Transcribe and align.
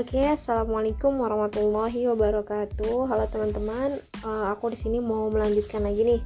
Oke, 0.00 0.16
assalamualaikum 0.24 1.20
warahmatullahi 1.20 2.08
wabarakatuh. 2.08 3.04
Halo 3.04 3.28
teman-teman, 3.28 4.00
uh, 4.24 4.48
aku 4.48 4.72
di 4.72 4.78
sini 4.80 4.96
mau 4.96 5.28
melanjutkan 5.28 5.84
lagi 5.84 6.08
nih 6.08 6.20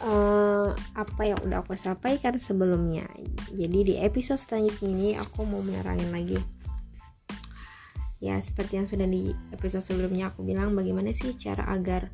uh, 0.00 0.72
apa 0.96 1.20
yang 1.20 1.36
udah 1.44 1.60
aku 1.60 1.76
sampaikan 1.76 2.40
sebelumnya. 2.40 3.04
Jadi 3.52 3.92
di 3.92 3.94
episode 4.00 4.40
selanjutnya 4.40 4.88
ini 4.88 5.10
aku 5.20 5.44
mau 5.44 5.60
menerangin 5.60 6.16
lagi. 6.16 6.40
Ya, 8.24 8.40
seperti 8.40 8.80
yang 8.80 8.88
sudah 8.88 9.04
di 9.04 9.36
episode 9.52 9.84
sebelumnya 9.84 10.32
aku 10.32 10.40
bilang, 10.40 10.72
bagaimana 10.72 11.12
sih 11.12 11.36
cara 11.36 11.68
agar 11.68 12.08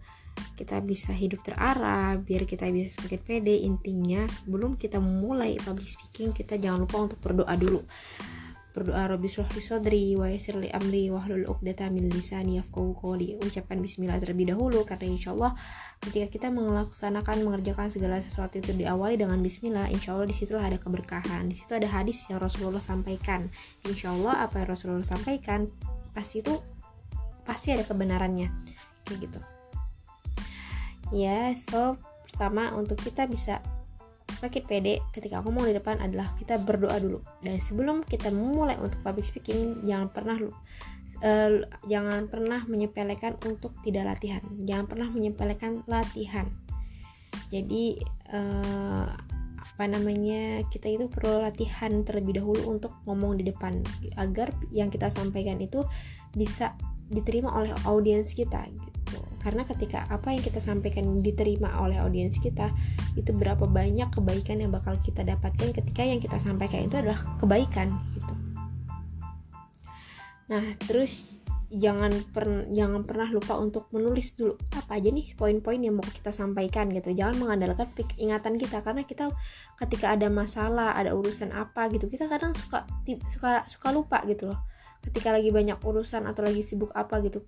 kita 0.59 0.83
bisa 0.83 1.15
hidup 1.15 1.39
terarah, 1.47 2.19
biar 2.19 2.51
kita 2.51 2.67
bisa 2.75 2.99
semakin 2.99 3.23
pede. 3.23 3.63
Intinya, 3.63 4.27
sebelum 4.27 4.75
kita 4.75 4.99
memulai 4.99 5.55
public 5.63 5.87
speaking, 5.87 6.35
kita 6.35 6.59
jangan 6.59 6.83
lupa 6.83 7.07
untuk 7.07 7.23
berdoa 7.23 7.55
dulu 7.55 7.79
berdoa 8.79 9.11
Rabbi 9.11 9.27
shrah 9.27 9.51
li 9.51 9.59
sadri 9.59 10.05
wa 10.15 10.31
yassir 10.31 10.55
li 10.55 10.71
amri 10.71 11.11
wahlul 11.11 11.43
'uqdatam 11.51 11.99
min 11.99 12.07
lisani 12.07 12.63
yafqahu 12.63 12.95
qawli. 12.95 13.35
Ucapkan 13.43 13.83
bismillah 13.83 14.23
terlebih 14.23 14.55
dahulu 14.55 14.87
karena 14.87 15.11
insyaallah 15.11 15.53
ketika 16.07 16.31
kita 16.31 16.49
melaksanakan 16.55 17.43
mengerjakan 17.43 17.91
segala 17.91 18.23
sesuatu 18.23 18.63
itu 18.63 18.71
diawali 18.79 19.19
dengan 19.19 19.43
bismillah 19.43 19.91
insyaallah 19.91 20.31
di 20.31 20.37
situlah 20.39 20.63
ada 20.63 20.79
keberkahan. 20.79 21.51
Di 21.51 21.59
situ 21.59 21.75
ada 21.75 21.91
hadis 21.91 22.23
yang 22.31 22.39
Rasulullah 22.39 22.79
sampaikan. 22.79 23.51
Insyaallah 23.83 24.47
apa 24.47 24.63
yang 24.63 24.71
Rasulullah 24.71 25.03
sampaikan 25.03 25.67
pasti 26.15 26.47
itu 26.47 26.55
pasti 27.43 27.75
ada 27.75 27.83
kebenarannya. 27.83 28.47
Kayak 29.03 29.19
gitu. 29.27 29.41
Ya 31.11 31.51
so 31.59 31.99
pertama 32.31 32.71
untuk 32.79 33.03
kita 33.03 33.27
bisa 33.27 33.59
semakin 34.39 34.63
pede 34.65 34.95
ketika 35.11 35.43
ngomong 35.43 35.67
di 35.67 35.75
depan 35.75 35.99
adalah 35.99 36.31
kita 36.39 36.63
berdoa 36.63 36.97
dulu. 37.03 37.19
Dan 37.43 37.59
sebelum 37.59 38.07
kita 38.07 38.31
memulai 38.31 38.79
untuk 38.79 39.03
public 39.03 39.27
speaking 39.27 39.75
jangan 39.83 40.09
pernah 40.15 40.39
lu 40.39 40.55
uh, 41.23 41.51
jangan 41.87 42.31
pernah 42.31 42.63
menyepelekan 42.67 43.39
untuk 43.47 43.75
tidak 43.83 44.07
latihan. 44.07 44.43
Jangan 44.63 44.87
pernah 44.87 45.09
menyepelekan 45.11 45.83
latihan. 45.91 46.47
Jadi 47.49 47.99
uh, 48.33 49.09
apa 49.79 49.85
namanya 49.87 50.67
kita 50.75 50.91
itu 50.91 51.07
perlu 51.07 51.39
latihan 51.39 52.03
terlebih 52.03 52.43
dahulu 52.43 52.67
untuk 52.67 52.91
ngomong 53.07 53.39
di 53.39 53.47
depan 53.47 53.79
agar 54.19 54.51
yang 54.75 54.91
kita 54.91 55.07
sampaikan 55.07 55.55
itu 55.63 55.87
bisa 56.35 56.75
diterima 57.09 57.55
oleh 57.55 57.71
audiens 57.87 58.35
kita 58.35 58.67
gitu. 59.09 59.29
Karena 59.41 59.65
ketika 59.65 60.05
apa 60.13 60.31
yang 60.35 60.45
kita 60.45 60.61
sampaikan 60.61 61.25
diterima 61.25 61.73
oleh 61.81 61.99
audiens 61.99 62.37
kita 62.39 62.69
itu 63.17 63.33
berapa 63.33 63.65
banyak 63.65 64.13
kebaikan 64.13 64.61
yang 64.61 64.71
bakal 64.71 64.95
kita 65.01 65.25
dapatkan 65.25 65.73
ketika 65.73 66.03
yang 66.05 66.21
kita 66.21 66.37
sampaikan 66.39 66.87
itu 66.87 66.97
adalah 67.01 67.19
kebaikan 67.41 67.89
gitu. 68.15 68.33
Nah 70.53 70.65
terus 70.85 71.41
jangan 71.69 72.25
per, 72.33 72.49
jangan 72.73 73.05
pernah 73.05 73.29
lupa 73.29 73.61
untuk 73.61 73.93
menulis 73.93 74.33
dulu 74.33 74.57
apa 74.73 74.97
aja 74.97 75.13
nih 75.13 75.37
poin-poin 75.37 75.77
yang 75.77 76.01
mau 76.01 76.07
kita 76.07 76.33
sampaikan 76.33 76.89
gitu. 76.93 77.13
Jangan 77.13 77.37
mengandalkan 77.37 77.89
ingatan 78.17 78.57
kita 78.57 78.81
karena 78.81 79.05
kita 79.05 79.29
ketika 79.77 80.17
ada 80.17 80.33
masalah 80.33 80.97
ada 80.97 81.13
urusan 81.13 81.53
apa 81.53 81.93
gitu 81.93 82.09
kita 82.09 82.29
kadang 82.29 82.57
suka 82.57 82.89
suka 83.29 83.65
suka 83.69 83.89
lupa 83.93 84.21
gitu 84.29 84.49
loh. 84.53 84.61
Ketika 84.99 85.31
lagi 85.31 85.55
banyak 85.55 85.79
urusan 85.79 86.27
atau 86.27 86.43
lagi 86.43 86.61
sibuk 86.67 86.91
apa 86.93 87.23
gitu 87.23 87.41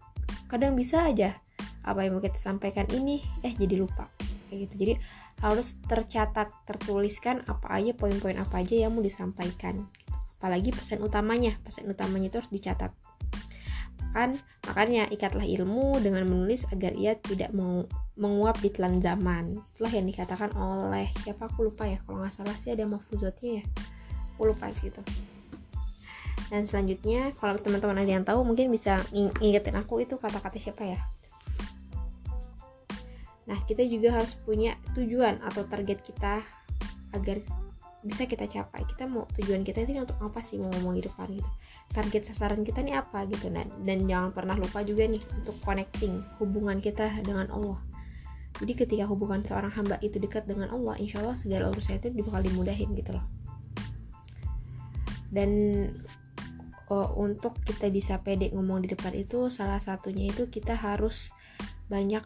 kadang 0.50 0.74
bisa 0.74 1.06
aja 1.06 1.30
apa 1.86 2.04
yang 2.04 2.16
mau 2.16 2.22
kita 2.22 2.36
sampaikan 2.36 2.86
ini 2.92 3.22
eh 3.44 3.52
jadi 3.56 3.80
lupa. 3.80 4.08
Kayak 4.48 4.58
gitu. 4.66 4.74
Jadi 4.86 4.94
harus 5.40 5.78
tercatat 5.86 6.48
tertuliskan 6.66 7.40
apa 7.46 7.70
aja 7.72 7.94
poin-poin 7.96 8.36
apa 8.36 8.60
aja 8.60 8.76
yang 8.86 8.92
mau 8.92 9.02
disampaikan 9.04 9.80
gitu. 9.80 10.08
apalagi 10.40 10.72
pesan 10.72 11.04
utamanya. 11.04 11.56
Pesan 11.64 11.88
utamanya 11.88 12.32
itu 12.32 12.38
harus 12.40 12.52
dicatat. 12.52 12.92
Kan 14.10 14.40
makanya 14.66 15.06
ikatlah 15.12 15.46
ilmu 15.46 16.02
dengan 16.02 16.26
menulis 16.26 16.66
agar 16.72 16.96
ia 16.96 17.14
tidak 17.14 17.52
menguap 18.16 18.58
di 18.58 18.72
telan 18.72 18.98
zaman. 18.98 19.60
Itulah 19.76 19.92
yang 19.92 20.08
dikatakan 20.08 20.50
oleh 20.56 21.06
siapa? 21.22 21.46
Aku 21.46 21.68
lupa 21.68 21.86
ya. 21.86 22.00
Kalau 22.02 22.24
nggak 22.24 22.34
salah 22.34 22.56
sih 22.58 22.72
ada 22.72 22.88
mafuzotnya 22.88 23.62
ya. 23.62 23.64
Aku 24.34 24.48
lupa 24.48 24.72
sih 24.72 24.88
gitu 24.88 25.04
dan 26.50 26.66
selanjutnya 26.66 27.30
kalau 27.38 27.56
teman-teman 27.62 28.02
ada 28.02 28.10
yang 28.10 28.26
tahu 28.26 28.42
mungkin 28.42 28.74
bisa 28.74 28.98
ngingetin 29.14 29.78
aku 29.78 30.02
itu 30.02 30.18
kata-kata 30.18 30.58
siapa 30.58 30.82
ya 30.82 30.98
Nah, 33.50 33.58
kita 33.66 33.82
juga 33.82 34.14
harus 34.14 34.38
punya 34.38 34.78
tujuan 34.94 35.42
atau 35.42 35.66
target 35.66 35.98
kita 36.06 36.38
agar 37.10 37.42
bisa 38.00 38.24
kita 38.24 38.46
capai. 38.46 38.86
Kita 38.86 39.10
mau 39.10 39.26
tujuan 39.36 39.66
kita 39.66 39.84
ini 39.84 40.00
untuk 40.00 40.16
apa 40.22 40.40
sih 40.40 40.56
mau 40.56 40.70
ngomong 40.70 40.96
di 40.96 41.02
depan 41.04 41.28
gitu. 41.34 41.50
Target 41.90 42.22
sasaran 42.30 42.62
kita 42.62 42.80
nih 42.80 42.96
apa 42.96 43.26
gitu 43.26 43.50
dan 43.50 43.66
dan 43.82 44.06
jangan 44.06 44.30
pernah 44.30 44.56
lupa 44.56 44.80
juga 44.86 45.04
nih 45.04 45.20
untuk 45.42 45.58
connecting 45.66 46.22
hubungan 46.38 46.78
kita 46.78 47.10
dengan 47.26 47.50
Allah. 47.50 47.76
Jadi 48.60 48.72
ketika 48.76 49.04
hubungan 49.08 49.42
seorang 49.42 49.72
hamba 49.72 49.96
itu 50.04 50.20
dekat 50.20 50.44
dengan 50.44 50.68
Allah, 50.70 50.94
insya 51.00 51.24
Allah 51.24 51.36
segala 51.36 51.72
urusan 51.72 51.96
itu 51.96 52.12
bakal 52.24 52.44
dimudahin 52.44 52.92
gitu 52.92 53.16
loh. 53.16 53.24
Dan 55.32 55.50
uh, 56.92 57.08
untuk 57.16 57.56
kita 57.64 57.88
bisa 57.88 58.20
pede 58.20 58.52
ngomong 58.52 58.84
di 58.84 58.92
depan 58.92 59.16
itu 59.16 59.48
salah 59.48 59.80
satunya 59.80 60.28
itu 60.28 60.52
kita 60.52 60.76
harus 60.76 61.32
banyak 61.88 62.22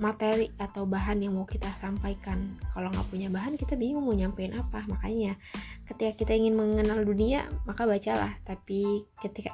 materi 0.00 0.48
atau 0.56 0.88
bahan 0.88 1.20
yang 1.20 1.36
mau 1.36 1.44
kita 1.44 1.68
sampaikan. 1.76 2.56
Kalau 2.72 2.88
nggak 2.88 3.08
punya 3.12 3.28
bahan 3.28 3.60
kita 3.60 3.76
bingung 3.76 4.04
mau 4.08 4.16
nyampein 4.16 4.56
apa. 4.56 4.84
Makanya 4.88 5.36
ketika 5.84 6.12
kita 6.16 6.32
ingin 6.32 6.56
mengenal 6.56 7.04
dunia 7.04 7.44
maka 7.68 7.84
bacalah. 7.84 8.32
Tapi 8.46 9.04
ketika 9.20 9.52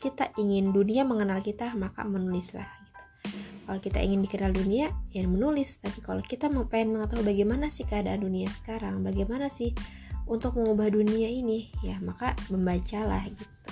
kita 0.00 0.32
ingin 0.40 0.72
dunia 0.72 1.04
mengenal 1.04 1.40
kita 1.40 1.72
maka 1.76 2.04
menulislah 2.04 2.68
gitu. 2.68 3.38
Kalau 3.70 3.80
kita 3.80 3.98
ingin 4.02 4.20
dikenal 4.24 4.52
dunia 4.52 4.92
ya 5.14 5.24
menulis. 5.24 5.80
Tapi 5.80 6.04
kalau 6.04 6.20
kita 6.20 6.52
mau 6.52 6.68
pengen 6.68 7.00
mengetahui 7.00 7.24
bagaimana 7.24 7.72
sih 7.72 7.88
keadaan 7.88 8.20
dunia 8.24 8.50
sekarang 8.52 9.00
bagaimana 9.00 9.48
sih 9.48 9.72
untuk 10.30 10.54
mengubah 10.54 10.94
dunia 10.94 11.26
ini 11.26 11.72
ya 11.82 11.98
maka 12.04 12.36
membacalah 12.52 13.24
gitu. 13.26 13.70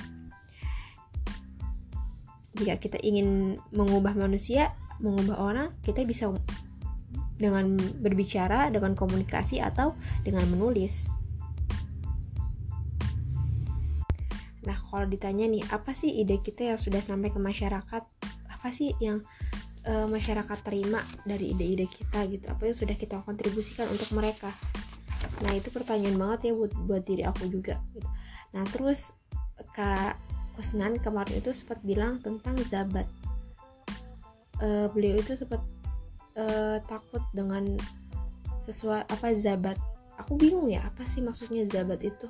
Jika 2.58 2.74
kita 2.82 2.98
ingin 3.06 3.54
mengubah 3.70 4.18
manusia 4.18 4.74
mengubah 4.98 5.38
orang 5.38 5.68
kita 5.86 6.02
bisa 6.02 6.30
dengan 7.38 7.78
berbicara 8.02 8.68
dengan 8.68 8.98
komunikasi 8.98 9.62
atau 9.62 9.94
dengan 10.26 10.44
menulis. 10.50 11.06
Nah 14.66 14.76
kalau 14.90 15.06
ditanya 15.06 15.46
nih 15.46 15.62
apa 15.70 15.94
sih 15.94 16.12
ide 16.18 16.42
kita 16.42 16.74
yang 16.74 16.78
sudah 16.78 17.00
sampai 17.00 17.30
ke 17.30 17.38
masyarakat? 17.38 18.02
Apa 18.50 18.68
sih 18.74 18.92
yang 18.98 19.22
e, 19.86 19.92
masyarakat 20.10 20.58
terima 20.66 20.98
dari 21.22 21.54
ide-ide 21.54 21.86
kita 21.86 22.26
gitu? 22.26 22.50
Apa 22.50 22.68
yang 22.68 22.76
sudah 22.76 22.98
kita 22.98 23.22
kontribusikan 23.22 23.86
untuk 23.86 24.10
mereka? 24.18 24.50
Nah 25.46 25.54
itu 25.54 25.70
pertanyaan 25.70 26.18
banget 26.18 26.50
ya 26.50 26.52
buat 26.58 26.74
buat 26.90 27.02
diri 27.06 27.22
aku 27.22 27.46
juga 27.46 27.78
gitu. 27.94 28.08
Nah 28.52 28.66
terus 28.74 29.14
kak 29.72 30.18
Kusnan 30.58 30.98
kemarin 30.98 31.38
itu 31.38 31.54
sempat 31.54 31.78
bilang 31.86 32.18
tentang 32.18 32.58
zabat 32.66 33.06
uh, 34.62 34.86
beliau 34.92 35.18
itu 35.18 35.34
sempat 35.34 35.62
uh, 36.38 36.78
takut 36.86 37.22
dengan 37.34 37.78
sesuatu 38.66 39.06
apa 39.08 39.34
zabat. 39.34 39.78
Aku 40.18 40.34
bingung 40.34 40.68
ya 40.68 40.82
apa 40.82 41.06
sih 41.06 41.22
maksudnya 41.22 41.64
zabat 41.64 42.02
itu? 42.02 42.26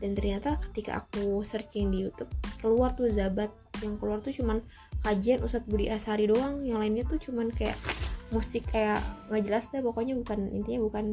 Dan 0.00 0.16
ternyata 0.16 0.56
ketika 0.70 1.04
aku 1.04 1.44
searching 1.44 1.92
di 1.92 2.08
YouTube 2.08 2.30
keluar 2.60 2.92
tuh 2.96 3.08
zabat. 3.12 3.52
Yang 3.80 3.94
keluar 4.00 4.18
tuh 4.20 4.32
cuman 4.36 4.60
kajian 5.04 5.40
Ustadz 5.40 5.68
Budi 5.68 5.88
Asari 5.88 6.28
doang. 6.28 6.64
Yang 6.64 6.78
lainnya 6.80 7.04
tuh 7.08 7.18
cuman 7.20 7.48
kayak 7.52 7.76
musik 8.32 8.64
kayak 8.68 9.00
nggak 9.28 9.42
jelas 9.44 9.64
deh. 9.72 9.80
Pokoknya 9.80 10.16
bukan 10.16 10.48
intinya 10.52 10.80
bukan 10.84 11.04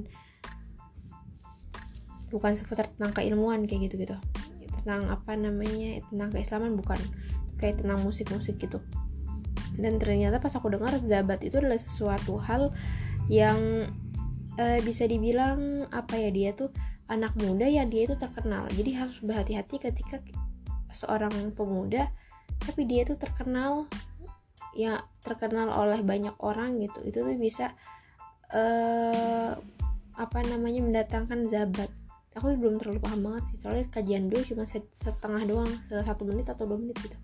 bukan 2.28 2.60
seputar 2.60 2.92
tentang 2.92 3.16
keilmuan 3.16 3.64
kayak 3.64 3.88
gitu 3.88 4.04
gitu 4.04 4.16
tentang 4.84 5.08
apa 5.08 5.36
namanya 5.40 6.04
tentang 6.12 6.30
keislaman 6.36 6.76
bukan. 6.76 7.00
Kayak 7.58 7.82
tentang 7.82 8.06
musik-musik 8.06 8.62
gitu 8.62 8.78
dan 9.78 10.02
ternyata 10.02 10.42
pas 10.42 10.54
aku 10.58 10.74
dengar 10.74 10.98
zabat 11.06 11.46
itu 11.46 11.62
adalah 11.62 11.78
sesuatu 11.78 12.42
hal 12.42 12.74
yang 13.30 13.86
uh, 14.58 14.80
bisa 14.82 15.06
dibilang 15.06 15.86
apa 15.94 16.18
ya 16.18 16.30
dia 16.34 16.50
tuh 16.58 16.74
anak 17.08 17.34
muda 17.40 17.70
yang 17.70 17.88
dia 17.88 18.10
itu 18.10 18.20
terkenal. 18.20 18.68
Jadi 18.74 18.92
harus 18.98 19.18
berhati-hati 19.24 19.80
ketika 19.80 20.20
seorang 20.92 21.32
pemuda 21.56 22.10
tapi 22.58 22.90
dia 22.90 23.06
itu 23.06 23.14
terkenal 23.16 23.86
ya 24.74 24.98
terkenal 25.24 25.72
oleh 25.72 26.02
banyak 26.04 26.36
orang 26.44 26.82
gitu. 26.84 27.00
Itu 27.06 27.18
tuh 27.24 27.38
bisa 27.38 27.72
uh, 28.52 29.56
apa 30.18 30.40
namanya 30.50 30.84
mendatangkan 30.84 31.48
zabat. 31.48 31.90
Aku 32.38 32.54
belum 32.54 32.78
terlalu 32.78 33.02
paham 33.02 33.22
banget 33.26 33.44
sih 33.50 33.58
soalnya 33.66 33.90
kajian 33.90 34.30
dulu 34.30 34.46
cuma 34.46 34.64
setengah 34.70 35.42
doang 35.50 35.72
satu 35.90 36.22
menit 36.22 36.46
atau 36.50 36.70
dua 36.70 36.78
menit 36.78 36.98
gitu. 37.02 37.18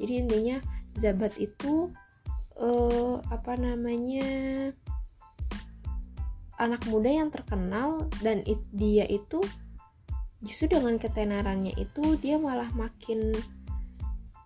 Jadi 0.00 0.12
intinya 0.16 0.56
zabat 0.98 1.36
itu 1.38 1.92
uh, 2.58 3.22
apa 3.30 3.54
namanya 3.56 4.28
anak 6.60 6.84
muda 6.92 7.08
yang 7.08 7.32
terkenal 7.32 8.06
dan 8.20 8.44
it, 8.44 8.60
dia 8.70 9.08
itu 9.08 9.40
justru 10.44 10.76
dengan 10.76 11.00
ketenarannya 11.00 11.72
itu 11.76 12.16
dia 12.20 12.36
malah 12.36 12.68
makin 12.76 13.32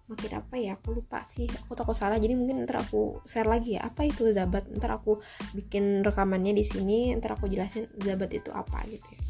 makin 0.05 0.37
apa 0.37 0.55
ya 0.61 0.76
aku 0.76 1.00
lupa 1.00 1.25
sih 1.26 1.49
aku 1.49 1.73
takut 1.75 1.96
salah. 1.96 2.20
Jadi 2.20 2.37
mungkin 2.37 2.62
ntar 2.69 2.85
aku 2.85 3.25
share 3.25 3.49
lagi 3.49 3.81
ya 3.81 3.88
apa 3.88 4.05
itu 4.05 4.31
zabat? 4.31 4.69
Ntar 4.69 5.00
aku 5.00 5.19
bikin 5.56 6.05
rekamannya 6.05 6.52
di 6.52 6.64
sini 6.67 7.11
ntar 7.17 7.35
aku 7.35 7.49
jelasin 7.49 7.88
zabat 7.99 8.31
itu 8.37 8.52
apa 8.52 8.85
gitu 8.87 9.06
ya. 9.08 9.20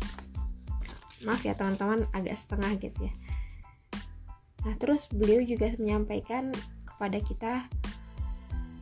Maaf 1.24 1.40
ya 1.46 1.56
teman-teman 1.56 2.04
agak 2.12 2.36
setengah 2.36 2.74
gitu 2.76 3.06
ya. 3.06 3.14
Nah 4.66 4.74
terus 4.80 5.08
beliau 5.12 5.40
juga 5.46 5.72
menyampaikan 5.78 6.52
kepada 7.04 7.20
kita 7.20 7.52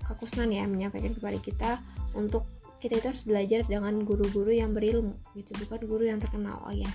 kakusnan 0.06 0.54
ya 0.54 0.62
menyampaikan 0.70 1.10
kepada 1.10 1.42
kita 1.42 1.70
untuk 2.14 2.46
kita 2.78 3.02
itu 3.02 3.10
harus 3.10 3.26
belajar 3.26 3.66
dengan 3.66 4.06
guru-guru 4.06 4.54
yang 4.54 4.70
berilmu 4.70 5.19
gitu 5.34 5.50
bukan 5.66 5.82
guru 5.90 6.06
yang 6.06 6.22
terkenal 6.22 6.62
oh 6.62 6.70
ya 6.70 6.86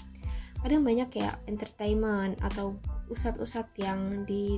kadang 0.64 0.88
banyak 0.88 1.12
kayak 1.12 1.36
entertainment 1.52 2.40
atau 2.40 2.80
ustadz-ustadz 3.12 3.76
yang 3.76 4.24
di 4.24 4.56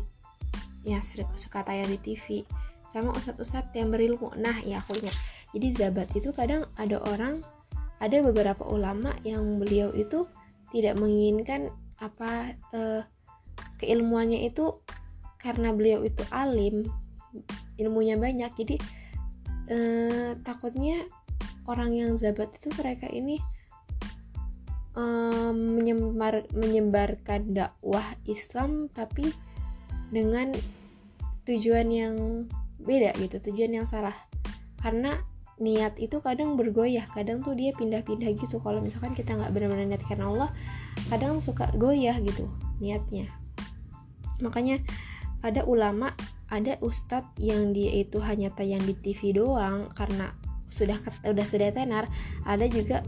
ya 0.85 1.01
suka 1.33 1.65
tayang 1.65 1.89
di 1.89 1.97
TV 1.97 2.45
sama 2.93 3.17
ustadz-ustadz 3.17 3.73
yang 3.73 3.89
berilmu. 3.89 4.29
Nah 4.37 4.61
ya 4.61 4.85
aku 4.85 4.93
ingat. 5.01 5.17
Jadi 5.57 5.67
zabat 5.73 6.13
itu 6.13 6.29
kadang 6.37 6.69
ada 6.77 7.01
orang 7.09 7.41
ada 7.97 8.17
beberapa 8.21 8.61
ulama 8.69 9.09
yang 9.25 9.57
beliau 9.57 9.89
itu 9.97 10.29
tidak 10.69 11.01
menginginkan 11.01 11.73
apa 11.97 12.53
eh, 12.73 13.01
keilmuannya 13.81 14.45
itu 14.47 14.77
karena 15.39 15.71
beliau 15.71 16.03
itu 16.03 16.21
alim 16.29 16.85
ilmunya 17.79 18.19
banyak 18.19 18.51
jadi 18.59 18.75
eh, 19.71 20.31
takutnya 20.43 21.03
orang 21.69 21.93
yang 21.95 22.11
zabat 22.17 22.49
itu 22.57 22.73
mereka 22.75 23.05
ini 23.07 23.37
um, 24.97 25.77
menyebar 25.77 26.43
menyebarkan 26.51 27.53
dakwah 27.53 28.05
Islam 28.25 28.89
tapi 28.91 29.29
dengan 30.09 30.53
tujuan 31.45 31.87
yang 31.89 32.15
beda 32.81 33.13
gitu 33.21 33.37
tujuan 33.51 33.81
yang 33.81 33.87
salah. 33.87 34.15
Karena 34.79 35.17
niat 35.59 35.99
itu 35.99 36.23
kadang 36.23 36.55
bergoyah 36.55 37.03
kadang 37.11 37.43
tuh 37.43 37.53
dia 37.53 37.75
pindah-pindah 37.75 38.31
gitu. 38.33 38.57
Kalau 38.63 38.79
misalkan 38.79 39.13
kita 39.13 39.35
nggak 39.35 39.51
benar-benar 39.51 39.85
niat 39.85 40.03
karena 40.07 40.31
Allah 40.31 40.49
kadang 41.13 41.37
suka 41.43 41.69
goyah 41.77 42.15
gitu 42.21 42.47
niatnya. 42.81 43.27
Makanya 44.39 44.79
ada 45.43 45.63
ulama 45.63 46.11
ada 46.49 46.81
ustadz 46.81 47.37
yang 47.37 47.77
dia 47.77 47.93
itu 47.93 48.17
hanya 48.25 48.49
tayang 48.49 48.81
di 48.81 48.97
TV 48.97 49.37
doang 49.37 49.85
karena 49.93 50.33
sudah 50.69 50.97
sudah 51.21 51.45
sudah 51.45 51.69
tenar. 51.69 52.09
Ada 52.45 52.65
juga 52.65 53.05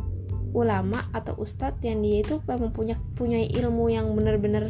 ulama 0.53 1.01
atau 1.09 1.33
ustadz 1.41 1.81
yang 1.81 2.05
dia 2.05 2.21
itu 2.21 2.37
memang 2.45 2.69
punya 3.17 3.39
ilmu 3.41 3.89
yang 3.89 4.13
benar-benar 4.13 4.69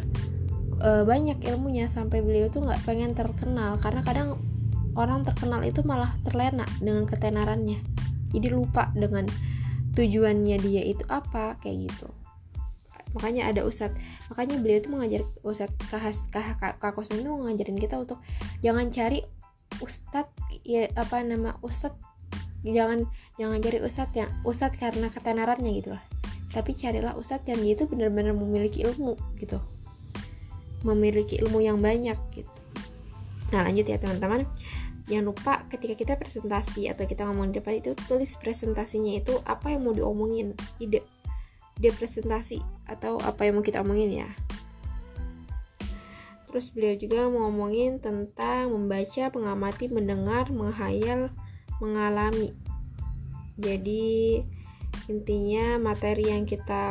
uh, 0.80 1.04
banyak 1.04 1.44
ilmunya 1.44 1.92
sampai 1.92 2.24
beliau 2.24 2.48
tuh 2.48 2.64
nggak 2.64 2.82
pengen 2.88 3.12
terkenal. 3.12 3.76
Karena 3.84 4.02
kadang 4.08 4.40
orang 4.96 5.28
terkenal 5.28 5.60
itu 5.68 5.84
malah 5.84 6.16
terlena 6.24 6.64
dengan 6.80 7.04
ketenarannya. 7.04 7.80
Jadi 8.32 8.48
lupa 8.48 8.88
dengan 8.96 9.28
tujuannya 10.00 10.56
dia 10.64 10.88
itu 10.88 11.04
apa 11.12 11.60
kayak 11.60 11.92
gitu 11.92 12.21
makanya 13.18 13.52
ada 13.52 13.62
ustadz. 13.68 13.98
Makanya 14.34 14.60
beliau 14.60 14.80
itu 14.80 14.90
mengajar 14.90 15.22
ustadz 15.44 15.76
kahas 15.92 16.18
kah 16.32 16.56
kakos 16.80 17.12
itu 17.12 17.28
ngajarin 17.28 17.78
kita 17.80 18.00
untuk 18.00 18.20
jangan 18.64 18.88
cari 18.90 19.24
ustadz 19.84 20.32
ya 20.64 20.88
apa 20.98 21.24
nama 21.24 21.56
ustadz. 21.66 22.00
Jangan 22.62 23.10
jangan 23.42 23.58
cari 23.60 23.80
ustadz 23.82 24.16
yang 24.16 24.30
ustadz 24.46 24.78
karena 24.78 25.10
ketenarannya 25.10 25.72
gitu 25.74 25.98
lah 25.98 26.04
tapi 26.52 26.76
carilah 26.76 27.16
ustadz 27.16 27.48
yang 27.48 27.64
dia 27.64 27.74
itu 27.80 27.88
benar-benar 27.88 28.36
memiliki 28.36 28.84
ilmu 28.84 29.16
gitu. 29.40 29.58
Memiliki 30.84 31.40
ilmu 31.40 31.64
yang 31.64 31.80
banyak 31.80 32.20
gitu. 32.36 32.52
Nah 33.56 33.64
lanjut 33.64 33.88
ya 33.88 33.98
teman-teman. 33.98 34.44
Jangan 35.08 35.26
lupa 35.28 35.54
ketika 35.68 35.96
kita 35.96 36.14
presentasi 36.16 36.88
atau 36.92 37.04
kita 37.08 37.28
ngomong 37.28 37.52
di 37.52 37.60
depan 37.60 37.80
itu 37.80 37.92
tulis 38.08 38.36
presentasinya 38.40 39.20
itu 39.20 39.40
apa 39.48 39.72
yang 39.72 39.88
mau 39.88 39.96
diomongin. 39.96 40.56
Ide 40.80 41.04
ide 41.82 41.90
presentasi 41.98 42.62
atau 42.86 43.18
apa 43.26 43.50
yang 43.50 43.58
mau 43.58 43.66
kita 43.66 43.82
omongin 43.82 44.22
ya. 44.22 44.30
Terus 46.46 46.70
beliau 46.70 46.94
juga 46.94 47.26
mau 47.26 47.50
ngomongin 47.50 47.98
tentang 47.98 48.70
membaca 48.70 49.34
mengamati 49.34 49.90
mendengar 49.90 50.54
menghayal 50.54 51.34
mengalami. 51.82 52.54
Jadi 53.58 54.46
intinya 55.10 55.82
materi 55.82 56.30
yang 56.30 56.46
kita 56.46 56.86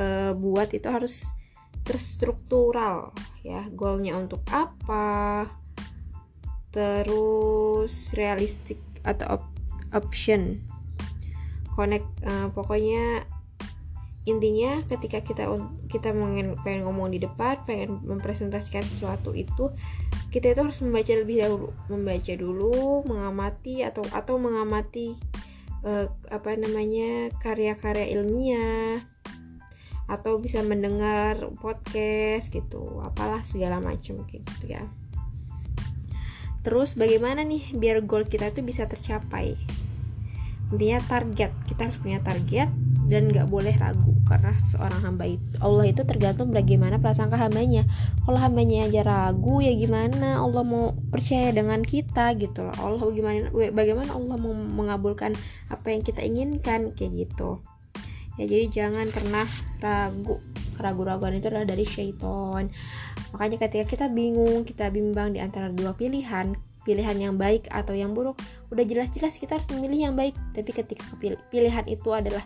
uh, 0.00 0.32
buat 0.32 0.72
itu 0.72 0.88
harus 0.88 1.28
terstruktural 1.84 3.12
ya. 3.44 3.68
Goalnya 3.76 4.16
untuk 4.16 4.40
apa? 4.48 5.44
Terus 6.72 8.16
realistik 8.16 8.80
atau 9.04 9.36
op 9.36 9.44
option. 9.92 10.56
Connect 11.76 12.08
uh, 12.24 12.48
pokoknya 12.54 13.28
intinya 14.22 14.78
ketika 14.86 15.18
kita 15.26 15.50
kita 15.90 16.14
pengen, 16.14 16.54
pengen 16.62 16.86
ngomong 16.86 17.10
di 17.10 17.18
depan 17.18 17.58
pengen 17.66 17.98
mempresentasikan 18.06 18.86
sesuatu 18.86 19.34
itu 19.34 19.74
kita 20.30 20.54
itu 20.54 20.62
harus 20.62 20.78
membaca 20.78 21.10
lebih 21.10 21.42
dahulu 21.42 21.68
membaca 21.90 22.32
dulu 22.38 23.02
mengamati 23.02 23.82
atau 23.82 24.06
atau 24.14 24.38
mengamati 24.38 25.18
uh, 25.82 26.06
apa 26.30 26.54
namanya 26.54 27.34
karya-karya 27.42 28.14
ilmiah 28.14 29.02
atau 30.06 30.38
bisa 30.38 30.62
mendengar 30.62 31.38
podcast 31.58 32.52
gitu 32.54 33.02
apalah 33.02 33.40
segala 33.46 33.78
macam 33.80 34.22
gitu 34.28 34.64
ya. 34.66 34.82
Terus 36.62 36.94
bagaimana 36.94 37.42
nih 37.42 37.74
biar 37.74 38.06
goal 38.06 38.22
kita 38.30 38.54
itu 38.54 38.62
bisa 38.62 38.86
tercapai 38.86 39.58
intinya 40.72 40.98
target. 41.04 41.52
Kita 41.68 41.86
harus 41.86 41.98
punya 42.00 42.18
target 42.24 42.72
dan 43.12 43.28
nggak 43.28 43.52
boleh 43.52 43.76
ragu 43.76 44.16
karena 44.24 44.56
seorang 44.64 45.04
hamba 45.04 45.28
itu 45.28 45.44
Allah 45.60 45.84
itu 45.84 46.00
tergantung 46.08 46.48
bagaimana 46.48 46.96
prasangka 46.96 47.36
hambanya. 47.36 47.84
Kalau 48.24 48.40
hambanya 48.40 48.88
aja 48.88 49.04
ragu 49.04 49.60
ya 49.60 49.76
gimana? 49.76 50.40
Allah 50.40 50.64
mau 50.64 50.96
percaya 51.12 51.52
dengan 51.52 51.84
kita 51.84 52.32
gitu 52.40 52.64
loh. 52.64 52.76
Allah 52.80 53.04
bagaimana 53.04 53.52
bagaimana 53.52 54.10
Allah 54.16 54.36
mau 54.40 54.56
mengabulkan 54.56 55.36
apa 55.68 55.92
yang 55.92 56.00
kita 56.00 56.24
inginkan? 56.24 56.96
Kayak 56.96 57.28
gitu. 57.28 57.60
Ya 58.40 58.48
jadi 58.48 58.66
jangan 58.72 59.12
pernah 59.12 59.44
ragu. 59.84 60.40
Keraguan-raguan 60.72 61.36
itu 61.36 61.52
adalah 61.52 61.68
dari 61.68 61.84
syaitan. 61.84 62.72
Makanya 63.36 63.56
ketika 63.60 63.84
kita 63.84 64.06
bingung 64.08 64.64
kita 64.64 64.88
bimbang 64.88 65.36
di 65.36 65.40
antara 65.44 65.68
dua 65.68 65.92
pilihan 65.92 66.56
pilihan 66.82 67.14
yang 67.18 67.34
baik 67.38 67.70
atau 67.70 67.94
yang 67.94 68.14
buruk 68.14 68.38
udah 68.70 68.84
jelas-jelas 68.86 69.38
kita 69.38 69.58
harus 69.58 69.68
memilih 69.70 70.10
yang 70.10 70.14
baik. 70.14 70.34
Tapi 70.54 70.70
ketika 70.70 71.04
pilihan 71.50 71.86
itu 71.86 72.10
adalah 72.10 72.42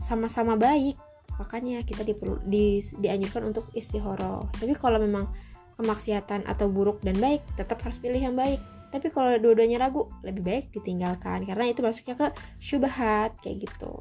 sama-sama 0.00 0.58
baik 0.58 0.98
makanya 1.34 1.82
kita 1.82 2.06
diperlu 2.06 2.38
di, 2.46 2.78
dianjurkan 3.02 3.50
untuk 3.50 3.66
istihoroh 3.74 4.46
tapi 4.54 4.70
kalau 4.78 5.02
memang 5.02 5.26
kemaksiatan 5.74 6.46
atau 6.46 6.70
buruk 6.70 7.02
dan 7.02 7.18
baik 7.18 7.42
tetap 7.58 7.82
harus 7.82 7.98
pilih 7.98 8.22
yang 8.22 8.38
baik. 8.38 8.62
Tapi 8.94 9.10
kalau 9.10 9.34
dua-duanya 9.42 9.82
ragu 9.82 10.06
lebih 10.22 10.46
baik 10.46 10.64
ditinggalkan 10.70 11.42
karena 11.42 11.66
itu 11.66 11.82
masuknya 11.82 12.14
ke 12.14 12.26
syubhat 12.62 13.34
kayak 13.42 13.66
gitu. 13.66 13.98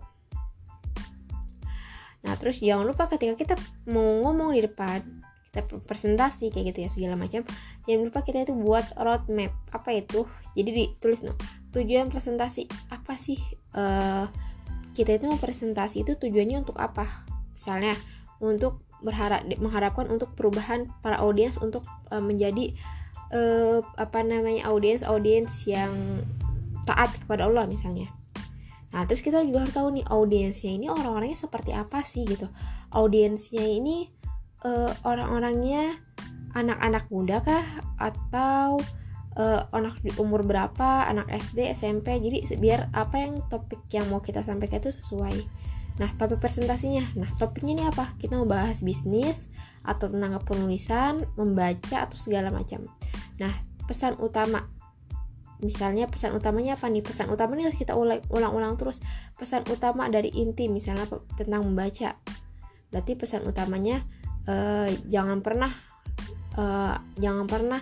Nah 2.22 2.34
terus 2.38 2.62
jangan 2.62 2.86
lupa 2.86 3.10
ketika 3.10 3.34
kita 3.34 3.56
mau 3.90 4.22
ngomong 4.30 4.54
di 4.54 4.62
depan 4.62 5.02
kita 5.54 5.70
presentasi 5.86 6.50
kayak 6.50 6.74
gitu 6.74 6.80
ya 6.82 6.90
segala 6.90 7.14
macam. 7.14 7.46
Jangan 7.86 8.10
lupa 8.10 8.26
kita 8.26 8.42
itu 8.42 8.58
buat 8.58 8.90
roadmap. 8.98 9.54
Apa 9.70 9.94
itu? 9.94 10.26
Jadi 10.58 10.70
ditulis 10.74 11.22
no. 11.22 11.38
Tujuan 11.78 12.10
presentasi 12.10 12.66
apa 12.90 13.14
sih? 13.22 13.38
Uh, 13.78 14.26
kita 14.98 15.22
itu 15.22 15.30
mau 15.30 15.38
presentasi 15.38 16.02
itu 16.02 16.18
tujuannya 16.18 16.66
untuk 16.66 16.82
apa? 16.82 17.06
Misalnya 17.54 17.94
untuk 18.42 18.82
berharap 19.06 19.46
mengharapkan 19.62 20.10
untuk 20.10 20.34
perubahan 20.34 20.90
para 21.06 21.22
audiens 21.22 21.62
untuk 21.62 21.86
uh, 22.10 22.18
menjadi 22.18 22.74
uh, 23.30 23.86
apa 24.02 24.26
namanya 24.26 24.74
audiens 24.74 25.06
audiens 25.06 25.70
yang 25.70 25.94
taat 26.90 27.14
kepada 27.14 27.46
Allah 27.46 27.70
misalnya. 27.70 28.10
Nah 28.90 29.06
terus 29.06 29.22
kita 29.22 29.46
juga 29.46 29.70
harus 29.70 29.74
tahu 29.78 30.02
nih 30.02 30.06
audiensnya 30.10 30.72
ini 30.74 30.90
orang-orangnya 30.90 31.38
seperti 31.38 31.78
apa 31.78 32.02
sih 32.02 32.26
gitu. 32.26 32.50
Audiensnya 32.90 33.62
ini 33.62 34.23
uh, 34.64 34.92
orang-orangnya 35.04 35.96
anak-anak 36.54 37.06
muda 37.10 37.42
kah 37.42 37.66
atau 37.98 38.80
uh, 39.38 39.62
anak 39.74 39.98
di 40.02 40.12
umur 40.22 40.46
berapa, 40.46 41.08
anak 41.10 41.30
SD, 41.30 41.70
SMP. 41.74 42.18
Jadi 42.22 42.58
biar 42.58 42.90
apa 42.94 43.22
yang 43.22 43.42
topik 43.50 43.82
yang 43.94 44.10
mau 44.10 44.22
kita 44.22 44.42
sampaikan 44.42 44.82
itu 44.82 44.94
sesuai. 44.94 45.38
Nah, 46.02 46.10
topik 46.18 46.42
presentasinya. 46.42 47.06
Nah, 47.18 47.30
topiknya 47.38 47.72
ini 47.78 47.84
apa? 47.86 48.10
Kita 48.18 48.38
mau 48.38 48.50
bahas 48.50 48.82
bisnis 48.82 49.50
atau 49.86 50.10
tentang 50.10 50.42
penulisan, 50.42 51.22
membaca 51.38 52.02
atau 52.02 52.18
segala 52.18 52.50
macam. 52.50 52.82
Nah, 53.38 53.54
pesan 53.86 54.18
utama 54.18 54.66
misalnya 55.64 56.12
pesan 56.12 56.36
utamanya 56.36 56.76
apa 56.76 56.92
nih 56.92 57.00
pesan 57.00 57.32
utama 57.32 57.56
ini 57.56 57.72
harus 57.72 57.80
kita 57.80 57.96
ulang-ulang 57.96 58.76
terus 58.76 59.00
pesan 59.40 59.64
utama 59.72 60.12
dari 60.12 60.28
inti 60.28 60.68
misalnya 60.68 61.08
tentang 61.40 61.64
membaca 61.64 62.20
berarti 62.92 63.16
pesan 63.16 63.48
utamanya 63.48 64.04
uh, 64.48 64.90
jangan 65.08 65.40
pernah 65.40 65.72
uh, 66.58 66.96
jangan 67.20 67.46
pernah 67.48 67.82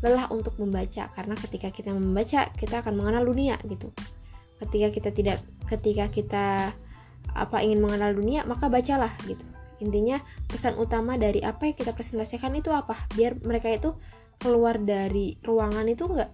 lelah 0.00 0.32
untuk 0.32 0.56
membaca. 0.56 1.08
Karena 1.12 1.34
ketika 1.36 1.68
kita 1.68 1.92
membaca 1.92 2.48
kita 2.56 2.80
akan 2.80 2.94
mengenal 2.96 3.28
dunia 3.28 3.56
gitu. 3.68 3.92
Ketika 4.60 4.88
kita 4.92 5.10
tidak 5.12 5.38
ketika 5.68 6.08
kita 6.12 6.46
apa 7.30 7.62
ingin 7.62 7.78
mengenal 7.78 8.16
dunia 8.16 8.42
maka 8.48 8.66
bacalah 8.66 9.12
gitu. 9.28 9.44
Intinya 9.80 10.20
pesan 10.48 10.76
utama 10.76 11.16
dari 11.16 11.40
apa 11.40 11.68
yang 11.68 11.76
kita 11.76 11.96
presentasikan 11.96 12.52
itu 12.56 12.68
apa? 12.72 12.96
Biar 13.16 13.36
mereka 13.40 13.72
itu 13.72 13.96
keluar 14.40 14.80
dari 14.80 15.36
ruangan 15.44 15.84
itu 15.88 16.08
enggak 16.08 16.32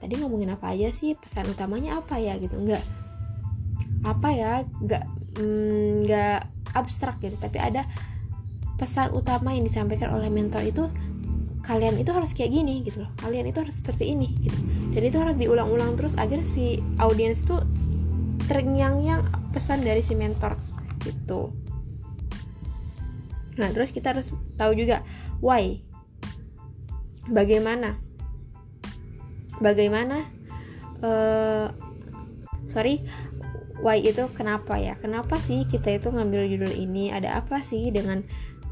tadi 0.00 0.18
ngomongin 0.18 0.52
apa 0.52 0.72
aja 0.72 0.92
sih? 0.92 1.16
Pesan 1.16 1.48
utamanya 1.52 2.00
apa 2.00 2.20
ya? 2.20 2.36
Gitu. 2.36 2.52
Enggak 2.52 2.84
apa 4.04 4.28
ya? 4.32 4.52
Enggak 4.82 5.04
enggak 5.40 6.40
mm, 6.44 6.76
abstrak 6.76 7.16
gitu. 7.24 7.36
Tapi 7.40 7.56
ada 7.60 7.88
pesan 8.82 9.14
utama 9.14 9.54
yang 9.54 9.62
disampaikan 9.62 10.10
oleh 10.10 10.26
mentor 10.26 10.66
itu 10.66 10.90
kalian 11.62 11.94
itu 12.02 12.10
harus 12.10 12.34
kayak 12.34 12.50
gini 12.50 12.82
gitu 12.82 13.06
loh. 13.06 13.10
Kalian 13.22 13.46
itu 13.46 13.62
harus 13.62 13.78
seperti 13.78 14.10
ini 14.10 14.34
gitu. 14.42 14.58
Dan 14.90 15.02
itu 15.06 15.16
harus 15.22 15.38
diulang-ulang 15.38 15.94
terus 15.94 16.18
agar 16.18 16.42
si 16.42 16.82
audiens 16.98 17.38
itu 17.38 17.62
terngiang-ngiang 18.50 19.22
pesan 19.54 19.86
dari 19.86 20.02
si 20.02 20.18
mentor 20.18 20.58
gitu. 21.06 21.54
Nah 23.54 23.70
terus 23.70 23.94
kita 23.94 24.18
harus 24.18 24.34
tahu 24.58 24.74
juga 24.74 25.06
why? 25.38 25.78
Bagaimana? 27.30 27.94
Bagaimana 29.62 30.26
uh, 31.06 31.70
sorry 32.66 32.98
why 33.78 34.02
itu 34.02 34.26
kenapa 34.34 34.74
ya? 34.74 34.98
Kenapa 34.98 35.38
sih 35.38 35.70
kita 35.70 35.94
itu 35.94 36.10
ngambil 36.10 36.50
judul 36.50 36.74
ini? 36.74 37.14
Ada 37.14 37.38
apa 37.46 37.62
sih 37.62 37.94
dengan 37.94 38.26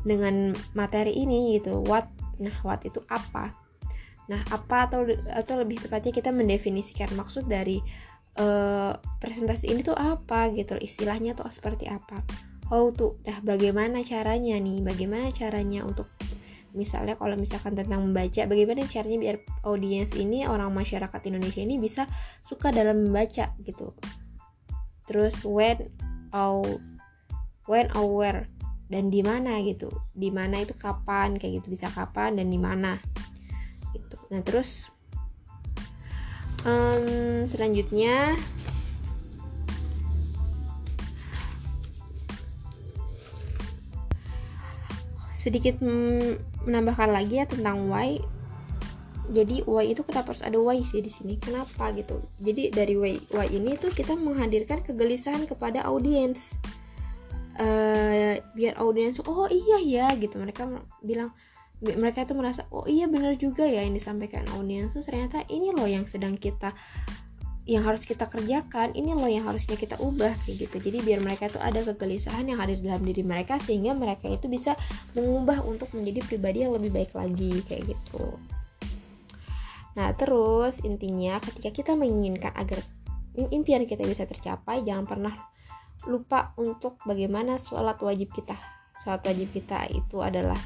dengan 0.07 0.57
materi 0.73 1.13
ini 1.13 1.59
gitu 1.59 1.83
what 1.85 2.09
Nah, 2.41 2.57
what 2.65 2.81
itu 2.89 3.05
apa? 3.13 3.53
Nah, 4.33 4.41
apa 4.49 4.89
atau 4.89 5.05
atau 5.29 5.55
lebih 5.61 5.85
tepatnya 5.85 6.11
kita 6.11 6.33
mendefinisikan 6.33 7.13
maksud 7.13 7.47
dari 7.47 7.79
uh, 8.41 8.97
presentasi 9.21 9.69
ini 9.69 9.85
tuh 9.85 9.95
apa 9.95 10.49
gitu, 10.57 10.81
istilahnya 10.81 11.37
tuh 11.37 11.53
seperti 11.53 11.87
apa? 11.87 12.25
How 12.73 12.89
to, 12.97 13.19
nah 13.27 13.39
bagaimana 13.45 14.01
caranya 14.01 14.57
nih? 14.57 14.81
Bagaimana 14.81 15.29
caranya 15.35 15.85
untuk 15.85 16.09
misalnya 16.71 17.19
kalau 17.19 17.35
misalkan 17.35 17.75
tentang 17.75 18.07
membaca 18.07 18.47
bagaimana 18.47 18.87
caranya 18.87 19.19
biar 19.19 19.37
audiens 19.67 20.15
ini 20.15 20.47
orang 20.47 20.71
masyarakat 20.71 21.19
Indonesia 21.27 21.67
ini 21.67 21.83
bisa 21.83 22.07
suka 22.47 22.71
dalam 22.71 23.11
membaca 23.11 23.51
gitu 23.67 23.91
terus 25.11 25.43
when 25.43 25.83
or 26.31 26.63
when 27.67 27.91
or 27.99 28.07
where 28.07 28.47
dan 28.91 29.09
di 29.09 29.23
mana 29.23 29.63
gitu. 29.63 29.89
Di 30.13 30.35
mana 30.35 30.61
itu 30.61 30.75
kapan 30.75 31.39
kayak 31.39 31.63
gitu 31.63 31.73
bisa 31.73 31.87
kapan 31.89 32.37
dan 32.37 32.51
di 32.51 32.59
mana 32.59 32.99
gitu. 33.95 34.19
Nah 34.35 34.43
terus 34.43 34.91
um, 36.67 37.47
selanjutnya 37.47 38.35
sedikit 45.41 45.81
menambahkan 45.81 47.15
lagi 47.15 47.41
ya 47.41 47.47
tentang 47.49 47.89
why. 47.89 48.21
Jadi 49.31 49.63
why 49.63 49.87
itu 49.87 50.03
kenapa 50.03 50.35
harus 50.35 50.43
ada 50.43 50.59
why 50.59 50.83
sih 50.83 50.99
di 50.99 51.09
sini? 51.09 51.39
Kenapa 51.39 51.95
gitu? 51.95 52.19
Jadi 52.43 52.75
dari 52.75 52.99
why 52.99 53.15
why 53.31 53.47
ini 53.47 53.79
tuh 53.79 53.95
kita 53.95 54.19
menghadirkan 54.19 54.83
kegelisahan 54.83 55.47
kepada 55.47 55.87
audiens 55.87 56.59
uh, 57.61 58.35
biar 58.57 58.75
audiens 58.81 59.21
oh 59.23 59.47
iya 59.47 59.79
ya 59.85 60.07
gitu. 60.17 60.41
Mereka 60.41 60.67
bilang 61.05 61.31
mereka 61.81 62.29
itu 62.29 62.37
merasa 62.37 62.69
oh 62.73 62.85
iya 62.85 63.09
benar 63.09 63.41
juga 63.41 63.65
ya 63.65 63.85
yang 63.85 63.95
disampaikan 63.95 64.45
audiens. 64.57 64.97
Tuh 64.97 65.05
ternyata 65.05 65.45
ini 65.53 65.73
loh 65.73 65.89
yang 65.89 66.09
sedang 66.09 66.41
kita 66.41 66.73
yang 67.69 67.87
harus 67.87 68.03
kita 68.03 68.27
kerjakan 68.27 68.97
ini 68.99 69.15
loh 69.15 69.31
yang 69.31 69.47
harusnya 69.47 69.79
kita 69.79 69.95
ubah 70.01 70.33
kayak 70.43 70.67
gitu. 70.67 70.77
Jadi 70.81 70.99
biar 71.07 71.21
mereka 71.23 71.47
itu 71.47 71.61
ada 71.63 71.85
kegelisahan 71.87 72.49
yang 72.49 72.59
hadir 72.59 72.83
dalam 72.83 73.05
diri 73.05 73.23
mereka 73.23 73.63
sehingga 73.63 73.95
mereka 73.95 74.27
itu 74.27 74.51
bisa 74.51 74.75
mengubah 75.15 75.63
untuk 75.63 75.93
menjadi 75.95 76.25
pribadi 76.27 76.67
yang 76.67 76.75
lebih 76.75 76.91
baik 76.91 77.13
lagi 77.15 77.63
kayak 77.69 77.95
gitu. 77.95 78.27
Nah 79.95 80.11
terus 80.19 80.83
intinya 80.83 81.39
ketika 81.39 81.71
kita 81.71 81.93
menginginkan 81.95 82.51
agar 82.59 82.83
impian 83.55 83.87
kita 83.87 84.03
bisa 84.03 84.27
tercapai 84.27 84.83
jangan 84.83 85.07
pernah 85.07 85.35
lupa 86.09 86.55
untuk 86.57 86.97
bagaimana 87.05 87.61
sholat 87.61 88.01
wajib 88.01 88.33
kita. 88.33 88.57
Sholat 89.01 89.25
wajib 89.25 89.49
kita 89.53 89.89
itu 89.93 90.21
adalah 90.21 90.59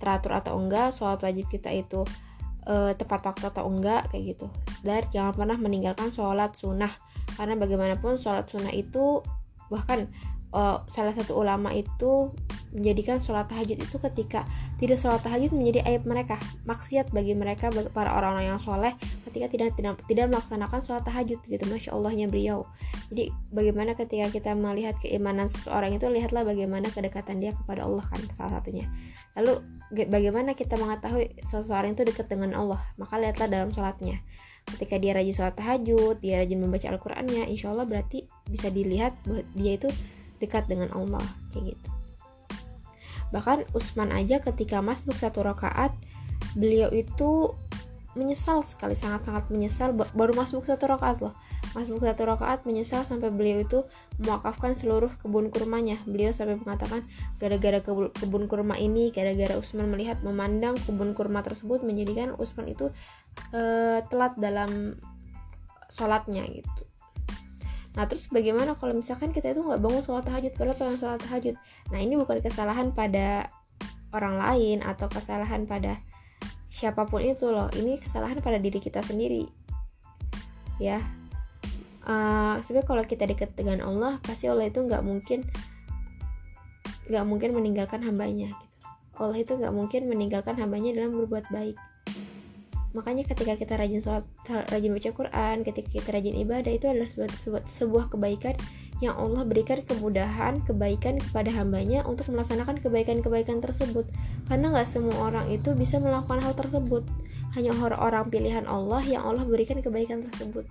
teratur 0.00 0.38
atau 0.38 0.56
enggak 0.56 0.94
sholat 0.96 1.20
wajib 1.20 1.46
kita 1.52 1.70
itu 1.70 2.02
e, 2.64 2.96
tepat 2.96 3.20
waktu 3.30 3.44
atau 3.52 3.68
enggak 3.68 4.08
kayak 4.10 4.34
gitu. 4.34 4.46
Dan 4.82 5.04
jangan 5.12 5.36
pernah 5.36 5.56
meninggalkan 5.60 6.10
sholat 6.10 6.56
sunnah. 6.56 6.90
Karena 7.38 7.54
bagaimanapun 7.54 8.18
sholat 8.18 8.48
sunnah 8.50 8.72
itu 8.74 9.22
bahkan 9.70 10.10
uh, 10.54 10.82
salah 10.90 11.14
satu 11.14 11.38
ulama 11.38 11.74
itu 11.74 12.30
menjadikan 12.70 13.18
sholat 13.18 13.50
tahajud 13.50 13.82
itu 13.82 13.96
ketika 13.98 14.46
tidak 14.78 15.02
sholat 15.02 15.18
tahajud 15.26 15.50
menjadi 15.50 15.82
aib 15.90 16.06
mereka 16.06 16.38
maksiat 16.70 17.10
bagi 17.10 17.34
mereka 17.34 17.66
para 17.90 18.14
orang-orang 18.14 18.54
yang 18.54 18.62
soleh 18.62 18.94
ketika 19.26 19.50
tidak 19.50 19.74
tidak 19.74 19.98
tidak 20.06 20.30
melaksanakan 20.30 20.78
sholat 20.78 21.02
tahajud 21.02 21.38
gitu. 21.42 21.64
Masya 21.66 21.90
allahnya 21.94 22.30
beliau. 22.30 22.66
Jadi 23.10 23.34
bagaimana 23.50 23.98
ketika 23.98 24.30
kita 24.30 24.50
melihat 24.54 24.94
keimanan 25.02 25.50
seseorang 25.50 25.98
itu 25.98 26.06
lihatlah 26.06 26.46
bagaimana 26.46 26.86
kedekatan 26.94 27.42
dia 27.42 27.50
kepada 27.54 27.86
Allah 27.86 28.06
kan 28.06 28.22
salah 28.38 28.62
satunya. 28.62 28.86
Lalu 29.34 29.58
bagaimana 30.06 30.54
kita 30.54 30.78
mengetahui 30.78 31.34
seseorang 31.42 31.98
itu 31.98 32.06
dekat 32.06 32.30
dengan 32.30 32.54
Allah? 32.54 32.78
Maka 33.02 33.18
lihatlah 33.18 33.50
dalam 33.50 33.74
sholatnya. 33.74 34.22
Ketika 34.70 35.02
dia 35.02 35.18
rajin 35.18 35.34
sholat 35.34 35.58
tahajud 35.58 36.22
dia 36.22 36.38
rajin 36.38 36.62
membaca 36.62 36.86
Al-Qur'annya 36.86 37.50
insya 37.50 37.74
Allah 37.74 37.90
berarti 37.90 38.22
bisa 38.46 38.70
dilihat 38.70 39.18
bahwa 39.26 39.42
dia 39.58 39.74
itu 39.74 39.90
dekat 40.40 40.66
dengan 40.66 40.90
Allah 40.96 41.22
kayak 41.52 41.76
gitu. 41.76 41.88
Bahkan 43.30 43.70
Usman 43.76 44.10
aja 44.10 44.42
ketika 44.42 44.82
masuk 44.82 45.14
satu 45.14 45.46
rakaat 45.46 45.94
beliau 46.58 46.90
itu 46.90 47.54
menyesal 48.18 48.66
sekali 48.66 48.98
sangat-sangat 48.98 49.46
menyesal. 49.54 49.94
Baru 49.94 50.34
masuk 50.34 50.66
satu 50.66 50.90
rakaat 50.90 51.22
loh. 51.22 51.34
Masuk 51.78 52.02
satu 52.02 52.26
rakaat 52.26 52.66
menyesal 52.66 53.06
sampai 53.06 53.30
beliau 53.30 53.62
itu 53.62 53.86
mewakafkan 54.18 54.74
seluruh 54.74 55.14
kebun 55.22 55.54
kurmanya. 55.54 56.02
Beliau 56.10 56.34
sampai 56.34 56.58
mengatakan 56.58 57.06
gara-gara 57.38 57.78
kebun 58.18 58.50
kurma 58.50 58.74
ini 58.74 59.14
gara-gara 59.14 59.54
Usman 59.54 59.86
melihat 59.86 60.18
memandang 60.26 60.74
kebun 60.82 61.14
kurma 61.14 61.46
tersebut 61.46 61.86
menjadikan 61.86 62.34
Usman 62.34 62.66
itu 62.66 62.90
uh, 63.54 64.02
telat 64.10 64.34
dalam 64.42 64.98
sholatnya 65.86 66.46
gitu 66.50 66.89
Nah 67.98 68.06
terus 68.06 68.30
bagaimana 68.30 68.78
kalau 68.78 68.94
misalkan 68.94 69.34
kita 69.34 69.50
itu 69.50 69.66
nggak 69.66 69.82
bangun 69.82 70.02
sholat 70.02 70.22
tahajud 70.26 70.52
padahal 70.54 70.76
pengen 70.78 70.96
sholat 70.98 71.20
tahajud? 71.22 71.54
Nah 71.90 71.98
ini 71.98 72.14
bukan 72.14 72.38
kesalahan 72.38 72.94
pada 72.94 73.50
orang 74.14 74.38
lain 74.38 74.78
atau 74.86 75.10
kesalahan 75.10 75.66
pada 75.66 75.98
siapa 76.70 77.06
pun 77.10 77.22
itu 77.22 77.50
loh. 77.50 77.66
Ini 77.74 77.98
kesalahan 77.98 78.38
pada 78.38 78.62
diri 78.62 78.78
kita 78.78 79.02
sendiri. 79.02 79.46
Ya. 80.78 81.02
Uh, 82.06 82.56
Sebenarnya 82.64 82.88
kalau 82.88 83.04
kita 83.04 83.28
dekat 83.28 83.52
dengan 83.52 83.84
Allah 83.84 84.16
Pasti 84.24 84.48
Allah 84.48 84.72
itu 84.72 84.80
nggak 84.80 85.04
mungkin 85.04 85.44
nggak 87.12 87.26
mungkin 87.26 87.50
meninggalkan 87.52 88.00
hambanya 88.06 88.54
gitu. 88.54 88.66
Allah 89.20 89.36
itu 89.36 89.52
nggak 89.52 89.74
mungkin 89.74 90.08
meninggalkan 90.08 90.56
hambanya 90.56 90.96
dalam 90.96 91.12
berbuat 91.12 91.50
baik 91.52 91.76
makanya 92.90 93.22
ketika 93.22 93.54
kita 93.54 93.78
rajin 93.78 94.02
sholat 94.02 94.26
rajin 94.70 94.90
baca 94.90 95.10
Quran 95.14 95.56
ketika 95.62 95.88
kita 95.94 96.08
rajin 96.10 96.34
ibadah 96.42 96.72
itu 96.74 96.90
adalah 96.90 97.06
sebuah, 97.06 97.30
sebuah, 97.38 97.62
sebuah 97.70 98.04
kebaikan 98.10 98.54
yang 99.00 99.16
Allah 99.16 99.48
berikan 99.48 99.80
kemudahan 99.80 100.60
kebaikan 100.68 101.16
kepada 101.16 101.48
hambanya 101.56 102.04
untuk 102.04 102.28
melaksanakan 102.28 102.84
kebaikan-kebaikan 102.84 103.64
tersebut. 103.64 104.04
Karena 104.44 104.76
nggak 104.76 104.88
semua 104.92 105.16
orang 105.32 105.48
itu 105.48 105.72
bisa 105.72 105.96
melakukan 105.96 106.44
hal 106.44 106.52
tersebut. 106.52 107.00
Hanya 107.56 107.72
orang-orang 107.80 108.28
pilihan 108.28 108.68
Allah 108.68 109.00
yang 109.08 109.24
Allah 109.24 109.48
berikan 109.48 109.80
kebaikan 109.80 110.20
tersebut. 110.28 110.68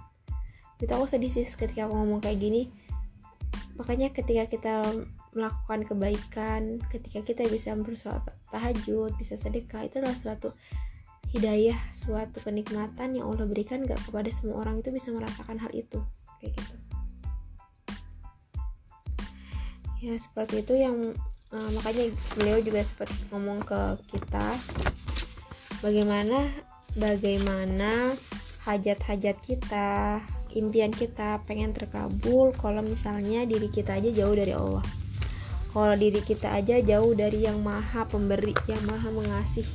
Itu 0.77 0.91
aku 0.93 1.09
sedih 1.09 1.33
sih 1.33 1.43
ketika 1.49 1.89
aku 1.89 1.97
ngomong 1.97 2.21
kayak 2.21 2.37
gini. 2.37 2.69
Makanya 3.81 4.13
ketika 4.13 4.45
kita 4.45 4.93
melakukan 5.33 5.85
kebaikan 5.85 6.81
ketika 6.89 7.21
kita 7.21 7.45
bisa 7.53 7.77
bersolat 7.77 8.25
tahajud 8.49 9.13
bisa 9.21 9.37
sedekah 9.37 9.85
itu 9.85 10.01
adalah 10.01 10.17
suatu 10.17 10.49
hidayah 11.29 11.77
suatu 11.93 12.41
kenikmatan 12.41 13.13
yang 13.13 13.29
Allah 13.29 13.45
berikan 13.45 13.85
gak 13.85 14.01
kepada 14.09 14.33
semua 14.33 14.65
orang 14.65 14.81
itu 14.81 14.89
bisa 14.89 15.13
merasakan 15.13 15.61
hal 15.61 15.69
itu. 15.77 16.01
Kayak 16.41 16.57
gitu. 16.57 16.75
Ya 19.99 20.15
seperti 20.15 20.63
itu 20.63 20.73
yang 20.79 20.95
uh, 21.51 21.69
makanya 21.75 22.09
beliau 22.39 22.63
juga 22.63 22.81
sempat 22.87 23.11
ngomong 23.29 23.59
ke 23.67 23.81
kita 24.15 24.47
bagaimana 25.83 26.39
bagaimana 26.95 28.15
hajat-hajat 28.63 29.37
kita 29.43 30.23
impian 30.55 30.89
kita 30.89 31.43
pengen 31.45 31.75
terkabul 31.75 32.55
kalau 32.57 32.81
misalnya 32.81 33.45
diri 33.45 33.69
kita 33.69 33.99
aja 33.99 34.09
jauh 34.09 34.33
dari 34.33 34.55
Allah. 34.55 34.85
Kalau 35.69 35.93
diri 35.93 36.25
kita 36.25 36.57
aja 36.57 36.81
jauh 36.81 37.13
dari 37.13 37.45
yang 37.45 37.61
maha 37.61 38.01
pemberi 38.09 38.57
yang 38.65 38.81
maha 38.89 39.13
mengasih 39.13 39.67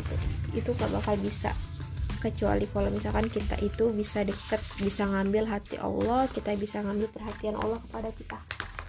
itu 0.00 0.31
itu 0.52 0.70
gak 0.76 0.90
bakal 0.92 1.16
bisa. 1.20 1.52
Kecuali 2.22 2.70
kalau 2.70 2.86
misalkan 2.94 3.26
kita 3.26 3.58
itu 3.58 3.90
bisa 3.90 4.22
deket 4.22 4.62
bisa 4.78 5.02
ngambil 5.10 5.42
hati 5.50 5.74
Allah 5.82 6.30
kita 6.30 6.54
bisa 6.54 6.78
ngambil 6.78 7.10
perhatian 7.10 7.58
Allah 7.58 7.82
kepada 7.82 8.14
kita. 8.14 8.38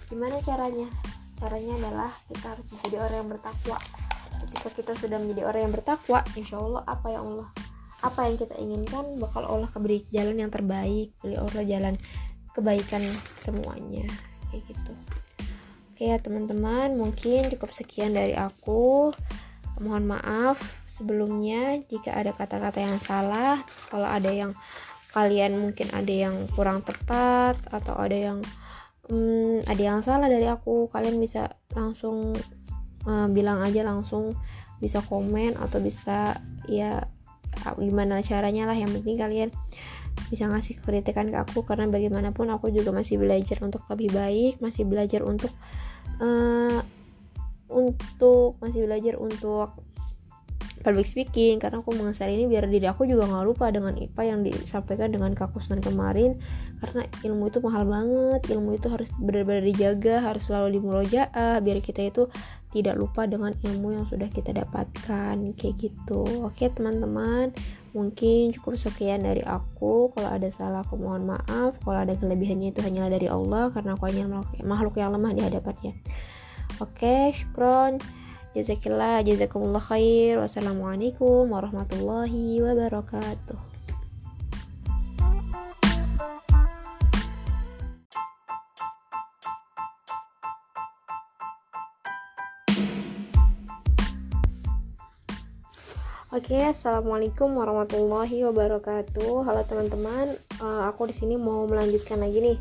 Gimana 0.06 0.38
caranya? 0.44 0.86
Caranya 1.34 1.72
adalah 1.82 2.10
kita 2.30 2.46
harus 2.54 2.66
menjadi 2.70 2.96
orang 3.02 3.18
yang 3.26 3.30
bertakwa. 3.34 3.78
Ketika 4.44 4.68
kita 4.70 4.92
sudah 4.94 5.18
menjadi 5.18 5.42
orang 5.50 5.60
yang 5.66 5.74
bertakwa 5.74 6.20
insya 6.38 6.62
Allah 6.62 6.82
apa 6.86 7.06
yang 7.10 7.24
Allah 7.26 7.48
apa 8.04 8.20
yang 8.28 8.36
kita 8.36 8.54
inginkan 8.60 9.16
bakal 9.16 9.48
Allah 9.48 9.66
keberi 9.72 10.04
jalan 10.12 10.36
yang 10.36 10.52
terbaik 10.52 11.08
beli 11.24 11.40
Allah 11.40 11.64
jalan 11.64 11.94
kebaikan 12.54 13.02
semuanya. 13.42 14.06
Kayak 14.52 14.62
gitu. 14.70 14.92
Oke 15.94 16.10
ya 16.10 16.18
teman-teman, 16.18 16.94
mungkin 16.94 17.50
cukup 17.50 17.70
sekian 17.74 18.14
dari 18.14 18.34
aku. 18.34 19.10
Mohon 19.82 20.18
maaf 20.18 20.62
sebelumnya 20.86 21.82
jika 21.90 22.14
ada 22.14 22.30
kata-kata 22.30 22.78
yang 22.78 22.98
salah, 23.02 23.58
kalau 23.90 24.06
ada 24.06 24.30
yang 24.30 24.54
kalian 25.14 25.58
mungkin 25.62 25.90
ada 25.94 26.10
yang 26.10 26.34
kurang 26.54 26.82
tepat 26.82 27.54
atau 27.70 27.94
ada 27.94 28.14
yang 28.14 28.38
hmm, 29.06 29.66
ada 29.66 29.82
yang 29.82 30.00
salah 30.02 30.26
dari 30.26 30.46
aku, 30.46 30.90
kalian 30.90 31.18
bisa 31.18 31.54
langsung 31.74 32.34
uh, 33.06 33.26
bilang 33.30 33.62
aja 33.62 33.82
langsung 33.82 34.34
bisa 34.82 34.98
komen 35.02 35.54
atau 35.58 35.78
bisa 35.78 36.38
ya 36.66 37.06
gimana 37.78 38.22
caranya 38.22 38.66
lah. 38.66 38.76
Yang 38.78 39.02
penting 39.02 39.16
kalian 39.18 39.50
bisa 40.30 40.46
ngasih 40.46 40.78
kritikan 40.82 41.28
ke 41.30 41.36
aku 41.36 41.66
karena 41.66 41.90
bagaimanapun 41.90 42.48
aku 42.50 42.70
juga 42.70 42.94
masih 42.94 43.18
belajar 43.18 43.60
untuk 43.66 43.82
lebih 43.90 44.14
baik 44.14 44.62
masih 44.62 44.86
belajar 44.86 45.26
untuk 45.26 45.50
uh, 46.22 46.80
untuk 47.74 48.54
masih 48.62 48.86
belajar 48.86 49.18
untuk 49.18 49.74
public 50.84 51.08
speaking. 51.08 51.56
Karena 51.58 51.80
aku 51.80 51.96
mengasah 51.96 52.28
ini 52.28 52.44
biar 52.44 52.68
diri 52.68 52.84
aku 52.84 53.08
juga 53.08 53.24
nggak 53.24 53.44
lupa 53.48 53.72
dengan 53.72 53.96
IPA 53.96 54.22
yang 54.22 54.40
disampaikan 54.44 55.08
dengan 55.10 55.32
kakusan 55.32 55.80
kemarin. 55.80 56.36
Karena 56.84 57.08
ilmu 57.24 57.48
itu 57.48 57.58
mahal 57.64 57.88
banget. 57.88 58.44
Ilmu 58.52 58.76
itu 58.76 58.92
harus 58.92 59.08
benar-benar 59.16 59.64
dijaga 59.64 60.20
harus 60.20 60.44
selalu 60.52 60.78
dimurojaah 60.78 61.64
biar 61.64 61.80
kita 61.80 62.04
itu 62.04 62.28
tidak 62.76 63.00
lupa 63.00 63.24
dengan 63.24 63.56
ilmu 63.64 63.96
yang 63.96 64.04
sudah 64.04 64.28
kita 64.28 64.52
dapatkan. 64.52 65.34
Kayak 65.56 65.74
gitu. 65.80 66.28
Oke 66.44 66.68
teman-teman. 66.68 67.50
Mungkin 67.96 68.50
cukup 68.52 68.76
sekian 68.76 69.24
dari 69.24 69.40
aku. 69.40 70.12
Kalau 70.12 70.28
ada 70.28 70.50
salah 70.52 70.84
aku 70.84 71.00
mohon 71.00 71.24
maaf. 71.24 71.80
Kalau 71.80 71.98
ada 71.98 72.12
kelebihannya 72.12 72.76
itu 72.76 72.84
hanyalah 72.84 73.10
dari 73.16 73.30
Allah. 73.32 73.72
Karena 73.72 73.96
aku 73.96 74.04
hanya 74.12 74.44
makhluk 74.60 75.00
yang 75.00 75.16
lemah 75.16 75.32
di 75.32 75.40
hadapannya 75.40 75.96
oke 76.82 77.34
syukron 77.36 78.02
Jazakillah, 78.54 79.26
jazakumullah 79.26 79.82
khair. 79.82 80.38
Wassalamualaikum 80.38 81.50
warahmatullahi 81.50 82.62
wabarakatuh. 82.62 83.58
Oke, 96.30 96.54
okay, 96.54 96.70
assalamualaikum 96.70 97.58
warahmatullahi 97.58 98.46
wabarakatuh. 98.46 99.42
Halo 99.42 99.66
teman-teman, 99.66 100.38
uh, 100.62 100.86
aku 100.86 101.10
di 101.10 101.14
sini 101.14 101.34
mau 101.34 101.66
melanjutkan 101.66 102.22
lagi 102.22 102.38
nih 102.38 102.58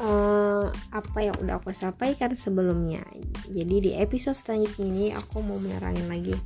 uh, 0.00 0.68
apa 0.92 1.18
yang 1.20 1.36
udah 1.40 1.60
aku 1.60 1.72
sampaikan 1.72 2.32
sebelumnya. 2.36 3.02
Jadi 3.48 3.76
di 3.80 3.90
episode 3.96 4.36
selanjutnya 4.36 4.86
ini 4.86 5.06
aku 5.12 5.40
mau 5.44 5.56
menerangin 5.60 6.06
lagi. 6.08 6.36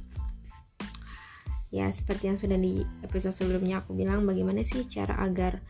Ya 1.71 1.87
seperti 1.95 2.35
yang 2.35 2.39
sudah 2.39 2.59
di 2.59 2.83
episode 3.07 3.35
sebelumnya 3.35 3.79
aku 3.79 3.95
bilang 3.95 4.27
bagaimana 4.27 4.67
sih 4.67 4.87
cara 4.91 5.15
agar 5.23 5.63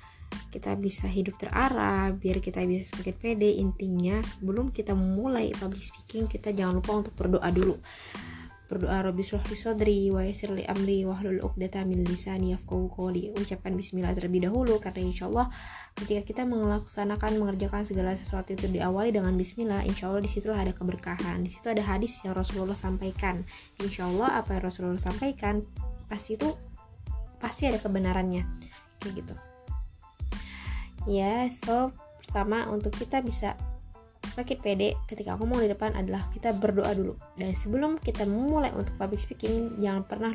kita 0.51 0.75
bisa 0.79 1.07
hidup 1.07 1.39
terarah 1.39 2.11
biar 2.15 2.39
kita 2.43 2.63
bisa 2.67 2.95
semakin 2.95 3.15
pede 3.19 3.51
intinya 3.59 4.19
sebelum 4.23 4.71
kita 4.71 4.95
memulai 4.95 5.51
public 5.55 5.83
speaking 5.83 6.27
kita 6.31 6.55
jangan 6.55 6.79
lupa 6.79 7.03
untuk 7.03 7.15
berdoa 7.19 7.51
dulu 7.51 7.75
berdoa 8.71 9.03
Rabbi 9.03 9.27
syrah 9.27 9.43
li 9.51 9.59
sadri 9.59 9.99
wa 10.15 10.23
yassir 10.23 10.55
li 10.55 10.63
amri 10.63 11.03
wa 11.03 11.19
hlul 11.19 11.43
'uqdatam 11.43 11.91
min 11.91 12.07
lisani 12.07 12.55
yafqahu 12.55 12.87
qawli. 12.87 13.35
Ucapkan 13.35 13.75
bismillah 13.75 14.15
terlebih 14.15 14.47
dahulu 14.47 14.79
karena 14.79 15.11
insyaallah 15.11 15.51
ketika 15.99 16.23
kita 16.23 16.43
melaksanakan 16.47 17.43
mengerjakan 17.43 17.83
segala 17.83 18.15
sesuatu 18.15 18.55
itu 18.55 18.71
diawali 18.71 19.11
dengan 19.11 19.35
bismillah 19.35 19.83
insyaallah 19.91 20.23
di 20.23 20.31
situlah 20.31 20.63
ada 20.63 20.71
keberkahan. 20.71 21.43
Di 21.43 21.51
situ 21.51 21.67
ada 21.67 21.83
hadis 21.83 22.23
yang 22.23 22.39
Rasulullah 22.39 22.79
sampaikan. 22.79 23.43
Insyaallah 23.83 24.39
apa 24.39 24.55
yang 24.55 24.63
Rasulullah 24.63 25.03
sampaikan 25.03 25.67
pasti 26.07 26.39
itu 26.39 26.55
pasti 27.43 27.67
ada 27.67 27.83
kebenarannya. 27.83 28.47
Kayak 29.03 29.13
gitu. 29.19 29.35
Ya 31.11 31.51
so 31.51 31.91
pertama 32.23 32.71
untuk 32.71 32.95
kita 32.95 33.19
bisa 33.19 33.59
semakin 34.25 34.59
pede 34.61 34.89
ketika 35.09 35.35
ngomong 35.37 35.65
di 35.65 35.69
depan 35.73 35.97
adalah 35.97 36.25
kita 36.33 36.53
berdoa 36.53 36.93
dulu. 36.93 37.15
Dan 37.37 37.53
sebelum 37.57 37.97
kita 38.01 38.29
memulai 38.29 38.71
untuk 38.77 38.95
public 39.01 39.21
speaking 39.21 39.81
jangan 39.81 40.05
pernah 40.05 40.33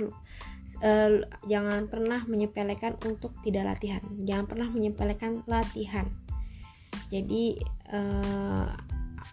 uh, 0.81 1.11
jangan 1.45 1.87
pernah 1.87 2.21
menyepelekan 2.25 2.97
untuk 3.05 3.31
tidak 3.45 3.75
latihan. 3.75 4.01
Jangan 4.25 4.45
pernah 4.49 4.67
menyepelekan 4.71 5.45
latihan. 5.45 6.05
Jadi 7.13 7.59
uh, 7.93 8.67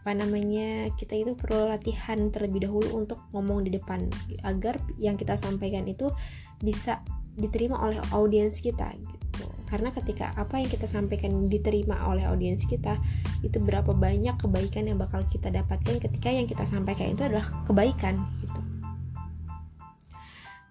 apa 0.03 0.19
namanya 0.19 0.91
kita 0.99 1.15
itu 1.15 1.39
perlu 1.39 1.71
latihan 1.71 2.19
terlebih 2.35 2.67
dahulu 2.67 3.07
untuk 3.07 3.23
ngomong 3.31 3.63
di 3.63 3.71
depan 3.71 4.03
agar 4.43 4.75
yang 4.99 5.15
kita 5.15 5.39
sampaikan 5.39 5.87
itu 5.87 6.11
bisa 6.59 6.99
diterima 7.39 7.79
oleh 7.79 8.03
audiens 8.11 8.59
kita 8.59 8.91
karena 9.73 9.89
ketika 9.89 10.37
apa 10.37 10.61
yang 10.61 10.69
kita 10.69 10.85
sampaikan 10.85 11.49
diterima 11.49 11.97
oleh 12.05 12.29
audiens 12.29 12.69
kita 12.69 13.01
itu 13.41 13.57
berapa 13.57 13.97
banyak 13.97 14.37
kebaikan 14.37 14.85
yang 14.85 15.01
bakal 15.01 15.25
kita 15.25 15.49
dapatkan 15.49 15.97
ketika 15.97 16.29
yang 16.29 16.45
kita 16.45 16.69
sampaikan 16.69 17.17
itu 17.17 17.25
adalah 17.25 17.49
kebaikan 17.65 18.21
gitu. 18.45 18.61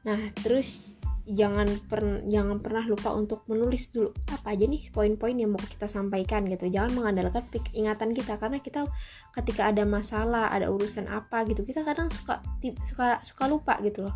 Nah 0.05 0.21
terus 0.45 0.93
jangan 1.25 1.65
per, 1.89 2.25
jangan 2.29 2.61
pernah 2.61 2.85
lupa 2.85 3.13
untuk 3.17 3.41
menulis 3.49 3.89
dulu 3.89 4.13
apa 4.29 4.53
aja 4.53 4.69
nih 4.69 4.93
poin-poin 4.93 5.33
yang 5.33 5.49
mau 5.49 5.61
kita 5.61 5.89
sampaikan 5.89 6.45
gitu. 6.45 6.69
Jangan 6.69 6.93
mengandalkan 6.93 7.41
ingatan 7.73 8.13
kita 8.13 8.37
karena 8.37 8.61
kita 8.61 8.85
ketika 9.33 9.73
ada 9.73 9.81
masalah 9.81 10.53
ada 10.53 10.69
urusan 10.69 11.09
apa 11.09 11.41
gitu 11.49 11.65
kita 11.65 11.81
kadang 11.81 12.13
suka 12.13 12.37
suka 12.85 13.17
suka 13.25 13.43
lupa 13.49 13.81
gitu 13.81 14.05
loh 14.05 14.13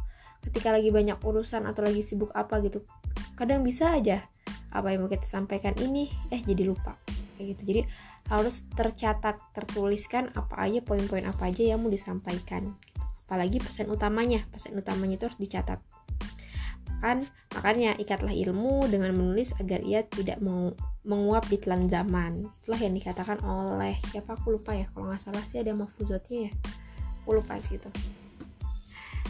ketika 0.50 0.72
lagi 0.74 0.94
banyak 0.94 1.18
urusan 1.22 1.66
atau 1.66 1.82
lagi 1.86 2.06
sibuk 2.06 2.30
apa 2.38 2.62
gitu 2.62 2.86
kadang 3.36 3.66
bisa 3.66 3.92
aja 3.92 4.24
apa 4.76 4.92
yang 4.92 5.08
mau 5.08 5.12
kita 5.12 5.24
sampaikan 5.24 5.72
ini 5.80 6.12
eh 6.32 6.44
jadi 6.44 6.68
lupa 6.68 7.00
kayak 7.36 7.56
gitu. 7.56 7.62
Jadi 7.76 7.82
harus 8.32 8.66
tercatat 8.74 9.38
tertuliskan 9.54 10.32
apa 10.34 10.56
aja 10.66 10.80
poin-poin 10.82 11.28
apa 11.28 11.52
aja 11.52 11.76
yang 11.76 11.84
mau 11.84 11.92
disampaikan 11.92 12.66
gitu. 12.72 12.94
apalagi 13.26 13.58
pesan 13.58 13.90
utamanya 13.90 14.46
pesan 14.54 14.78
utamanya 14.78 15.18
itu 15.18 15.26
harus 15.30 15.40
dicatat. 15.42 15.80
Kan 17.04 17.28
makanya 17.54 17.94
ikatlah 18.00 18.34
ilmu 18.34 18.86
dengan 18.90 19.14
menulis 19.14 19.54
agar 19.58 19.82
ia 19.82 20.06
tidak 20.06 20.42
menguap 21.06 21.46
di 21.50 21.58
telan 21.58 21.90
zaman. 21.90 22.46
Itulah 22.64 22.82
yang 22.82 22.94
dikatakan 22.94 23.42
oleh 23.42 23.98
siapa? 24.10 24.38
Aku 24.38 24.54
lupa 24.54 24.74
ya 24.74 24.86
kalau 24.94 25.10
nggak 25.10 25.22
salah 25.22 25.44
sih 25.46 25.62
ada 25.62 25.74
mafuzotnya 25.74 26.50
ya. 26.50 26.52
Aku 27.22 27.38
lupa 27.38 27.58
sih 27.62 27.78
itu 27.78 27.90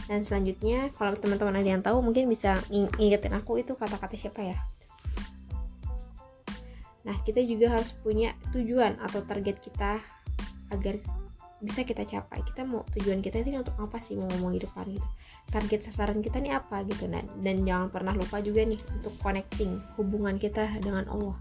dan 0.06 0.22
selanjutnya 0.22 0.94
kalau 0.94 1.18
teman-teman 1.18 1.62
ada 1.62 1.70
yang 1.70 1.82
tahu 1.82 2.02
mungkin 2.02 2.30
bisa 2.30 2.62
ingetin 3.02 3.34
aku 3.34 3.58
itu 3.62 3.74
kata-kata 3.74 4.14
siapa 4.14 4.42
ya 4.42 4.58
Nah, 7.06 7.16
kita 7.22 7.40
juga 7.46 7.78
harus 7.78 7.94
punya 7.94 8.34
tujuan 8.52 8.98
atau 8.98 9.22
target 9.22 9.62
kita 9.62 10.02
agar 10.74 10.98
bisa 11.62 11.86
kita 11.86 12.02
capai. 12.04 12.42
Kita 12.42 12.66
mau 12.66 12.82
tujuan 12.98 13.22
kita 13.22 13.46
ini 13.46 13.62
untuk 13.62 13.78
apa 13.78 14.02
sih 14.02 14.18
mau 14.18 14.26
ngomong 14.26 14.58
di 14.58 14.62
depan 14.66 14.90
gitu. 14.90 15.08
Target 15.54 15.80
sasaran 15.86 16.20
kita 16.26 16.42
nih 16.42 16.58
apa 16.58 16.82
gitu. 16.90 17.06
Nah, 17.06 17.22
dan 17.46 17.62
jangan 17.62 17.94
pernah 17.94 18.14
lupa 18.18 18.42
juga 18.42 18.66
nih 18.66 18.82
untuk 18.98 19.14
connecting 19.22 19.78
hubungan 20.02 20.42
kita 20.42 20.66
dengan 20.82 21.06
Allah. 21.14 21.38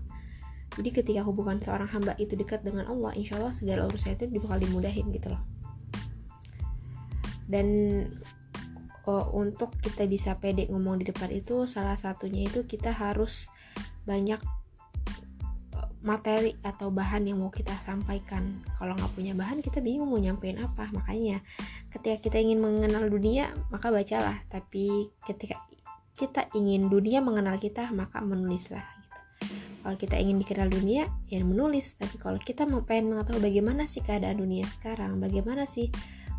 Jadi 0.76 0.90
ketika 0.92 1.24
hubungan 1.24 1.56
seorang 1.64 1.88
hamba 1.88 2.12
itu 2.20 2.36
dekat 2.36 2.60
dengan 2.60 2.84
Allah, 2.84 3.16
insya 3.16 3.40
Allah 3.40 3.56
segala 3.56 3.88
urusan 3.88 4.20
itu 4.20 4.28
bakal 4.44 4.60
dimudahin 4.60 5.08
gitu 5.16 5.32
loh. 5.32 5.40
Dan 7.48 7.66
uh, 9.08 9.26
untuk 9.32 9.72
kita 9.80 10.04
bisa 10.08 10.36
pede 10.36 10.68
ngomong 10.68 11.00
di 11.00 11.08
depan 11.08 11.30
itu 11.32 11.64
salah 11.64 11.96
satunya 11.96 12.48
itu 12.48 12.64
kita 12.64 12.92
harus 12.92 13.48
banyak 14.04 14.40
materi 16.04 16.52
atau 16.60 16.92
bahan 16.92 17.24
yang 17.24 17.40
mau 17.40 17.48
kita 17.48 17.72
sampaikan. 17.80 18.60
Kalau 18.76 18.92
nggak 18.92 19.16
punya 19.16 19.32
bahan 19.32 19.64
kita 19.64 19.80
bingung 19.80 20.12
mau 20.12 20.20
nyampein 20.20 20.60
apa. 20.60 20.92
Makanya 20.92 21.40
ketika 21.88 22.20
kita 22.20 22.36
ingin 22.44 22.60
mengenal 22.60 23.08
dunia 23.08 23.48
maka 23.72 23.88
bacalah. 23.88 24.36
Tapi 24.52 25.08
ketika 25.24 25.56
kita 26.14 26.46
ingin 26.52 26.92
dunia 26.92 27.24
mengenal 27.24 27.56
kita 27.56 27.88
maka 27.90 28.20
menulislah 28.20 28.84
gitu. 28.84 29.56
Kalau 29.80 29.96
kita 29.96 30.16
ingin 30.20 30.36
dikenal 30.44 30.68
dunia 30.68 31.08
ya 31.32 31.40
menulis. 31.40 31.96
Tapi 31.96 32.20
kalau 32.20 32.36
kita 32.36 32.68
mau 32.68 32.84
pengen 32.84 33.16
mengetahui 33.16 33.40
bagaimana 33.40 33.88
sih 33.88 34.04
keadaan 34.04 34.44
dunia 34.44 34.68
sekarang 34.68 35.16
bagaimana 35.24 35.64
sih 35.64 35.88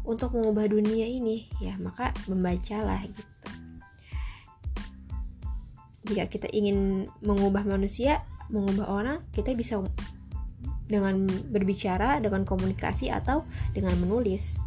untuk 0.06 0.38
mengubah 0.38 0.70
dunia 0.70 1.06
ini. 1.10 1.50
Ya 1.60 1.76
maka 1.82 2.14
membacalah 2.30 3.02
gitu. 3.06 3.50
Jika 6.06 6.30
kita 6.30 6.48
ingin 6.54 7.10
mengubah 7.26 7.66
manusia 7.66 8.22
mengubah 8.54 8.86
orang 8.86 9.18
kita 9.34 9.58
bisa 9.58 9.82
dengan 10.86 11.26
berbicara 11.50 12.22
dengan 12.22 12.46
komunikasi 12.46 13.10
atau 13.10 13.42
dengan 13.74 13.98
menulis. 13.98 14.62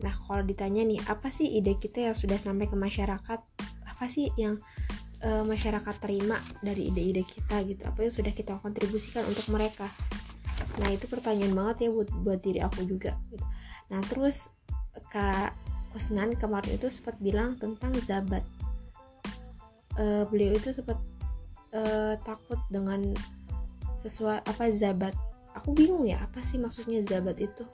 Nah 0.00 0.14
kalau 0.24 0.42
ditanya 0.42 0.82
nih 0.82 0.98
apa 1.04 1.28
sih 1.28 1.46
ide 1.46 1.76
kita 1.76 2.10
yang 2.10 2.16
sudah 2.16 2.40
sampai 2.40 2.66
ke 2.66 2.76
masyarakat? 2.76 3.38
Apa 3.86 4.04
sih 4.08 4.32
yang 4.40 4.56
e, 5.20 5.30
masyarakat 5.44 5.94
terima 6.00 6.40
dari 6.64 6.88
ide-ide 6.88 7.22
kita 7.22 7.60
gitu? 7.68 7.84
Apa 7.86 8.08
yang 8.08 8.14
sudah 8.14 8.32
kita 8.32 8.56
kontribusikan 8.58 9.22
untuk 9.28 9.52
mereka 9.52 9.92
nah 10.80 10.88
itu 10.88 11.04
pertanyaan 11.10 11.52
banget 11.52 11.76
ya 11.86 11.88
buat 11.92 12.08
buat 12.24 12.40
diri 12.40 12.60
aku 12.64 12.88
juga 12.88 13.12
gitu. 13.28 13.44
nah 13.92 14.00
terus 14.08 14.48
kak 15.12 15.52
Kusnan 15.92 16.32
kemarin 16.40 16.80
itu 16.80 16.88
sempat 16.88 17.20
bilang 17.20 17.60
tentang 17.60 17.92
zabat. 18.08 18.40
Uh, 20.00 20.24
beliau 20.32 20.56
itu 20.56 20.72
sempat 20.72 20.96
uh, 21.76 22.16
takut 22.24 22.56
dengan 22.72 23.12
sesuatu 24.00 24.40
apa 24.48 24.72
zabat. 24.72 25.12
Aku 25.52 25.76
bingung 25.76 26.08
ya 26.08 26.16
apa 26.24 26.40
sih 26.40 26.56
maksudnya 26.56 27.04
zabat 27.04 27.36
itu? 27.44 27.68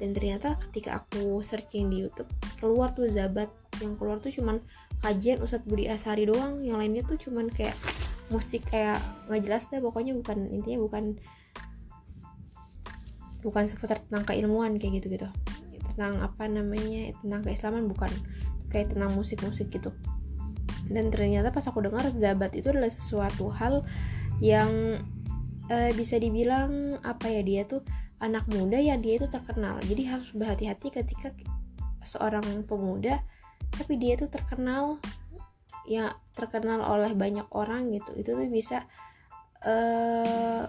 Dan 0.00 0.16
ternyata 0.16 0.56
ketika 0.56 1.04
aku 1.04 1.44
searching 1.44 1.92
di 1.92 2.08
YouTube 2.08 2.28
keluar 2.56 2.88
tuh 2.96 3.12
zabat. 3.12 3.52
Yang 3.84 3.92
keluar 4.00 4.16
tuh 4.24 4.32
cuman 4.32 4.56
kajian 5.04 5.44
Ustadz 5.44 5.68
Budi 5.68 5.92
Asari 5.92 6.24
doang. 6.24 6.64
Yang 6.64 6.76
lainnya 6.80 7.02
tuh 7.04 7.20
cuman 7.20 7.52
kayak 7.52 7.76
musik 8.32 8.64
kayak 8.72 8.96
nggak 9.28 9.44
jelas 9.44 9.68
deh. 9.68 9.84
Pokoknya 9.84 10.16
bukan 10.16 10.48
intinya 10.48 10.88
bukan 10.88 11.20
bukan 13.46 13.70
seputar 13.70 14.02
tentang 14.02 14.26
keilmuan 14.26 14.74
kayak 14.82 14.98
gitu 14.98 15.14
gitu 15.14 15.30
tentang 15.96 16.20
apa 16.20 16.44
namanya 16.44 17.16
tentang 17.24 17.40
keislaman 17.40 17.88
bukan. 17.88 18.12
Kayak 18.68 18.92
tentang 18.92 19.16
musik-musik 19.16 19.72
gitu. 19.72 19.88
Dan 20.92 21.08
ternyata 21.08 21.48
pas 21.48 21.64
aku 21.64 21.80
dengar 21.80 22.04
zabat 22.12 22.52
itu 22.52 22.68
adalah 22.68 22.92
sesuatu 22.92 23.48
hal 23.48 23.80
yang 24.44 25.00
uh, 25.72 25.90
bisa 25.96 26.20
dibilang 26.20 27.00
apa 27.00 27.32
ya 27.32 27.40
dia 27.40 27.62
tuh 27.64 27.80
anak 28.20 28.44
muda 28.52 28.76
yang 28.76 29.00
dia 29.00 29.16
itu 29.16 29.24
terkenal. 29.32 29.80
Jadi 29.80 30.02
harus 30.04 30.28
berhati-hati 30.36 30.92
ketika 30.92 31.32
seorang 32.04 32.44
pemuda 32.68 33.16
tapi 33.72 33.96
dia 33.96 34.20
itu 34.20 34.28
terkenal 34.28 35.00
ya 35.88 36.12
terkenal 36.36 36.84
oleh 36.84 37.16
banyak 37.16 37.48
orang 37.56 37.88
gitu. 37.88 38.12
Itu 38.20 38.36
tuh 38.36 38.52
bisa 38.52 38.84
uh, 39.64 40.68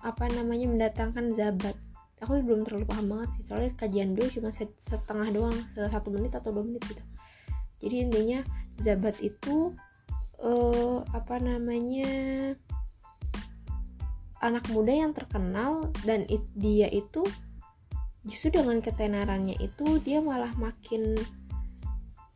apa 0.00 0.24
namanya 0.30 0.70
mendatangkan 0.70 1.34
zabat 1.34 1.74
aku 2.20 2.44
belum 2.44 2.68
terlalu 2.68 2.84
paham 2.84 3.06
banget 3.16 3.28
sih 3.40 3.44
soalnya 3.48 3.72
kajian 3.80 4.12
dulu 4.12 4.28
cuma 4.28 4.52
setengah 4.52 5.28
doang 5.32 5.56
satu 5.72 6.12
menit 6.12 6.36
atau 6.36 6.52
dua 6.52 6.64
menit 6.64 6.84
gitu. 6.84 7.02
Jadi 7.80 7.96
intinya 7.96 8.40
zabat 8.76 9.16
itu 9.24 9.72
uh, 10.44 11.00
apa 11.16 11.40
namanya 11.40 12.12
anak 14.44 14.68
muda 14.72 14.92
yang 14.92 15.12
terkenal 15.16 15.88
dan 16.04 16.28
it, 16.28 16.44
dia 16.52 16.92
itu 16.92 17.24
justru 18.24 18.60
dengan 18.60 18.84
ketenarannya 18.84 19.56
itu 19.56 19.96
dia 20.04 20.20
malah 20.20 20.52
makin 20.60 21.16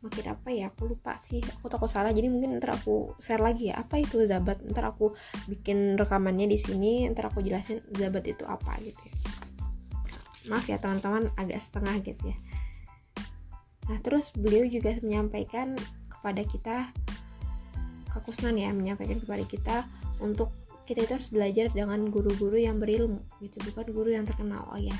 makin 0.01 0.37
apa 0.37 0.53
ya 0.53 0.69
aku 0.69 0.93
lupa 0.93 1.17
sih 1.21 1.45
aku 1.61 1.69
takut 1.69 1.89
salah. 1.89 2.09
Jadi 2.09 2.29
mungkin 2.29 2.57
ntar 2.57 2.73
aku 2.77 3.13
share 3.21 3.41
lagi 3.41 3.69
ya 3.69 3.85
apa 3.85 4.01
itu 4.01 4.25
zabat? 4.25 4.65
Ntar 4.65 4.97
aku 4.97 5.13
bikin 5.45 5.93
rekamannya 5.93 6.49
di 6.49 6.57
sini 6.57 7.05
ntar 7.13 7.29
aku 7.29 7.45
jelasin 7.45 7.85
zabat 7.93 8.25
itu 8.25 8.45
apa 8.49 8.81
gitu 8.81 8.97
ya 8.97 9.44
maaf 10.47 10.65
ya 10.69 10.77
teman-teman 10.77 11.29
agak 11.35 11.61
setengah 11.61 11.99
gitu 12.01 12.31
ya. 12.31 12.37
Nah 13.91 13.97
terus 14.01 14.33
beliau 14.33 14.65
juga 14.65 14.97
menyampaikan 15.01 15.77
kepada 16.09 16.41
kita 16.45 16.77
Kakusnan 18.15 18.55
ya 18.55 18.71
menyampaikan 18.71 19.19
kepada 19.19 19.43
kita 19.43 19.77
untuk 20.23 20.47
kita 20.87 21.03
itu 21.03 21.19
harus 21.19 21.29
belajar 21.35 21.67
dengan 21.75 22.07
guru-guru 22.07 22.55
yang 22.55 22.79
berilmu 22.79 23.19
gitu 23.43 23.59
bukan 23.67 23.91
guru 23.91 24.15
yang 24.15 24.23
terkenal 24.23 24.63
oh 24.71 24.79
ya 24.79 24.95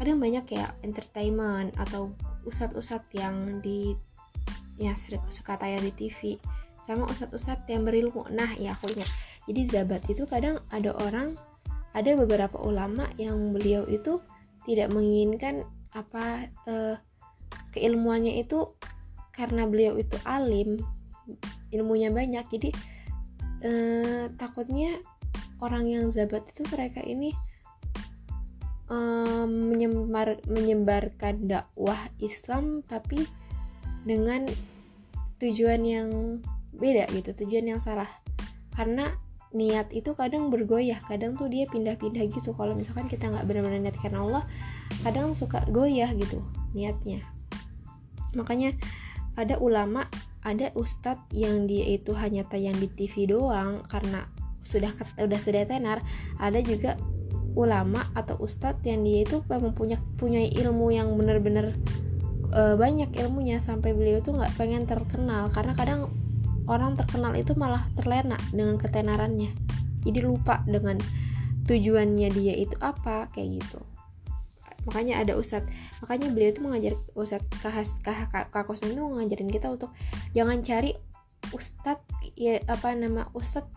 kadang 0.00 0.18
banyak 0.18 0.42
ya 0.50 0.66
entertainment 0.82 1.70
atau 1.78 2.10
usat-usat 2.42 3.04
yang 3.14 3.62
di 3.62 3.94
ya 4.80 4.96
suka 5.28 5.60
tayang 5.60 5.84
di 5.84 5.92
TV 5.92 6.40
sama 6.88 7.04
usat-usat 7.06 7.68
yang 7.68 7.84
berilmu. 7.84 8.24
Nah 8.32 8.56
ya 8.56 8.72
aku 8.72 8.88
ingat. 8.96 9.06
Jadi 9.44 9.60
zabat 9.68 10.02
itu 10.08 10.24
kadang 10.24 10.56
ada 10.72 10.96
orang 10.96 11.36
ada 11.92 12.16
beberapa 12.16 12.56
ulama 12.64 13.06
yang 13.20 13.52
beliau 13.52 13.84
itu 13.86 14.24
tidak 14.68 14.92
menginginkan 14.92 15.64
apa 15.96 16.46
uh, 16.68 16.96
keilmuannya 17.74 18.38
itu 18.42 18.70
karena 19.34 19.64
beliau 19.66 19.96
itu 19.96 20.18
alim 20.26 20.78
ilmunya 21.70 22.10
banyak. 22.10 22.44
Jadi 22.50 22.70
uh, 23.64 24.24
takutnya 24.36 24.98
orang 25.62 25.86
yang 25.86 26.04
zabat 26.10 26.44
itu 26.50 26.66
mereka 26.68 27.00
ini 27.04 27.32
um, 28.90 29.72
menyebar 29.72 30.36
menyebarkan 30.50 31.46
dakwah 31.46 31.98
Islam 32.18 32.82
tapi 32.84 33.24
dengan 34.04 34.48
tujuan 35.40 35.80
yang 35.84 36.10
beda 36.76 37.08
gitu 37.16 37.32
tujuan 37.44 37.76
yang 37.76 37.80
salah. 37.80 38.08
Karena 38.76 39.08
niat 39.50 39.90
itu 39.90 40.14
kadang 40.14 40.46
bergoyah 40.46 41.02
kadang 41.10 41.34
tuh 41.34 41.50
dia 41.50 41.66
pindah-pindah 41.66 42.22
gitu. 42.30 42.54
Kalau 42.54 42.78
misalkan 42.78 43.10
kita 43.10 43.30
nggak 43.30 43.44
benar-benar 43.46 43.82
niat 43.82 43.98
karena 43.98 44.22
Allah 44.22 44.44
kadang 45.02 45.34
suka 45.34 45.62
goyah 45.70 46.10
gitu 46.14 46.38
niatnya. 46.74 47.22
Makanya 48.38 48.74
ada 49.34 49.58
ulama 49.58 50.06
ada 50.40 50.72
ustadz 50.72 51.28
yang 51.36 51.68
dia 51.68 51.84
itu 52.00 52.16
hanya 52.16 52.48
tayang 52.48 52.78
di 52.80 52.88
TV 52.88 53.28
doang 53.28 53.84
karena 53.90 54.24
sudah 54.64 54.92
udah 55.20 55.40
sudah 55.40 55.66
tenar. 55.66 56.00
Ada 56.40 56.62
juga 56.64 56.96
ulama 57.58 58.06
atau 58.14 58.38
ustadz 58.38 58.86
yang 58.86 59.02
dia 59.02 59.26
itu 59.26 59.42
memang 59.50 59.74
punya 60.16 60.40
ilmu 60.46 60.94
yang 60.94 61.12
benar-benar 61.18 61.74
e, 62.54 62.62
banyak 62.78 63.10
ilmunya. 63.18 63.60
Sampai 63.60 63.92
beliau 63.92 64.22
tuh 64.24 64.38
nggak 64.38 64.54
pengen 64.56 64.88
terkenal. 64.88 65.52
Karena 65.52 65.76
kadang 65.76 66.08
orang 66.70 66.94
terkenal 66.94 67.34
itu 67.34 67.58
malah 67.58 67.82
terlena 67.98 68.38
dengan 68.54 68.78
ketenarannya. 68.78 69.50
Jadi 70.06 70.18
lupa 70.22 70.62
dengan 70.70 70.96
tujuannya 71.66 72.30
dia 72.30 72.54
itu 72.54 72.78
apa 72.78 73.26
kayak 73.34 73.58
gitu. 73.58 73.82
Makanya 74.88 75.20
ada 75.20 75.36
ustadz 75.36 75.68
makanya 76.00 76.32
beliau 76.32 76.50
itu 76.54 76.60
mengajar 76.64 76.94
ustadz 77.18 77.50
kahas 77.60 77.90
kah 78.00 78.30
kakos 78.48 78.86
itu 78.86 78.96
ngajarin 78.96 79.50
kita 79.52 79.68
untuk 79.68 79.92
jangan 80.32 80.64
cari 80.64 80.96
ustadz 81.52 82.00
ya 82.38 82.62
apa 82.64 82.96
nama 82.96 83.28
ustadz 83.36 83.68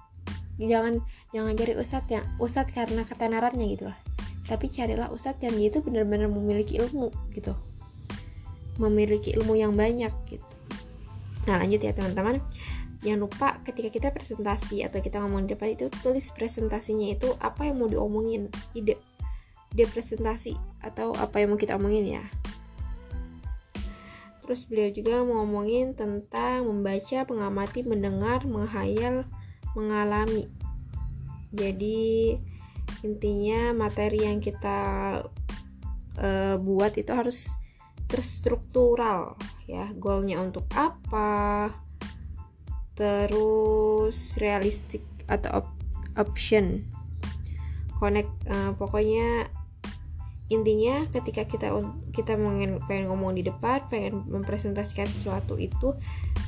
jangan 0.62 1.02
jangan 1.36 1.54
cari 1.58 1.74
ustadz 1.76 2.14
yang 2.14 2.26
ustadz 2.40 2.72
karena 2.72 3.04
ketenarannya 3.04 3.66
gitu 3.74 3.90
lah. 3.90 3.98
Tapi 4.48 4.70
carilah 4.72 5.10
ustadz 5.12 5.44
yang 5.44 5.58
dia 5.58 5.74
itu 5.74 5.84
benar-benar 5.84 6.32
memiliki 6.32 6.80
ilmu 6.80 7.12
gitu. 7.36 7.52
Memiliki 8.80 9.36
ilmu 9.36 9.60
yang 9.60 9.76
banyak 9.76 10.14
gitu. 10.30 10.48
Nah 11.48 11.60
lanjut 11.60 11.84
ya 11.84 11.92
teman-teman 11.92 12.40
jangan 13.04 13.28
lupa 13.28 13.50
ketika 13.68 13.90
kita 13.92 14.08
presentasi 14.16 14.88
atau 14.88 15.04
kita 15.04 15.20
ngomong 15.20 15.44
di 15.46 15.54
depan 15.54 15.76
itu 15.76 15.92
tulis 16.00 16.32
presentasinya 16.32 17.12
itu 17.12 17.36
apa 17.44 17.68
yang 17.68 17.84
mau 17.84 17.92
diomongin. 17.92 18.48
Ide 18.72 18.96
ide 19.76 19.86
presentasi 19.92 20.56
atau 20.80 21.12
apa 21.20 21.44
yang 21.44 21.54
mau 21.54 21.60
kita 21.60 21.76
omongin 21.76 22.18
ya. 22.18 22.24
Terus 24.44 24.68
beliau 24.68 24.90
juga 24.96 25.24
mau 25.24 25.44
ngomongin 25.44 25.96
tentang 25.96 26.68
membaca 26.68 27.28
mengamati 27.28 27.84
mendengar 27.84 28.48
menghayal 28.48 29.28
mengalami. 29.76 30.48
Jadi 31.52 32.40
intinya 33.04 33.76
materi 33.76 34.24
yang 34.24 34.40
kita 34.40 34.80
uh, 36.24 36.56
buat 36.60 36.96
itu 36.96 37.12
harus 37.12 37.52
terstruktural 38.08 39.36
ya. 39.68 39.92
Goalnya 40.00 40.40
untuk 40.40 40.68
apa 40.72 41.72
terus 42.94 44.38
realistik 44.38 45.02
atau 45.26 45.64
op 45.64 45.68
option. 46.14 46.86
Connect 47.98 48.30
uh, 48.50 48.76
pokoknya 48.78 49.50
intinya 50.52 51.08
ketika 51.10 51.48
kita 51.50 51.74
kita 52.14 52.38
pengen 52.38 52.78
pengen 52.86 53.10
ngomong 53.10 53.34
di 53.34 53.42
depan 53.48 53.82
pengen 53.90 54.22
mempresentasikan 54.30 55.10
sesuatu 55.10 55.58
itu 55.58 55.98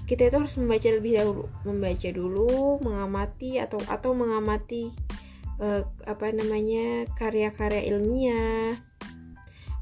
kita 0.05 0.29
itu 0.29 0.37
harus 0.37 0.59
membaca 0.61 0.89
lebih 0.91 1.17
dahulu 1.17 1.49
membaca 1.65 2.09
dulu 2.13 2.77
mengamati 2.85 3.57
atau 3.57 3.81
atau 3.89 4.13
mengamati 4.13 4.93
uh, 5.57 5.81
apa 6.05 6.29
namanya 6.35 7.09
karya-karya 7.17 7.89
ilmiah 7.89 8.77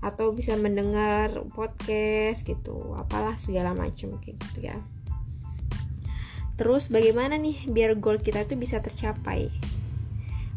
atau 0.03 0.35
bisa 0.35 0.55
mendengar 0.59 1.31
podcast 1.55 2.43
gitu 2.43 2.95
apalah 2.95 3.35
segala 3.39 3.75
macam 3.75 4.15
kayak 4.19 4.35
gitu 4.39 4.71
ya 4.71 4.77
terus 6.55 6.89
bagaimana 6.93 7.35
nih 7.39 7.67
biar 7.69 7.97
goal 7.97 8.21
kita 8.21 8.45
itu 8.45 8.53
bisa 8.57 8.79
tercapai? 8.79 9.49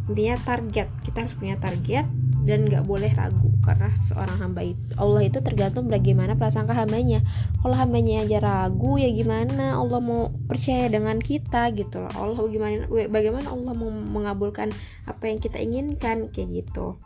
Intinya 0.07 0.39
target 0.39 0.87
kita 1.03 1.27
harus 1.27 1.35
punya 1.35 1.59
target 1.59 2.07
dan 2.47 2.63
nggak 2.71 2.87
boleh 2.87 3.11
ragu 3.11 3.51
karena 3.67 3.91
seorang 3.99 4.39
hamba 4.39 4.63
itu 4.63 4.79
Allah 4.95 5.27
itu 5.27 5.43
tergantung 5.43 5.91
bagaimana 5.91 6.39
prasangka 6.39 6.79
hambanya. 6.79 7.27
Kalau 7.59 7.75
hambanya 7.75 8.23
aja 8.23 8.39
ragu 8.39 9.03
ya 9.03 9.11
gimana? 9.11 9.75
Allah 9.75 9.99
mau 9.99 10.31
percaya 10.47 10.87
dengan 10.87 11.19
kita 11.19 11.75
gitu 11.75 12.07
loh. 12.07 12.13
Allah 12.15 12.39
bagaimana 12.39 12.87
bagaimana 13.11 13.51
Allah 13.51 13.75
mau 13.75 13.91
mengabulkan 13.91 14.71
apa 15.11 15.27
yang 15.27 15.43
kita 15.43 15.59
inginkan? 15.59 16.31
Kayak 16.31 16.63
gitu. 16.63 17.03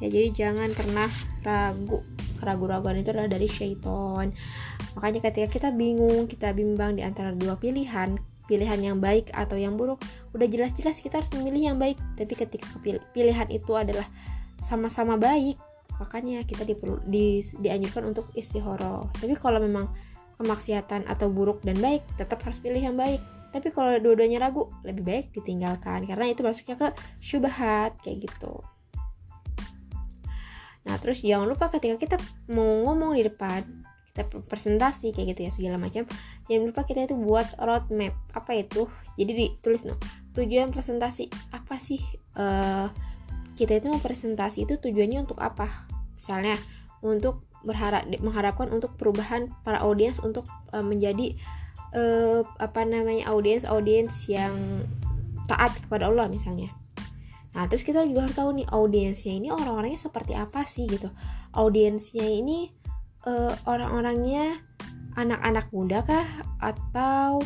Ya 0.00 0.08
jadi 0.08 0.32
jangan 0.32 0.72
pernah 0.72 1.12
ragu. 1.44 2.00
Keraguan-raguan 2.40 2.98
itu 2.98 3.14
adalah 3.14 3.30
dari 3.30 3.46
syaitan 3.46 4.34
makanya 4.98 5.30
ketika 5.30 5.48
kita 5.48 5.68
bingung 5.72 6.28
kita 6.28 6.52
bimbang 6.52 6.96
di 6.96 7.02
antara 7.02 7.32
dua 7.32 7.56
pilihan 7.56 8.16
pilihan 8.46 8.80
yang 8.82 8.98
baik 8.98 9.30
atau 9.32 9.56
yang 9.56 9.78
buruk 9.78 10.02
udah 10.36 10.44
jelas-jelas 10.50 10.98
kita 11.00 11.22
harus 11.22 11.30
memilih 11.32 11.72
yang 11.72 11.78
baik. 11.78 11.96
Tapi 12.18 12.34
ketika 12.34 12.68
pilihan 13.14 13.48
itu 13.48 13.72
adalah 13.72 14.04
sama-sama 14.60 15.16
baik 15.16 15.56
makanya 15.96 16.42
kita 16.42 16.66
diperlu 16.66 16.98
di, 17.06 17.46
dianjurkan 17.62 18.10
untuk 18.10 18.26
istihoroh 18.34 19.06
tapi 19.22 19.38
kalau 19.38 19.62
memang 19.62 19.86
kemaksiatan 20.40 21.06
atau 21.06 21.30
buruk 21.30 21.62
dan 21.62 21.78
baik 21.78 22.02
tetap 22.18 22.42
harus 22.42 22.58
pilih 22.58 22.82
yang 22.82 22.98
baik. 22.98 23.22
Tapi 23.52 23.68
kalau 23.68 24.00
dua-duanya 24.00 24.48
ragu 24.48 24.72
lebih 24.80 25.04
baik 25.04 25.26
ditinggalkan. 25.36 26.08
Karena 26.08 26.24
itu 26.32 26.40
masuknya 26.40 26.72
ke 26.72 26.88
syubhat 27.20 27.92
kayak 28.00 28.24
gitu. 28.24 28.64
Nah 30.88 30.96
terus 30.98 31.20
jangan 31.20 31.46
lupa 31.46 31.68
ketika 31.68 32.00
kita 32.00 32.16
mau 32.50 32.88
ngomong 32.90 33.14
di 33.14 33.28
depan 33.28 33.62
kita 34.12 34.28
presentasi 34.44 35.16
kayak 35.16 35.32
gitu 35.32 35.40
ya 35.48 35.50
segala 35.50 35.76
macam. 35.80 36.04
Jangan 36.44 36.68
lupa 36.68 36.84
kita 36.84 37.08
itu 37.08 37.16
buat 37.16 37.48
roadmap. 37.56 38.12
Apa 38.36 38.60
itu? 38.60 38.84
Jadi 39.16 39.32
ditulis 39.32 39.88
no. 39.88 39.96
Tujuan 40.36 40.68
presentasi 40.68 41.32
apa 41.56 41.80
sih? 41.80 42.00
Uh, 42.36 42.92
kita 43.56 43.80
itu 43.80 43.88
mau 43.88 44.00
presentasi 44.04 44.68
itu 44.68 44.76
tujuannya 44.76 45.24
untuk 45.24 45.40
apa? 45.40 45.88
Misalnya 46.20 46.60
untuk 47.00 47.40
berharap 47.64 48.04
mengharapkan 48.20 48.68
untuk 48.68 48.92
perubahan 49.00 49.48
para 49.64 49.80
audiens 49.80 50.20
untuk 50.20 50.44
uh, 50.76 50.84
menjadi 50.84 51.32
uh, 51.96 52.44
apa 52.60 52.84
namanya 52.84 53.32
audiens 53.32 53.64
audiens 53.64 54.28
yang 54.28 54.52
taat 55.48 55.72
kepada 55.88 56.12
Allah 56.12 56.28
misalnya. 56.28 56.68
Nah 57.56 57.64
terus 57.64 57.80
kita 57.80 58.04
juga 58.04 58.28
harus 58.28 58.36
tahu 58.36 58.60
nih 58.60 58.68
audiensnya 58.68 59.32
ini 59.32 59.48
orang-orangnya 59.48 60.00
seperti 60.00 60.36
apa 60.36 60.68
sih 60.68 60.84
gitu. 60.84 61.08
Audiensnya 61.56 62.28
ini 62.28 62.81
uh, 63.26 63.54
orang-orangnya 63.68 64.58
anak-anak 65.18 65.66
muda 65.70 66.02
kah? 66.06 66.26
Atau 66.62 67.42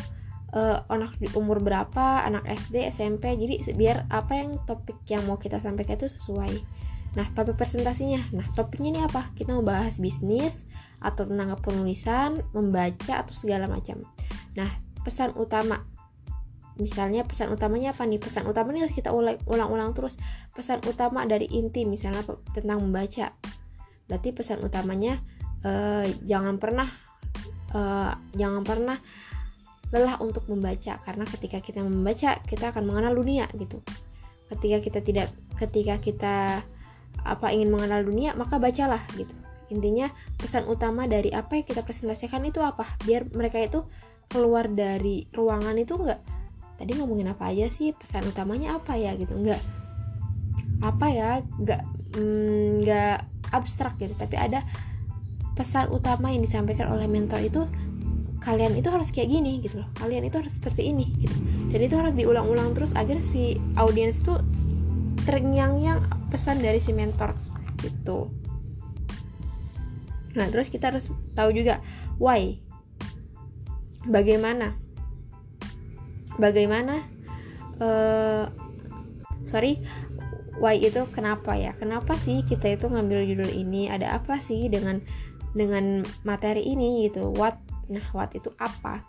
uh, 0.53 0.77
anak 0.91 1.17
di 1.19 1.27
umur 1.35 1.59
berapa? 1.59 2.23
Anak 2.23 2.45
SD 2.47 2.87
SMP 2.89 3.35
jadi 3.35 3.61
biar 3.75 4.07
apa 4.09 4.37
yang 4.37 4.61
topik 4.63 4.97
yang 5.09 5.25
mau 5.27 5.37
kita 5.39 5.59
sampaikan 5.59 5.99
itu 5.99 6.09
sesuai. 6.11 6.53
Nah 7.17 7.25
topik 7.33 7.57
presentasinya. 7.57 8.21
Nah 8.35 8.45
topiknya 8.53 8.89
ini 8.93 9.01
apa? 9.03 9.29
Kita 9.33 9.55
mau 9.55 9.65
bahas 9.65 9.97
bisnis 9.97 10.67
atau 11.01 11.29
tentang 11.29 11.53
penulisan 11.61 12.41
membaca 12.53 13.21
atau 13.21 13.33
segala 13.33 13.65
macam. 13.69 14.01
Nah 14.57 14.69
pesan 15.01 15.33
utama. 15.37 15.81
Misalnya 16.77 17.25
pesan 17.25 17.49
utamanya 17.49 17.89
apa 17.97 18.05
nih? 18.05 18.21
Pesan 18.21 18.45
utama 18.45 18.69
ini 18.69 18.85
harus 18.85 18.93
kita 18.93 19.09
ulang-ulang 19.49 19.97
terus. 19.97 20.21
Pesan 20.53 20.77
utama 20.85 21.25
dari 21.25 21.49
inti 21.49 21.89
misalnya 21.89 22.21
tentang 22.53 22.85
membaca. 22.85 23.33
Berarti 24.05 24.29
pesan 24.29 24.61
utamanya 24.61 25.17
uh, 25.65 26.05
jangan 26.27 26.59
pernah 26.61 26.89
uh, 27.73 28.11
jangan 28.35 28.61
pernah 28.61 28.97
lelah 29.91 30.19
untuk 30.19 30.45
membaca. 30.51 30.99
Karena 30.99 31.23
ketika 31.23 31.63
kita 31.63 31.79
membaca 31.83 32.37
kita 32.43 32.75
akan 32.75 32.83
mengenal 32.83 33.15
dunia 33.15 33.47
gitu. 33.55 33.79
Ketika 34.51 34.77
kita 34.83 34.99
tidak 35.03 35.27
ketika 35.59 35.95
kita 35.99 36.35
apa 37.27 37.47
ingin 37.51 37.73
mengenal 37.73 38.03
dunia 38.03 38.35
maka 38.35 38.59
bacalah 38.59 39.01
gitu. 39.15 39.33
Intinya 39.67 40.07
pesan 40.39 40.63
utama 40.71 41.11
dari 41.11 41.31
apa 41.35 41.59
yang 41.59 41.65
kita 41.67 41.83
presentasikan 41.83 42.43
itu 42.47 42.63
apa? 42.63 42.87
Biar 43.03 43.27
mereka 43.35 43.59
itu 43.59 43.83
keluar 44.27 44.67
dari 44.67 45.27
ruangan 45.31 45.75
itu 45.79 45.95
enggak 45.95 46.19
tadi 46.77 46.93
ngomongin 46.95 47.31
apa 47.31 47.51
aja 47.51 47.67
sih? 47.67 47.91
Pesan 47.91 48.27
utamanya 48.27 48.79
apa 48.79 48.95
ya? 48.95 49.15
Gitu. 49.15 49.35
Enggak 49.35 49.59
apa 50.79 51.07
ya? 51.11 51.29
Enggak 51.59 51.81
enggak 52.15 53.17
mm, 53.23 53.51
abstrak 53.51 53.99
gitu. 53.99 54.15
Tapi 54.15 54.35
ada 54.39 54.63
pesan 55.57 55.89
utama 55.89 56.29
yang 56.29 56.45
disampaikan 56.45 56.93
oleh 56.93 57.09
mentor 57.09 57.41
itu 57.41 57.65
kalian 58.45 58.77
itu 58.77 58.87
harus 58.87 59.09
kayak 59.11 59.27
gini 59.33 59.59
gitu 59.59 59.81
loh. 59.81 59.89
Kalian 59.97 60.29
itu 60.29 60.37
harus 60.39 60.55
seperti 60.55 60.93
ini 60.93 61.09
gitu. 61.19 61.35
Dan 61.73 61.79
itu 61.83 61.95
harus 61.97 62.13
diulang-ulang 62.15 62.77
terus 62.77 62.93
agar 62.95 63.17
si 63.19 63.59
audiens 63.75 64.21
itu 64.21 64.37
terngiang-ngiang 65.27 66.05
pesan 66.31 66.63
dari 66.63 66.79
si 66.79 66.95
mentor 66.95 67.35
gitu. 67.83 68.31
Nah 70.37 70.47
terus 70.53 70.69
kita 70.71 70.93
harus 70.93 71.11
tahu 71.33 71.51
juga 71.51 71.81
why? 72.21 72.55
Bagaimana? 74.07 74.77
Bagaimana 76.39 77.01
uh, 77.81 78.47
sorry 79.43 79.81
why 80.61 80.79
itu 80.79 81.03
kenapa 81.11 81.59
ya? 81.59 81.75
Kenapa 81.75 82.15
sih 82.15 82.47
kita 82.47 82.79
itu 82.79 82.87
ngambil 82.87 83.27
judul 83.27 83.51
ini? 83.51 83.91
Ada 83.91 84.21
apa 84.23 84.39
sih 84.39 84.71
dengan 84.71 85.03
dengan 85.57 86.05
materi 86.21 86.61
ini 86.61 87.09
gitu 87.09 87.33
what 87.33 87.57
Nah, 87.91 88.03
what 88.11 88.31
itu 88.35 88.51
apa? 88.59 88.99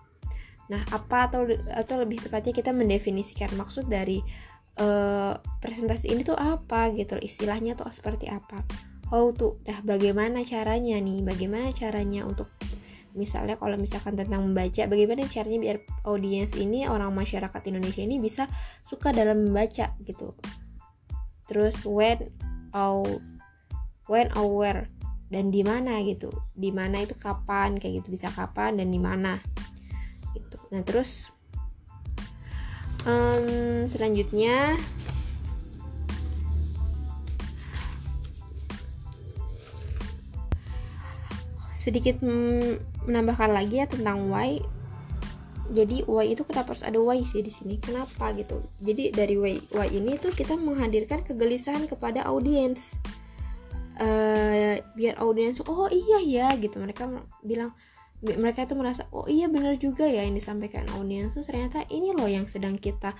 Nah, 0.68 0.82
apa 0.92 1.30
atau 1.30 1.48
atau 1.72 1.94
lebih 1.98 2.22
tepatnya 2.22 2.52
kita 2.54 2.70
mendefinisikan 2.70 3.50
maksud 3.56 3.88
dari 3.88 4.20
uh, 4.78 5.34
presentasi 5.58 6.12
ini 6.12 6.22
tuh 6.22 6.38
apa 6.38 6.92
gitu, 6.94 7.18
istilahnya 7.18 7.74
tuh 7.74 7.90
seperti 7.90 8.30
apa? 8.30 8.62
How 9.08 9.32
to, 9.32 9.56
nah 9.64 9.80
bagaimana 9.82 10.44
caranya 10.44 11.00
nih? 11.00 11.24
Bagaimana 11.24 11.72
caranya 11.72 12.28
untuk 12.28 12.52
misalnya 13.16 13.56
kalau 13.56 13.80
misalkan 13.80 14.14
tentang 14.14 14.44
membaca, 14.44 14.84
bagaimana 14.84 15.24
caranya 15.26 15.58
biar 15.58 15.78
audiens 16.04 16.52
ini 16.54 16.84
orang 16.84 17.16
masyarakat 17.16 17.60
Indonesia 17.66 18.04
ini 18.04 18.20
bisa 18.20 18.44
suka 18.84 19.10
dalam 19.16 19.48
membaca 19.48 19.96
gitu. 20.04 20.36
Terus 21.48 21.88
when 21.88 22.20
or 22.76 23.08
when 24.12 24.28
or 24.36 24.44
where 24.52 24.84
dan 25.28 25.52
di 25.52 25.60
mana 25.64 26.00
gitu. 26.04 26.32
Di 26.56 26.72
mana 26.72 27.04
itu 27.04 27.12
kapan 27.16 27.76
kayak 27.76 28.04
gitu 28.04 28.08
bisa 28.16 28.32
kapan 28.32 28.80
dan 28.80 28.88
di 28.88 29.00
mana. 29.00 29.36
Gitu. 30.32 30.56
Nah 30.72 30.82
terus 30.84 31.28
um, 33.04 33.84
selanjutnya 33.88 34.76
sedikit 41.78 42.20
menambahkan 42.20 43.48
lagi 43.52 43.80
ya 43.80 43.86
tentang 43.88 44.28
why. 44.28 44.60
Jadi 45.68 46.00
why 46.08 46.32
itu 46.32 46.48
kenapa 46.48 46.72
harus 46.72 46.80
ada 46.80 46.96
why 46.96 47.20
sih 47.20 47.44
di 47.44 47.52
sini? 47.52 47.76
Kenapa 47.76 48.32
gitu? 48.32 48.64
Jadi 48.80 49.12
dari 49.12 49.36
why 49.36 49.60
why 49.76 49.88
ini 49.92 50.16
tuh 50.16 50.32
kita 50.32 50.56
menghadirkan 50.56 51.20
kegelisahan 51.24 51.84
kepada 51.84 52.24
audiens 52.24 52.96
uh, 53.98 54.74
biar 54.94 55.14
audiens 55.20 55.60
oh 55.66 55.90
iya 55.90 56.18
ya 56.22 56.48
gitu. 56.56 56.78
Mereka 56.78 57.06
bilang 57.44 57.74
mereka 58.18 58.66
itu 58.66 58.74
merasa 58.74 59.06
oh 59.14 59.30
iya 59.30 59.46
benar 59.46 59.78
juga 59.78 60.06
ya 60.06 60.26
yang 60.26 60.34
disampaikan 60.34 60.86
audiens. 60.98 61.34
Tuh 61.34 61.44
ternyata 61.46 61.86
ini 61.90 62.14
loh 62.14 62.26
yang 62.26 62.46
sedang 62.46 62.78
kita 62.78 63.14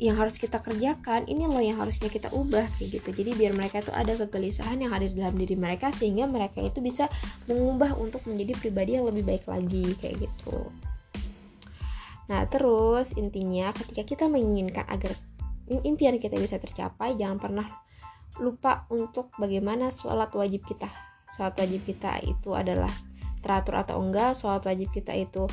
yang 0.00 0.16
harus 0.16 0.40
kita 0.40 0.64
kerjakan 0.64 1.28
ini 1.28 1.44
loh 1.44 1.60
yang 1.60 1.76
harusnya 1.76 2.08
kita 2.08 2.32
ubah 2.32 2.64
kayak 2.80 2.98
gitu. 2.98 3.12
Jadi 3.12 3.36
biar 3.36 3.52
mereka 3.52 3.84
itu 3.84 3.92
ada 3.92 4.16
kegelisahan 4.16 4.80
yang 4.80 4.96
hadir 4.96 5.12
dalam 5.12 5.36
diri 5.36 5.54
mereka 5.60 5.92
sehingga 5.92 6.24
mereka 6.24 6.64
itu 6.64 6.80
bisa 6.80 7.04
mengubah 7.44 7.92
untuk 8.00 8.24
menjadi 8.24 8.56
pribadi 8.56 8.96
yang 8.96 9.04
lebih 9.04 9.28
baik 9.28 9.44
lagi 9.44 9.92
kayak 10.00 10.24
gitu. 10.24 10.72
Nah 12.32 12.48
terus 12.48 13.12
intinya 13.20 13.76
ketika 13.76 14.02
kita 14.08 14.24
menginginkan 14.32 14.88
agar 14.88 15.12
impian 15.84 16.16
kita 16.16 16.40
bisa 16.40 16.56
tercapai 16.56 17.14
jangan 17.20 17.36
pernah 17.36 17.68
lupa 18.38 18.86
untuk 18.94 19.32
bagaimana 19.40 19.90
sholat 19.90 20.30
wajib 20.36 20.62
kita. 20.62 20.86
Sholat 21.34 21.58
wajib 21.58 21.82
kita 21.82 22.22
itu 22.22 22.54
adalah 22.54 22.90
teratur 23.42 23.82
atau 23.82 23.98
enggak 23.98 24.38
sholat 24.38 24.62
wajib 24.62 24.92
kita 24.94 25.16
itu 25.16 25.50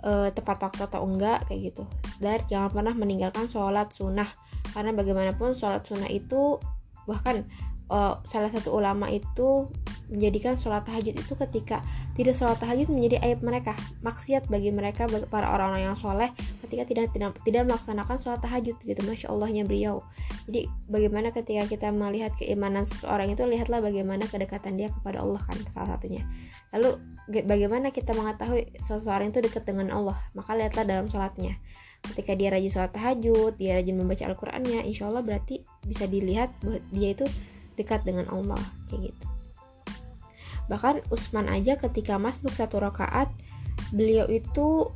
e, 0.00 0.32
tepat 0.32 0.64
waktu 0.64 0.88
atau 0.88 1.04
enggak 1.04 1.44
kayak 1.44 1.74
gitu. 1.74 1.84
Dan 2.22 2.40
jangan 2.48 2.72
pernah 2.72 2.94
meninggalkan 2.96 3.50
sholat 3.50 3.92
sunnah 3.92 4.28
karena 4.72 4.96
bagaimanapun 4.96 5.52
sholat 5.52 5.84
sunnah 5.84 6.08
itu 6.08 6.56
bahkan 7.04 7.44
uh, 7.92 8.16
salah 8.24 8.48
satu 8.48 8.72
ulama 8.72 9.12
itu 9.12 9.68
menjadikan 10.12 10.54
sholat 10.54 10.84
tahajud 10.84 11.16
itu 11.16 11.34
ketika 11.48 11.80
tidak 12.12 12.36
sholat 12.36 12.60
tahajud 12.60 12.92
menjadi 12.92 13.24
aib 13.24 13.40
mereka 13.40 13.72
maksiat 14.04 14.46
bagi 14.52 14.68
mereka 14.68 15.08
bagi 15.08 15.24
para 15.28 15.48
orang-orang 15.48 15.88
yang 15.92 15.96
soleh 15.96 16.28
ketika 16.64 16.84
tidak 16.84 17.04
tidak 17.16 17.32
tidak 17.44 17.62
melaksanakan 17.64 18.16
sholat 18.20 18.40
tahajud 18.44 18.76
gitu 18.84 19.00
masya 19.04 19.32
allahnya 19.32 19.64
beliau. 19.64 20.04
Jadi 20.44 20.68
bagaimana 20.92 21.32
ketika 21.32 21.64
kita 21.64 21.88
melihat 21.90 22.36
keimanan 22.36 22.84
seseorang 22.84 23.32
itu 23.32 23.42
lihatlah 23.48 23.80
bagaimana 23.80 24.28
kedekatan 24.28 24.76
dia 24.76 24.92
kepada 24.92 25.24
Allah 25.24 25.40
kan 25.40 25.56
salah 25.72 25.96
satunya. 25.96 26.22
Lalu 26.76 27.00
bagaimana 27.48 27.88
kita 27.88 28.12
mengetahui 28.12 28.68
seseorang 28.84 29.32
itu 29.32 29.40
dekat 29.40 29.64
dengan 29.64 29.88
Allah? 29.94 30.16
Maka 30.36 30.52
lihatlah 30.52 30.84
dalam 30.84 31.08
sholatnya. 31.08 31.56
Ketika 32.04 32.36
dia 32.36 32.52
rajin 32.52 32.68
sholat 32.68 32.92
tahajud 32.92 33.56
dia 33.56 33.80
rajin 33.80 33.96
membaca 33.96 34.28
Al-Qur'annya 34.28 34.84
insya 34.84 35.08
Allah 35.08 35.24
berarti 35.24 35.64
bisa 35.88 36.04
dilihat 36.04 36.52
bahwa 36.60 36.76
dia 36.92 37.16
itu 37.16 37.24
dekat 37.80 38.04
dengan 38.04 38.28
Allah 38.30 38.60
kayak 38.92 39.10
gitu 39.10 39.33
bahkan 40.66 41.00
Usman 41.12 41.50
aja 41.52 41.76
ketika 41.76 42.16
masuk 42.16 42.52
satu 42.52 42.80
rakaat 42.80 43.28
beliau 43.92 44.26
itu 44.30 44.90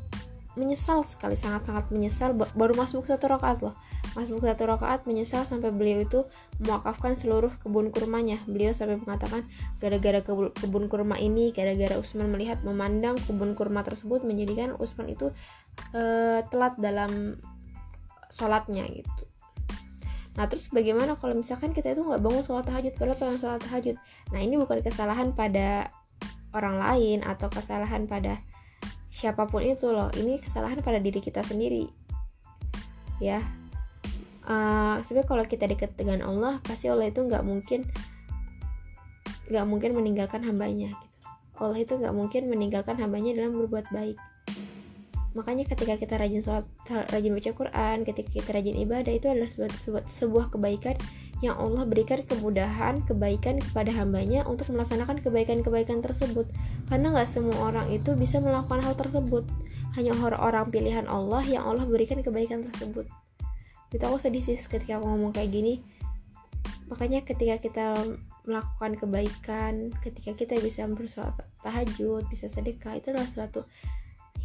menyesal 0.58 1.06
sekali 1.06 1.38
sangat-sangat 1.38 1.94
menyesal. 1.94 2.34
Baru 2.34 2.74
masuk 2.74 3.06
satu 3.06 3.30
rakaat 3.30 3.62
loh. 3.62 3.78
Masuk 4.18 4.42
satu 4.42 4.66
rakaat 4.66 5.06
menyesal 5.06 5.46
sampai 5.46 5.70
beliau 5.70 6.02
itu 6.02 6.26
mewakafkan 6.58 7.14
seluruh 7.14 7.54
kebun 7.62 7.94
kurmanya. 7.94 8.42
Beliau 8.50 8.74
sampai 8.74 8.98
mengatakan 8.98 9.46
gara-gara 9.78 10.18
kebun 10.50 10.90
kurma 10.90 11.14
ini 11.22 11.54
gara-gara 11.54 11.94
Usman 11.94 12.26
melihat 12.34 12.58
memandang 12.66 13.14
kebun 13.22 13.54
kurma 13.54 13.86
tersebut 13.86 14.26
menjadikan 14.26 14.74
Usman 14.82 15.14
itu 15.14 15.30
uh, 15.94 16.42
telat 16.50 16.74
dalam 16.82 17.38
sholatnya 18.28 18.84
gitu 18.90 19.27
Nah 20.38 20.46
terus 20.46 20.70
bagaimana 20.70 21.18
kalau 21.18 21.34
misalkan 21.34 21.74
kita 21.74 21.98
itu 21.98 22.06
nggak 22.06 22.22
bangun 22.22 22.46
sholat 22.46 22.62
tahajud 22.70 22.94
padahal 22.94 23.18
pengen 23.18 23.38
sholat 23.42 23.60
tahajud? 23.66 23.96
Nah 24.30 24.38
ini 24.38 24.54
bukan 24.54 24.78
kesalahan 24.86 25.34
pada 25.34 25.90
orang 26.54 26.78
lain 26.78 27.26
atau 27.26 27.50
kesalahan 27.50 28.06
pada 28.06 28.38
siapa 29.10 29.50
pun 29.50 29.66
itu 29.66 29.90
loh. 29.90 30.14
Ini 30.14 30.38
kesalahan 30.38 30.78
pada 30.78 31.02
diri 31.02 31.18
kita 31.18 31.42
sendiri. 31.42 31.90
Ya. 33.18 33.42
Uh, 34.46 35.02
Sebenarnya 35.04 35.28
kalau 35.28 35.44
kita 35.44 35.68
dekat 35.68 35.92
dengan 35.92 36.24
Allah 36.24 36.56
Pasti 36.64 36.88
Allah 36.88 37.12
itu 37.12 37.20
nggak 37.20 37.44
mungkin 37.44 37.84
nggak 39.52 39.66
mungkin 39.68 39.90
meninggalkan 39.92 40.40
hambanya 40.44 40.94
gitu. 40.94 41.06
Allah 41.58 41.78
itu 41.82 41.92
nggak 41.98 42.14
mungkin 42.14 42.42
meninggalkan 42.46 42.96
hambanya 43.02 43.34
dalam 43.34 43.58
berbuat 43.58 43.90
baik 43.90 44.16
makanya 45.36 45.68
ketika 45.68 46.00
kita 46.00 46.14
rajin 46.16 46.40
sholat 46.40 46.64
rajin 47.12 47.36
baca 47.36 47.50
Quran 47.52 47.96
ketika 48.04 48.30
kita 48.32 48.50
rajin 48.56 48.76
ibadah 48.80 49.12
itu 49.12 49.28
adalah 49.28 49.48
sebuah, 49.48 49.70
sebuah, 49.76 50.04
sebuah 50.08 50.46
kebaikan 50.56 50.96
yang 51.38 51.54
Allah 51.54 51.86
berikan 51.86 52.18
kemudahan 52.26 52.98
kebaikan 53.06 53.62
kepada 53.62 53.94
hambanya 53.94 54.42
untuk 54.50 54.74
melaksanakan 54.74 55.22
kebaikan-kebaikan 55.22 56.02
tersebut. 56.02 56.50
Karena 56.90 57.14
nggak 57.14 57.30
semua 57.30 57.54
orang 57.62 57.86
itu 57.94 58.18
bisa 58.18 58.42
melakukan 58.42 58.82
hal 58.82 58.98
tersebut. 58.98 59.46
Hanya 59.94 60.18
orang-orang 60.18 60.66
pilihan 60.74 61.06
Allah 61.06 61.46
yang 61.46 61.62
Allah 61.62 61.86
berikan 61.86 62.26
kebaikan 62.26 62.66
tersebut. 62.66 63.06
Itu 63.94 64.02
aku 64.02 64.18
sedih 64.18 64.42
sih 64.42 64.58
ketika 64.58 64.98
aku 64.98 65.06
ngomong 65.06 65.30
kayak 65.30 65.54
gini. 65.54 65.78
Makanya 66.90 67.22
ketika 67.22 67.62
kita 67.62 67.86
melakukan 68.48 68.96
kebaikan 68.96 69.92
ketika 70.00 70.32
kita 70.32 70.56
bisa 70.64 70.88
bersolat 70.88 71.36
tahajud 71.60 72.24
bisa 72.32 72.48
sedekah 72.48 72.96
itu 72.96 73.12
adalah 73.12 73.28
suatu 73.28 73.68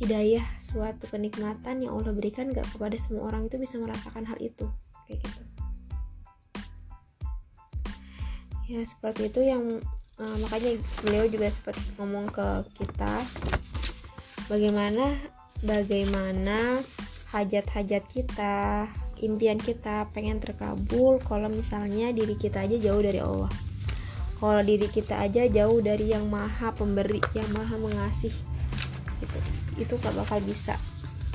hidayah 0.03 0.43
suatu 0.59 1.07
kenikmatan 1.07 1.79
yang 1.79 1.95
Allah 1.95 2.11
berikan 2.11 2.51
gak 2.51 2.67
kepada 2.75 2.99
semua 2.99 3.31
orang 3.31 3.47
itu 3.47 3.55
bisa 3.55 3.79
merasakan 3.79 4.27
hal 4.27 4.35
itu. 4.43 4.67
Kayak 5.07 5.23
gitu. 5.23 5.41
Ya 8.67 8.81
seperti 8.83 9.31
itu 9.31 9.39
yang 9.47 9.63
uh, 10.19 10.37
makanya 10.43 10.75
beliau 11.07 11.25
juga 11.31 11.47
sempat 11.51 11.79
ngomong 11.95 12.27
ke 12.31 12.47
kita 12.83 13.23
bagaimana 14.51 15.15
bagaimana 15.63 16.83
hajat-hajat 17.31 18.03
kita 18.11 18.87
impian 19.23 19.55
kita 19.55 20.11
pengen 20.11 20.43
terkabul 20.43 21.23
kalau 21.23 21.47
misalnya 21.47 22.11
diri 22.11 22.35
kita 22.35 22.67
aja 22.67 22.75
jauh 22.75 22.99
dari 22.99 23.23
Allah. 23.23 23.51
Kalau 24.43 24.59
diri 24.59 24.91
kita 24.91 25.23
aja 25.23 25.47
jauh 25.47 25.79
dari 25.79 26.11
yang 26.11 26.27
maha 26.27 26.75
pemberi 26.75 27.23
yang 27.31 27.47
maha 27.55 27.79
mengasih 27.79 28.35
gitu 29.23 29.62
itu 29.77 29.93
gak 29.99 30.15
bakal 30.15 30.39
bisa. 30.43 30.77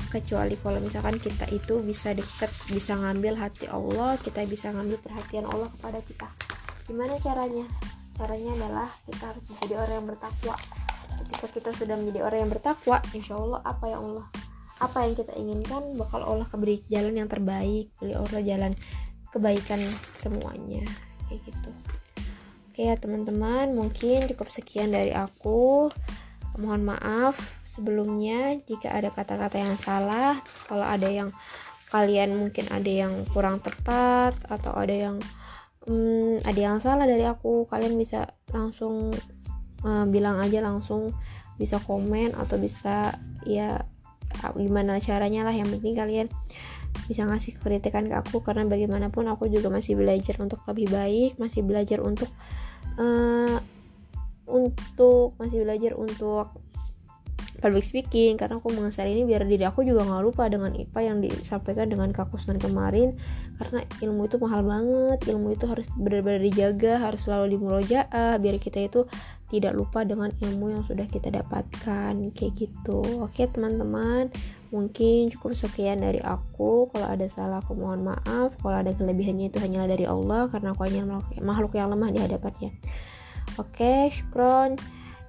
Kecuali 0.09 0.57
kalau 0.57 0.81
misalkan 0.81 1.21
kita 1.21 1.45
itu 1.53 1.85
bisa 1.85 2.17
deket 2.17 2.49
bisa 2.73 2.97
ngambil 2.97 3.37
hati 3.37 3.69
Allah 3.69 4.17
kita 4.17 4.41
bisa 4.49 4.73
ngambil 4.73 4.97
perhatian 5.05 5.45
Allah 5.45 5.69
kepada 5.69 5.99
kita. 6.01 6.27
Gimana 6.89 7.13
caranya? 7.21 7.65
Caranya 8.17 8.51
adalah 8.57 8.89
kita 9.05 9.23
harus 9.29 9.45
menjadi 9.53 9.73
orang 9.77 9.95
yang 10.01 10.07
bertakwa. 10.09 10.55
Ketika 11.21 11.47
kita 11.53 11.69
sudah 11.77 11.95
menjadi 12.01 12.19
orang 12.25 12.39
yang 12.41 12.51
bertakwa 12.51 12.97
insya 13.13 13.37
Allah 13.37 13.61
apa 13.61 13.85
yang 13.85 14.01
Allah 14.01 14.25
apa 14.79 14.97
yang 15.03 15.13
kita 15.13 15.35
inginkan 15.35 15.83
bakal 15.99 16.23
Allah 16.23 16.47
beri 16.55 16.79
jalan 16.87 17.11
yang 17.11 17.27
terbaik 17.27 17.91
beri 17.99 18.15
Allah 18.15 18.41
jalan 18.41 18.71
kebaikan 19.29 19.77
semuanya. 20.17 20.81
Kayak 21.29 21.53
gitu. 21.53 21.71
Oke 22.71 22.81
ya 22.87 22.95
teman-teman 22.97 23.77
mungkin 23.77 24.25
cukup 24.25 24.49
sekian 24.49 24.89
dari 24.89 25.13
aku. 25.13 25.93
Mohon 26.57 26.97
maaf 26.97 27.58
sebelumnya 27.69 28.57
jika 28.65 28.89
ada 28.89 29.13
kata-kata 29.13 29.61
yang 29.61 29.77
salah 29.77 30.41
kalau 30.65 30.81
ada 30.81 31.05
yang 31.05 31.29
kalian 31.93 32.33
mungkin 32.33 32.65
ada 32.73 32.89
yang 32.89 33.13
kurang 33.29 33.61
tepat 33.61 34.33
atau 34.49 34.73
ada 34.73 34.93
yang 34.93 35.17
hmm, 35.85 36.41
ada 36.49 36.57
yang 36.57 36.77
salah 36.81 37.05
dari 37.05 37.29
aku 37.29 37.69
kalian 37.69 37.93
bisa 37.93 38.33
langsung 38.49 39.13
uh, 39.85 40.05
bilang 40.09 40.41
aja 40.41 40.65
langsung 40.65 41.13
bisa 41.61 41.77
komen 41.77 42.33
atau 42.33 42.57
bisa 42.57 43.13
ya 43.45 43.85
gimana 44.55 45.01
caranya 45.01 45.45
lah 45.45 45.53
yang 45.53 45.67
penting 45.67 45.93
kalian 45.97 46.27
bisa 47.05 47.25
ngasih 47.25 47.57
kritikan 47.57 48.05
ke 48.05 48.15
aku 48.17 48.41
karena 48.41 48.65
bagaimanapun 48.65 49.29
aku 49.29 49.49
juga 49.49 49.69
masih 49.69 49.97
belajar 49.97 50.37
untuk 50.41 50.61
lebih 50.69 50.89
baik 50.89 51.37
masih 51.41 51.61
belajar 51.65 52.01
untuk 52.01 52.29
uh, 52.97 53.57
untuk 54.49 55.37
masih 55.37 55.65
belajar 55.65 55.93
untuk 55.97 56.49
public 57.59 57.83
speaking 57.83 58.39
karena 58.39 58.57
aku 58.57 58.71
mengasah 58.71 59.05
ini 59.05 59.27
biar 59.27 59.43
diri 59.45 59.67
aku 59.67 59.83
juga 59.83 60.07
nggak 60.07 60.23
lupa 60.23 60.47
dengan 60.47 60.71
IPA 60.73 60.99
yang 61.03 61.17
disampaikan 61.23 61.87
dengan 61.91 62.09
kakusan 62.15 62.57
kemarin. 62.57 63.15
Karena 63.59 63.83
ilmu 63.99 64.31
itu 64.31 64.39
mahal 64.39 64.63
banget 64.63 65.19
ilmu 65.27 65.53
itu 65.53 65.67
harus 65.67 65.91
benar-benar 65.99 66.39
dijaga 66.39 67.03
harus 67.03 67.27
selalu 67.27 67.59
dimurojaah 67.59 68.39
biar 68.39 68.55
kita 68.55 68.87
itu 68.87 69.03
tidak 69.51 69.75
lupa 69.75 70.07
dengan 70.07 70.31
ilmu 70.39 70.79
yang 70.79 70.83
sudah 70.87 71.03
kita 71.11 71.27
dapatkan 71.27 72.13
kayak 72.31 72.53
gitu. 72.55 73.03
Oke 73.19 73.51
teman-teman 73.51 74.31
mungkin 74.69 75.33
cukup 75.33 75.57
sekian 75.57 75.99
dari 75.99 76.21
aku. 76.23 76.87
Kalau 76.93 77.07
ada 77.09 77.25
salah 77.27 77.59
aku 77.59 77.75
mohon 77.75 78.05
maaf. 78.05 78.55
Kalau 78.61 78.77
ada 78.79 78.95
kelebihannya 78.95 79.51
itu 79.51 79.59
hanyalah 79.59 79.89
dari 79.91 80.05
Allah 80.07 80.47
karena 80.47 80.71
aku 80.71 80.81
hanya 80.87 81.03
makhluk 81.41 81.73
yang 81.75 81.91
lemah 81.91 82.09
di 82.13 82.19
hadapannya. 82.21 82.71
Oke, 83.57 84.07
syukron. 84.13 84.77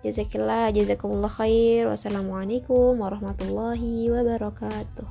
Jazakillah, 0.01 0.73
jazakumullah 0.73 1.29
khair. 1.29 1.85
Wassalamualaikum 1.85 2.97
warahmatullahi 2.97 4.09
wabarakatuh. 4.09 5.05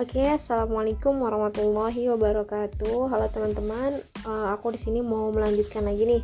Oke, 0.00 0.24
assalamualaikum 0.32 1.20
warahmatullahi 1.20 2.08
wabarakatuh. 2.16 3.12
Halo 3.12 3.28
teman-teman, 3.28 4.00
uh, 4.24 4.56
aku 4.56 4.72
di 4.72 4.80
sini 4.80 5.04
mau 5.04 5.28
melanjutkan 5.28 5.84
lagi 5.84 6.08
nih 6.08 6.22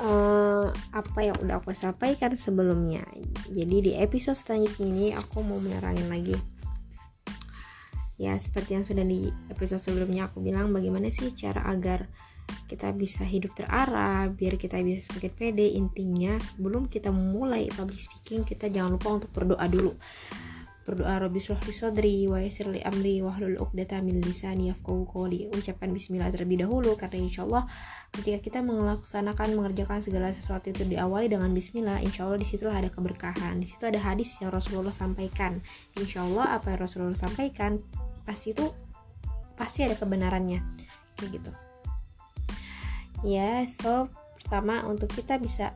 uh, 0.00 0.68
apa 0.94 1.18
yang 1.20 1.36
udah 1.42 1.60
aku 1.62 1.74
sampaikan 1.76 2.34
sebelumnya. 2.34 3.04
Jadi 3.50 3.76
di 3.80 3.92
episode 3.98 4.38
selanjutnya 4.38 4.86
ini 4.86 5.06
aku 5.14 5.44
mau 5.44 5.60
menerangin 5.60 6.08
lagi. 6.10 6.36
Ya, 8.14 8.38
seperti 8.38 8.78
yang 8.78 8.86
sudah 8.86 9.02
di 9.02 9.26
episode 9.50 9.82
sebelumnya 9.82 10.30
aku 10.30 10.38
bilang 10.38 10.70
bagaimana 10.70 11.10
sih 11.10 11.34
cara 11.34 11.66
agar 11.66 12.06
kita 12.70 12.94
bisa 12.94 13.26
hidup 13.26 13.52
terarah, 13.58 14.30
biar 14.30 14.54
kita 14.54 14.78
bisa 14.86 15.10
semakin 15.10 15.32
pede. 15.34 15.66
Intinya 15.74 16.38
sebelum 16.38 16.86
kita 16.86 17.10
memulai 17.10 17.66
public 17.74 17.98
speaking, 17.98 18.46
kita 18.46 18.70
jangan 18.70 18.94
lupa 18.94 19.18
untuk 19.18 19.30
berdoa 19.34 19.66
dulu 19.66 19.92
berdoa 20.84 21.16
Rabbi 21.16 21.40
shrah 21.40 21.60
li 21.96 22.28
wa 22.28 22.36
yassir 22.36 22.68
li 22.68 22.84
amri 22.84 23.24
wahlul 23.24 23.56
'uqdatam 23.56 24.04
min 24.04 24.20
lisani 24.20 24.68
yafqahu 24.68 25.08
qawli. 25.08 25.48
Ucapkan 25.56 25.88
bismillah 25.88 26.28
terlebih 26.28 26.60
dahulu 26.60 26.92
karena 27.00 27.24
insyaallah 27.24 27.64
ketika 28.12 28.38
kita 28.44 28.58
melaksanakan 28.60 29.56
mengerjakan 29.56 30.04
segala 30.04 30.28
sesuatu 30.30 30.68
itu 30.68 30.84
diawali 30.84 31.32
dengan 31.32 31.48
bismillah 31.56 32.04
insyaallah 32.04 32.36
di 32.36 32.44
situlah 32.44 32.76
ada 32.76 32.92
keberkahan. 32.92 33.64
Di 33.64 33.66
situ 33.72 33.80
ada 33.88 33.96
hadis 33.96 34.36
yang 34.44 34.52
Rasulullah 34.52 34.92
sampaikan. 34.92 35.64
Insyaallah 35.96 36.52
apa 36.52 36.76
yang 36.76 36.80
Rasulullah 36.84 37.16
sampaikan 37.16 37.80
pasti 38.28 38.52
itu 38.52 38.68
pasti 39.56 39.88
ada 39.88 39.96
kebenarannya. 39.96 40.60
Kayak 41.16 41.30
gitu. 41.40 41.50
Ya 43.24 43.64
so 43.64 44.12
pertama 44.36 44.84
untuk 44.84 45.08
kita 45.08 45.40
bisa 45.40 45.72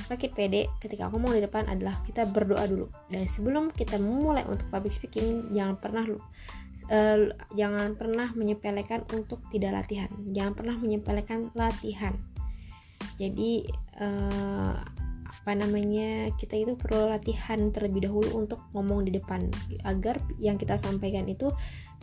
semakin 0.00 0.30
pede 0.32 0.62
ketika 0.80 1.12
ngomong 1.12 1.36
di 1.36 1.44
depan 1.44 1.68
adalah 1.68 1.94
kita 2.02 2.24
berdoa 2.24 2.64
dulu. 2.66 2.88
Dan 3.12 3.28
sebelum 3.28 3.70
kita 3.70 4.00
memulai 4.00 4.42
untuk 4.48 4.66
public 4.72 4.96
speaking 4.96 5.52
jangan 5.52 5.76
pernah 5.76 6.04
uh, 6.08 7.18
jangan 7.54 7.94
pernah 7.94 8.32
menyepelekan 8.32 9.04
untuk 9.12 9.44
tidak 9.52 9.84
latihan. 9.84 10.10
Jangan 10.32 10.52
pernah 10.56 10.76
menyepelekan 10.80 11.52
latihan. 11.52 12.16
Jadi 13.20 13.68
uh, 14.00 14.74
apa 15.40 15.52
namanya 15.56 16.28
kita 16.36 16.52
itu 16.56 16.76
perlu 16.76 17.08
latihan 17.08 17.72
terlebih 17.72 18.08
dahulu 18.08 18.44
untuk 18.44 18.60
ngomong 18.76 19.08
di 19.08 19.16
depan 19.16 19.48
agar 19.88 20.20
yang 20.36 20.60
kita 20.60 20.76
sampaikan 20.76 21.24
itu 21.24 21.48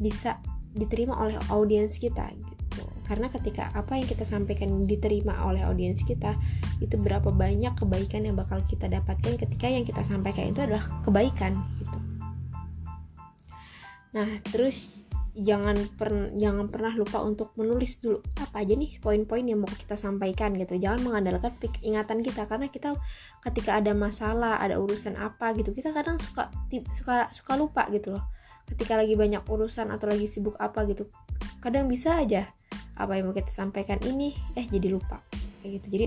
bisa 0.01 0.41
diterima 0.73 1.13
oleh 1.21 1.37
audiens 1.53 2.01
kita 2.01 2.33
gitu 2.33 2.66
karena 3.07 3.31
ketika 3.31 3.71
apa 3.71 3.95
yang 3.95 4.05
kita 4.05 4.27
sampaikan 4.27 4.83
diterima 4.83 5.47
oleh 5.47 5.63
audiens 5.63 6.03
kita 6.03 6.35
itu 6.83 6.99
berapa 6.99 7.31
banyak 7.31 7.73
kebaikan 7.79 8.27
yang 8.27 8.35
bakal 8.35 8.59
kita 8.67 8.91
dapatkan 8.91 9.39
ketika 9.39 9.65
yang 9.71 9.87
kita 9.87 10.03
sampaikan 10.03 10.51
itu 10.51 10.59
adalah 10.59 10.83
kebaikan 11.07 11.55
gitu. 11.79 11.97
Nah 14.11 14.27
terus 14.51 15.01
jangan 15.37 15.77
per, 15.95 16.33
jangan 16.35 16.67
pernah 16.67 16.91
lupa 16.97 17.23
untuk 17.23 17.53
menulis 17.55 18.01
dulu 18.03 18.19
apa 18.41 18.65
aja 18.65 18.73
nih 18.75 18.99
poin-poin 18.99 19.45
yang 19.47 19.63
mau 19.63 19.71
kita 19.71 19.95
sampaikan 19.95 20.51
gitu. 20.59 20.75
Jangan 20.75 21.07
mengandalkan 21.07 21.55
ingatan 21.87 22.19
kita 22.21 22.43
karena 22.43 22.67
kita 22.67 22.91
ketika 23.39 23.79
ada 23.79 23.95
masalah 23.95 24.59
ada 24.59 24.75
urusan 24.77 25.15
apa 25.15 25.55
gitu 25.55 25.71
kita 25.71 25.95
kadang 25.95 26.19
suka 26.19 26.51
suka 26.91 27.31
suka 27.31 27.53
lupa 27.55 27.87
gitu 27.87 28.19
loh 28.19 28.36
ketika 28.67 28.99
lagi 28.99 29.15
banyak 29.15 29.41
urusan 29.47 29.89
atau 29.89 30.11
lagi 30.11 30.27
sibuk 30.27 30.59
apa 30.59 30.83
gitu 30.85 31.07
kadang 31.63 31.89
bisa 31.89 32.19
aja 32.19 32.45
apa 32.97 33.13
yang 33.13 33.29
mau 33.29 33.35
kita 33.35 33.53
sampaikan 33.53 34.01
ini 34.03 34.33
eh 34.57 34.65
jadi 34.65 34.89
lupa. 34.89 35.21
Kayak 35.61 35.71
gitu. 35.81 35.87
Jadi 35.97 36.05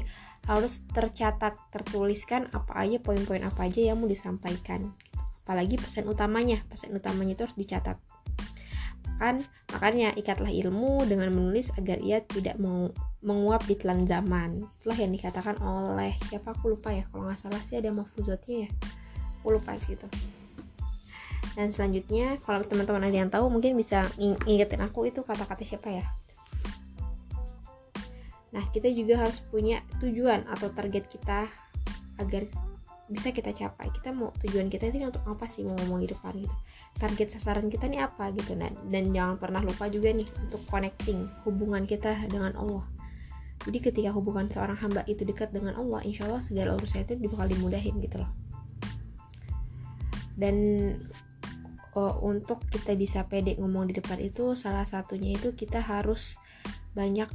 harus 0.51 0.83
tercatat 0.91 1.55
tertuliskan 1.71 2.51
apa 2.51 2.83
aja 2.83 2.99
poin-poin 2.99 3.43
apa 3.47 3.71
aja 3.71 3.95
yang 3.95 4.03
mau 4.03 4.11
disampaikan. 4.11 4.91
Apalagi 5.47 5.79
pesan 5.79 6.11
utamanya. 6.11 6.59
Pesan 6.67 6.95
utamanya 6.95 7.39
itu 7.39 7.43
harus 7.47 7.59
dicatat. 7.59 7.97
Kan 9.23 9.47
makanya 9.71 10.11
ikatlah 10.19 10.51
ilmu 10.51 11.07
dengan 11.07 11.31
menulis 11.31 11.71
agar 11.79 12.03
ia 12.03 12.25
tidak 12.27 12.59
menguap 13.23 13.63
di 13.71 13.79
telan 13.79 14.09
zaman. 14.11 14.67
Itulah 14.83 14.99
yang 14.99 15.15
dikatakan 15.15 15.63
oleh 15.63 16.15
siapa? 16.27 16.59
Aku 16.59 16.75
lupa 16.75 16.91
ya. 16.91 17.07
Kalau 17.15 17.31
nggak 17.31 17.39
salah 17.39 17.63
sih 17.63 17.79
ada 17.79 17.95
mafuzotnya 17.95 18.67
ya. 18.67 18.71
Aku 19.41 19.55
lupa 19.55 19.79
sih 19.79 19.95
itu 19.95 20.09
dan 21.59 21.75
selanjutnya 21.75 22.39
kalau 22.47 22.63
teman-teman 22.63 23.11
ada 23.11 23.17
yang 23.17 23.31
tahu 23.31 23.51
mungkin 23.51 23.75
bisa 23.75 24.07
ngingetin 24.19 24.83
aku 24.83 25.11
itu 25.11 25.27
kata-kata 25.27 25.67
siapa 25.67 25.91
ya? 25.91 26.05
Nah 28.51 28.65
kita 28.71 28.91
juga 28.91 29.19
harus 29.19 29.43
punya 29.43 29.83
tujuan 30.03 30.47
atau 30.47 30.71
target 30.71 31.07
kita 31.11 31.51
agar 32.19 32.47
bisa 33.11 33.35
kita 33.35 33.51
capai. 33.51 33.91
Kita 33.91 34.15
mau 34.15 34.31
tujuan 34.47 34.71
kita 34.71 34.87
ini 34.95 35.11
untuk 35.11 35.27
apa 35.27 35.51
sih 35.51 35.67
mau 35.67 35.75
ngomong 35.83 36.07
di 36.07 36.09
depan 36.15 36.35
gitu? 36.39 36.57
Target 36.99 37.29
sasaran 37.35 37.67
kita 37.67 37.91
nih 37.91 38.07
apa 38.07 38.31
gitu? 38.35 38.55
Nah 38.55 38.71
dan 38.87 39.11
jangan 39.11 39.37
pernah 39.39 39.63
lupa 39.63 39.91
juga 39.91 40.15
nih 40.15 40.27
untuk 40.47 40.63
connecting 40.71 41.27
hubungan 41.43 41.83
kita 41.87 42.15
dengan 42.31 42.55
Allah. 42.55 42.87
Jadi 43.67 43.79
ketika 43.83 44.11
hubungan 44.15 44.49
seorang 44.49 44.79
hamba 44.79 45.03
itu 45.05 45.27
dekat 45.27 45.53
dengan 45.53 45.77
Allah 45.77 46.01
insya 46.07 46.25
Allah 46.31 46.41
segala 46.41 46.79
urusan 46.79 47.05
itu 47.05 47.29
bakal 47.29 47.51
dimudahin 47.51 47.99
gitu 47.99 48.23
loh. 48.23 48.31
Dan 50.41 50.57
uh, 51.97 52.15
untuk 52.23 52.63
kita 52.69 52.95
bisa 52.95 53.27
pede 53.27 53.57
ngomong 53.59 53.91
di 53.91 53.99
depan 53.99 54.19
itu 54.21 54.55
salah 54.55 54.87
satunya 54.87 55.35
itu 55.35 55.55
kita 55.55 55.83
harus 55.83 56.39
banyak 56.95 57.31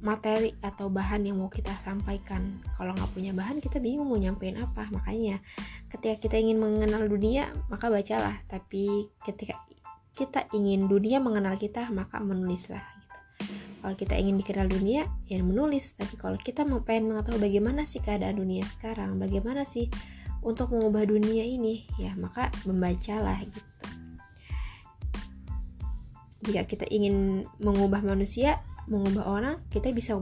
materi 0.00 0.56
atau 0.64 0.88
bahan 0.88 1.28
yang 1.28 1.36
mau 1.36 1.52
kita 1.52 1.76
sampaikan. 1.76 2.40
Kalau 2.76 2.96
nggak 2.96 3.12
punya 3.12 3.32
bahan 3.36 3.60
kita 3.60 3.78
bingung 3.78 4.08
mau 4.08 4.16
nyampein 4.16 4.56
apa. 4.56 4.88
Makanya 4.88 5.38
ketika 5.92 6.16
kita 6.16 6.36
ingin 6.40 6.56
mengenal 6.56 7.04
dunia 7.04 7.52
maka 7.68 7.92
bacalah. 7.92 8.40
Tapi 8.48 9.08
ketika 9.28 9.60
kita 10.16 10.48
ingin 10.56 10.88
dunia 10.88 11.20
mengenal 11.20 11.56
kita 11.56 11.88
maka 11.92 12.20
menulislah 12.20 12.82
gitu. 13.40 13.56
kalau 13.80 13.96
kita 13.96 14.14
ingin 14.16 14.36
dikenal 14.40 14.66
dunia 14.72 15.04
ya 15.28 15.40
menulis. 15.44 15.92
Tapi 15.96 16.16
kalau 16.16 16.40
kita 16.40 16.64
mau 16.64 16.80
pengen 16.80 17.12
mengetahui 17.12 17.40
bagaimana 17.40 17.84
sih 17.84 18.00
keadaan 18.00 18.40
dunia 18.40 18.64
sekarang 18.64 19.20
bagaimana 19.20 19.68
sih 19.68 19.92
untuk 20.40 20.72
mengubah 20.72 21.04
dunia 21.04 21.44
ini 21.44 21.84
ya 22.00 22.16
maka 22.16 22.48
membacalah 22.64 23.36
gitu. 23.44 23.86
Jika 26.40 26.64
kita 26.64 26.88
ingin 26.88 27.44
mengubah 27.60 28.00
manusia 28.00 28.56
mengubah 28.88 29.24
orang 29.28 29.56
kita 29.70 29.92
bisa 29.92 30.16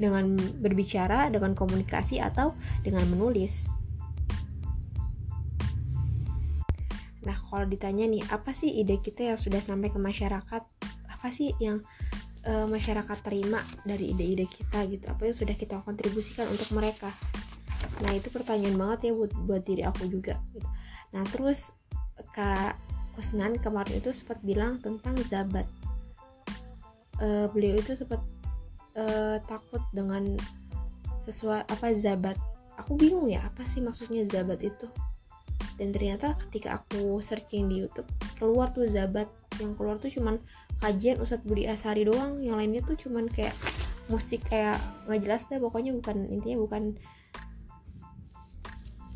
dengan 0.00 0.34
berbicara 0.58 1.28
dengan 1.30 1.54
komunikasi 1.54 2.18
atau 2.18 2.56
dengan 2.82 3.06
menulis. 3.06 3.70
Nah 7.22 7.38
kalau 7.46 7.68
ditanya 7.70 8.10
nih 8.10 8.26
apa 8.32 8.50
sih 8.50 8.82
ide 8.82 8.98
kita 8.98 9.34
yang 9.34 9.38
sudah 9.38 9.62
sampai 9.62 9.94
ke 9.94 10.00
masyarakat? 10.02 10.62
Apa 11.06 11.28
sih 11.30 11.54
yang 11.62 11.78
e, 12.42 12.66
masyarakat 12.66 13.18
terima 13.22 13.62
dari 13.86 14.10
ide-ide 14.10 14.50
kita 14.50 14.82
gitu? 14.90 15.06
Apa 15.06 15.30
yang 15.30 15.36
sudah 15.38 15.54
kita 15.54 15.78
kontribusikan 15.86 16.50
untuk 16.50 16.74
mereka 16.74 17.14
nah 18.02 18.10
itu 18.12 18.28
pertanyaan 18.34 18.74
banget 18.74 19.10
ya 19.10 19.12
buat 19.14 19.32
buat 19.46 19.62
diri 19.62 19.86
aku 19.86 20.10
juga 20.10 20.34
gitu. 20.52 20.66
nah 21.14 21.22
terus 21.30 21.70
kak 22.34 22.74
Kusnan 23.12 23.60
kemarin 23.60 24.00
itu 24.00 24.08
sempat 24.16 24.40
bilang 24.40 24.80
tentang 24.80 25.12
zabat. 25.28 25.68
Uh, 27.20 27.44
beliau 27.52 27.76
itu 27.76 27.92
sempat 27.92 28.18
uh, 28.96 29.36
takut 29.44 29.84
dengan 29.92 30.32
sesuatu 31.28 31.68
apa 31.68 31.92
zabat. 31.92 32.40
Aku 32.80 32.96
bingung 32.96 33.28
ya 33.28 33.44
apa 33.44 33.68
sih 33.68 33.84
maksudnya 33.84 34.24
zabat 34.24 34.64
itu? 34.64 34.88
Dan 35.76 35.92
ternyata 35.92 36.32
ketika 36.48 36.80
aku 36.80 37.20
searching 37.20 37.68
di 37.68 37.84
YouTube 37.84 38.08
keluar 38.40 38.72
tuh 38.72 38.88
zabat. 38.88 39.28
Yang 39.60 39.72
keluar 39.76 39.96
tuh 40.00 40.08
cuman 40.08 40.40
kajian 40.80 41.20
Ustadz 41.20 41.44
Budi 41.44 41.68
Asari 41.68 42.08
doang. 42.08 42.40
Yang 42.40 42.56
lainnya 42.56 42.80
tuh 42.80 42.96
cuman 42.96 43.28
kayak 43.28 43.52
musik 44.08 44.40
kayak 44.48 44.80
nggak 45.06 45.20
jelas 45.20 45.46
deh 45.46 45.60
pokoknya 45.62 45.94
bukan 45.94 46.26
intinya 46.26 46.64
bukan 46.64 46.96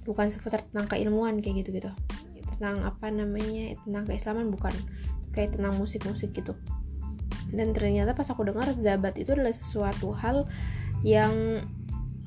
bukan 0.06 0.30
seputar 0.30 0.62
tentang 0.62 0.86
keilmuan 0.86 1.42
kayak 1.42 1.66
gitu 1.66 1.82
gitu 1.82 1.90
tentang 2.56 2.88
apa 2.88 3.12
namanya 3.12 3.76
tentang 3.84 4.04
keislaman 4.08 4.48
bukan. 4.48 4.72
Kayak 5.36 5.60
tentang 5.60 5.76
musik-musik 5.76 6.32
gitu. 6.32 6.56
Dan 7.52 7.76
ternyata 7.76 8.16
pas 8.16 8.24
aku 8.32 8.48
dengar 8.48 8.72
zabat 8.80 9.20
itu 9.20 9.36
adalah 9.36 9.52
sesuatu 9.52 10.08
hal 10.16 10.48
yang 11.04 11.60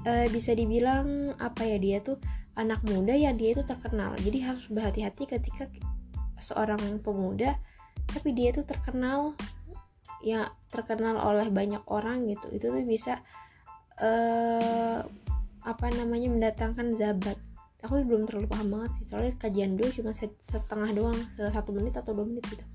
uh, 0.05 0.27
bisa 0.29 0.53
dibilang 0.53 1.33
apa 1.41 1.65
ya 1.65 1.81
dia 1.81 1.97
tuh 2.05 2.21
anak 2.53 2.85
muda 2.85 3.17
ya 3.17 3.33
dia 3.33 3.57
itu 3.57 3.65
terkenal. 3.65 4.13
Jadi 4.21 4.45
harus 4.45 4.69
berhati-hati 4.69 5.25
ketika 5.25 5.65
seorang 6.37 7.01
pemuda 7.01 7.57
tapi 8.13 8.31
dia 8.37 8.53
tuh 8.53 8.63
terkenal 8.63 9.33
ya 10.21 10.45
terkenal 10.69 11.17
oleh 11.17 11.49
banyak 11.49 11.81
orang 11.89 12.29
gitu. 12.29 12.45
Itu 12.53 12.69
tuh 12.69 12.85
bisa 12.85 13.17
uh, 13.97 15.01
apa 15.65 15.87
namanya 15.97 16.29
mendatangkan 16.29 16.93
zabat 16.93 17.35
aku 17.79 18.03
belum 18.03 18.27
terlalu 18.27 18.47
paham 18.51 18.67
banget 18.75 18.91
sih 18.99 19.05
soalnya 19.07 19.33
kajian 19.39 19.79
dulu 19.79 19.87
cuma 19.95 20.11
setengah 20.11 20.89
doang 20.91 21.19
satu 21.31 21.71
menit 21.71 21.95
atau 21.95 22.11
dua 22.11 22.27
menit 22.27 22.43
gitu. 22.51 22.65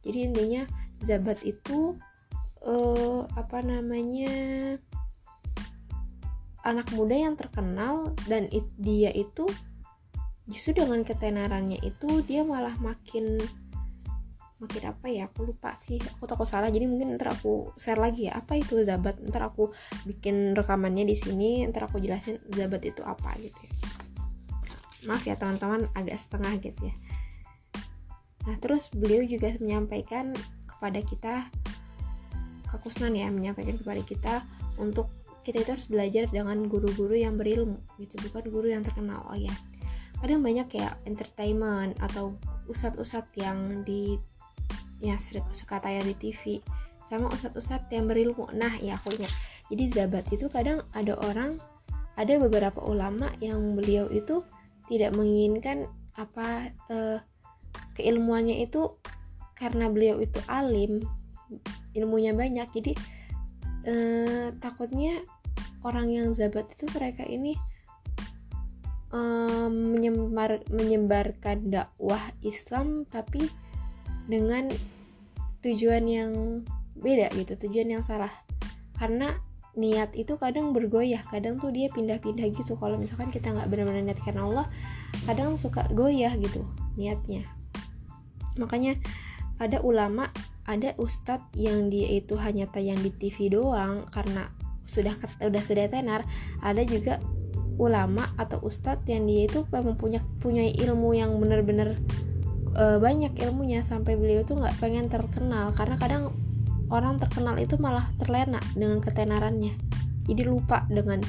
Jadi 0.00 0.18
intinya 0.32 0.62
Zabat 1.00 1.40
itu 1.48 1.96
uh, 2.64 3.24
apa 3.36 3.64
namanya 3.64 4.32
anak 6.60 6.92
muda 6.92 7.16
yang 7.16 7.40
terkenal 7.40 8.12
dan 8.28 8.52
it, 8.52 8.68
dia 8.76 9.08
itu 9.16 9.48
justru 10.44 10.84
dengan 10.84 11.00
ketenarannya 11.00 11.80
itu 11.80 12.20
dia 12.28 12.44
malah 12.44 12.76
makin 12.84 13.40
makin 14.60 14.92
apa 14.92 15.08
ya 15.08 15.24
aku 15.24 15.48
lupa 15.48 15.72
sih 15.80 15.96
aku 15.96 16.28
takut 16.28 16.44
salah. 16.44 16.68
Jadi 16.68 16.84
mungkin 16.84 17.16
ntar 17.16 17.32
aku 17.32 17.72
share 17.80 17.96
lagi 17.96 18.28
ya 18.28 18.36
apa 18.36 18.60
itu 18.60 18.84
zabat? 18.84 19.16
Ntar 19.24 19.48
aku 19.48 19.72
bikin 20.04 20.52
rekamannya 20.52 21.08
di 21.08 21.16
sini 21.16 21.64
ntar 21.72 21.88
aku 21.88 21.96
jelasin 21.96 22.36
zabat 22.52 22.84
itu 22.84 23.00
apa 23.00 23.40
gitu 23.40 23.56
ya 23.56 23.79
maaf 25.06 25.24
ya 25.24 25.36
teman-teman 25.36 25.88
agak 25.96 26.16
setengah 26.20 26.56
gitu 26.60 26.88
ya. 26.88 26.94
Nah 28.48 28.56
terus 28.58 28.88
beliau 28.92 29.24
juga 29.24 29.52
menyampaikan 29.60 30.32
kepada 30.66 31.00
kita 31.04 31.34
Kakusnan 32.70 33.18
ya 33.18 33.26
menyampaikan 33.34 33.74
kepada 33.82 33.98
kita 34.06 34.34
untuk 34.78 35.10
kita 35.42 35.66
itu 35.66 35.70
harus 35.74 35.90
belajar 35.90 36.30
dengan 36.30 36.70
guru-guru 36.70 37.18
yang 37.18 37.34
berilmu 37.34 37.82
gitu 37.98 38.14
bukan 38.30 38.46
guru 38.46 38.70
yang 38.70 38.86
terkenal 38.86 39.26
oh 39.26 39.34
ya 39.34 39.50
kadang 40.22 40.44
banyak 40.44 40.68
ya 40.78 40.94
entertainment 41.08 41.98
atau 41.98 42.36
ustadz-ustadz 42.70 43.34
yang 43.34 43.82
di 43.82 44.20
ya 45.00 45.16
suka 45.50 45.80
tayang 45.80 46.06
di 46.06 46.14
TV 46.14 46.60
sama 47.08 47.26
ustadz-ustadz 47.32 47.90
yang 47.90 48.06
berilmu. 48.06 48.46
Nah 48.54 48.76
ya 48.78 49.00
aku 49.00 49.16
ingat. 49.16 49.32
Jadi 49.72 49.84
zabat 49.90 50.24
itu 50.30 50.46
kadang 50.52 50.84
ada 50.92 51.16
orang 51.18 51.56
ada 52.20 52.36
beberapa 52.36 52.84
ulama 52.84 53.32
yang 53.40 53.74
beliau 53.74 54.06
itu 54.12 54.44
tidak 54.90 55.14
menginginkan 55.14 55.86
apa 56.18 56.74
eh, 56.90 57.18
keilmuannya 57.94 58.66
itu 58.66 58.90
karena 59.54 59.86
beliau 59.86 60.18
itu 60.18 60.42
alim 60.50 61.06
ilmunya 61.94 62.34
banyak. 62.34 62.66
Jadi 62.74 62.92
eh, 63.86 64.50
takutnya 64.58 65.22
orang 65.86 66.10
yang 66.10 66.28
zabat 66.34 66.66
itu 66.74 66.90
mereka 66.90 67.22
ini 67.22 67.54
eh, 69.14 69.68
menyebar 69.70 70.66
menyebarkan 70.74 71.70
dakwah 71.70 72.20
Islam 72.42 73.06
tapi 73.06 73.46
dengan 74.26 74.66
tujuan 75.62 76.04
yang 76.10 76.32
beda 76.98 77.30
gitu 77.38 77.54
tujuan 77.68 77.94
yang 77.94 78.02
salah. 78.02 78.30
Karena 78.98 79.32
niat 79.78 80.18
itu 80.18 80.34
kadang 80.34 80.74
bergoyah 80.74 81.22
kadang 81.30 81.62
tuh 81.62 81.70
dia 81.70 81.86
pindah-pindah 81.92 82.46
gitu. 82.50 82.74
Kalau 82.74 82.98
misalkan 82.98 83.30
kita 83.30 83.54
nggak 83.54 83.70
benar-benar 83.70 84.02
niat 84.02 84.20
karena 84.22 84.46
Allah 84.46 84.66
kadang 85.26 85.54
suka 85.54 85.86
goyah 85.94 86.34
gitu 86.38 86.66
niatnya. 86.98 87.46
Makanya 88.58 88.98
ada 89.60 89.78
ulama 89.84 90.32
ada 90.70 90.94
ustadz 91.02 91.50
yang 91.58 91.90
dia 91.90 92.06
itu 92.14 92.38
hanya 92.38 92.70
tayang 92.70 93.02
di 93.02 93.10
TV 93.10 93.50
doang 93.50 94.06
karena 94.14 94.46
sudah 94.86 95.14
udah 95.42 95.62
sudah 95.62 95.86
tenar. 95.90 96.22
Ada 96.62 96.82
juga 96.86 97.18
ulama 97.80 98.28
atau 98.36 98.60
ustadz 98.60 99.08
yang 99.08 99.24
dia 99.24 99.48
itu 99.48 99.64
memang 99.70 99.96
punya 100.42 100.64
ilmu 100.66 101.16
yang 101.16 101.34
benar-benar 101.38 101.96
e, 102.74 102.84
banyak 102.98 103.34
ilmunya. 103.40 103.82
Sampai 103.82 104.14
beliau 104.14 104.46
tuh 104.46 104.58
nggak 104.58 104.78
pengen 104.78 105.10
terkenal. 105.10 105.74
Karena 105.74 105.96
kadang 105.98 106.34
orang 106.90 107.16
terkenal 107.22 107.56
itu 107.56 107.78
malah 107.78 108.06
terlena 108.18 108.58
dengan 108.74 108.98
ketenarannya. 108.98 109.74
Jadi 110.26 110.42
lupa 110.46 110.84
dengan 110.90 111.22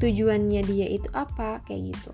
tujuannya 0.00 0.60
dia 0.64 0.86
itu 0.88 1.08
apa 1.12 1.60
kayak 1.68 1.96
gitu. 1.96 2.12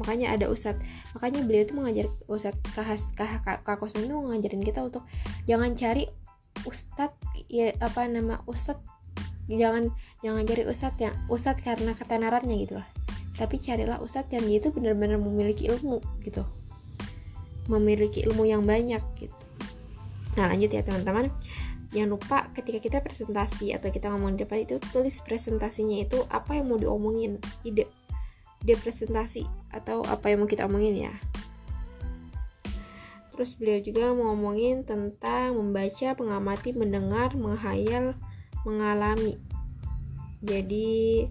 Makanya 0.00 0.32
ada 0.32 0.48
ustadz 0.48 0.80
makanya 1.12 1.44
beliau 1.44 1.64
itu 1.68 1.74
mengajar 1.76 2.06
ustadz 2.24 2.60
kahas 2.72 3.04
kah 3.12 3.40
kakosan 3.60 4.08
itu 4.08 4.16
ngajarin 4.16 4.64
kita 4.64 4.80
untuk 4.80 5.04
jangan 5.44 5.76
cari 5.76 6.08
ustadz 6.64 7.20
ya 7.52 7.76
apa 7.84 8.08
nama 8.08 8.40
ustadz 8.48 8.80
jangan 9.52 9.92
jangan 10.24 10.48
cari 10.48 10.62
ustadz 10.64 11.00
yang 11.04 11.12
ustadz 11.28 11.60
karena 11.60 11.92
ketenarannya 11.92 12.56
gitu 12.64 12.80
loh 12.80 12.88
tapi 13.40 13.56
carilah 13.56 13.96
ustadz 14.04 14.28
yang 14.36 14.44
dia 14.44 14.60
itu 14.60 14.68
benar-benar 14.68 15.16
memiliki 15.16 15.72
ilmu 15.72 16.04
gitu. 16.20 16.44
Memiliki 17.72 18.20
ilmu 18.28 18.44
yang 18.44 18.68
banyak 18.68 19.00
gitu. 19.16 19.38
Nah 20.36 20.52
lanjut 20.52 20.68
ya 20.68 20.84
teman-teman 20.84 21.32
jangan 21.90 22.10
lupa 22.14 22.38
ketika 22.54 22.78
kita 22.78 22.98
presentasi 23.02 23.74
atau 23.74 23.90
kita 23.90 24.06
ngomong 24.14 24.38
di 24.38 24.46
depan 24.46 24.62
itu 24.62 24.78
tulis 24.94 25.18
presentasinya 25.26 25.98
itu 25.98 26.22
apa 26.30 26.54
yang 26.54 26.70
mau 26.70 26.78
diomongin. 26.78 27.42
Ide 27.66 27.90
ide 28.62 28.74
presentasi 28.78 29.42
atau 29.74 30.06
apa 30.06 30.30
yang 30.30 30.44
mau 30.44 30.48
kita 30.50 30.70
omongin 30.70 31.10
ya. 31.10 31.14
Terus 33.34 33.56
beliau 33.56 33.80
juga 33.80 34.12
mau 34.14 34.36
ngomongin 34.36 34.84
tentang 34.86 35.56
membaca 35.56 36.14
mengamati 36.14 36.76
mendengar 36.76 37.34
menghayal 37.34 38.14
mengalami. 38.62 39.40
Jadi 40.44 41.26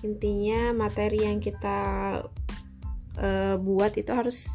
intinya 0.00 0.72
materi 0.72 1.28
yang 1.28 1.42
kita 1.44 1.78
uh, 3.20 3.54
buat 3.60 3.92
itu 4.00 4.14
harus 4.14 4.48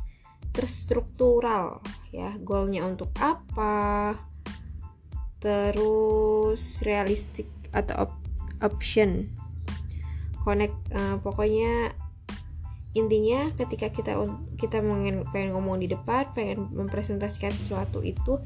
terstruktural 0.55 1.83
ya. 2.09 2.33
Goalnya 2.41 2.87
untuk 2.87 3.11
apa 3.19 4.15
terus 5.39 6.81
realistik 6.81 7.49
atau 7.75 8.07
op 8.07 8.11
option. 8.63 9.27
Connect 10.45 10.75
uh, 10.93 11.17
pokoknya 11.19 11.91
intinya 12.95 13.51
ketika 13.59 13.91
kita 13.91 14.15
kita 14.55 14.79
pengen 14.79 15.27
pengen 15.35 15.51
ngomong 15.51 15.83
di 15.83 15.91
depan 15.91 16.31
pengen 16.31 16.71
mempresentasikan 16.71 17.51
sesuatu 17.51 17.99
itu 17.99 18.39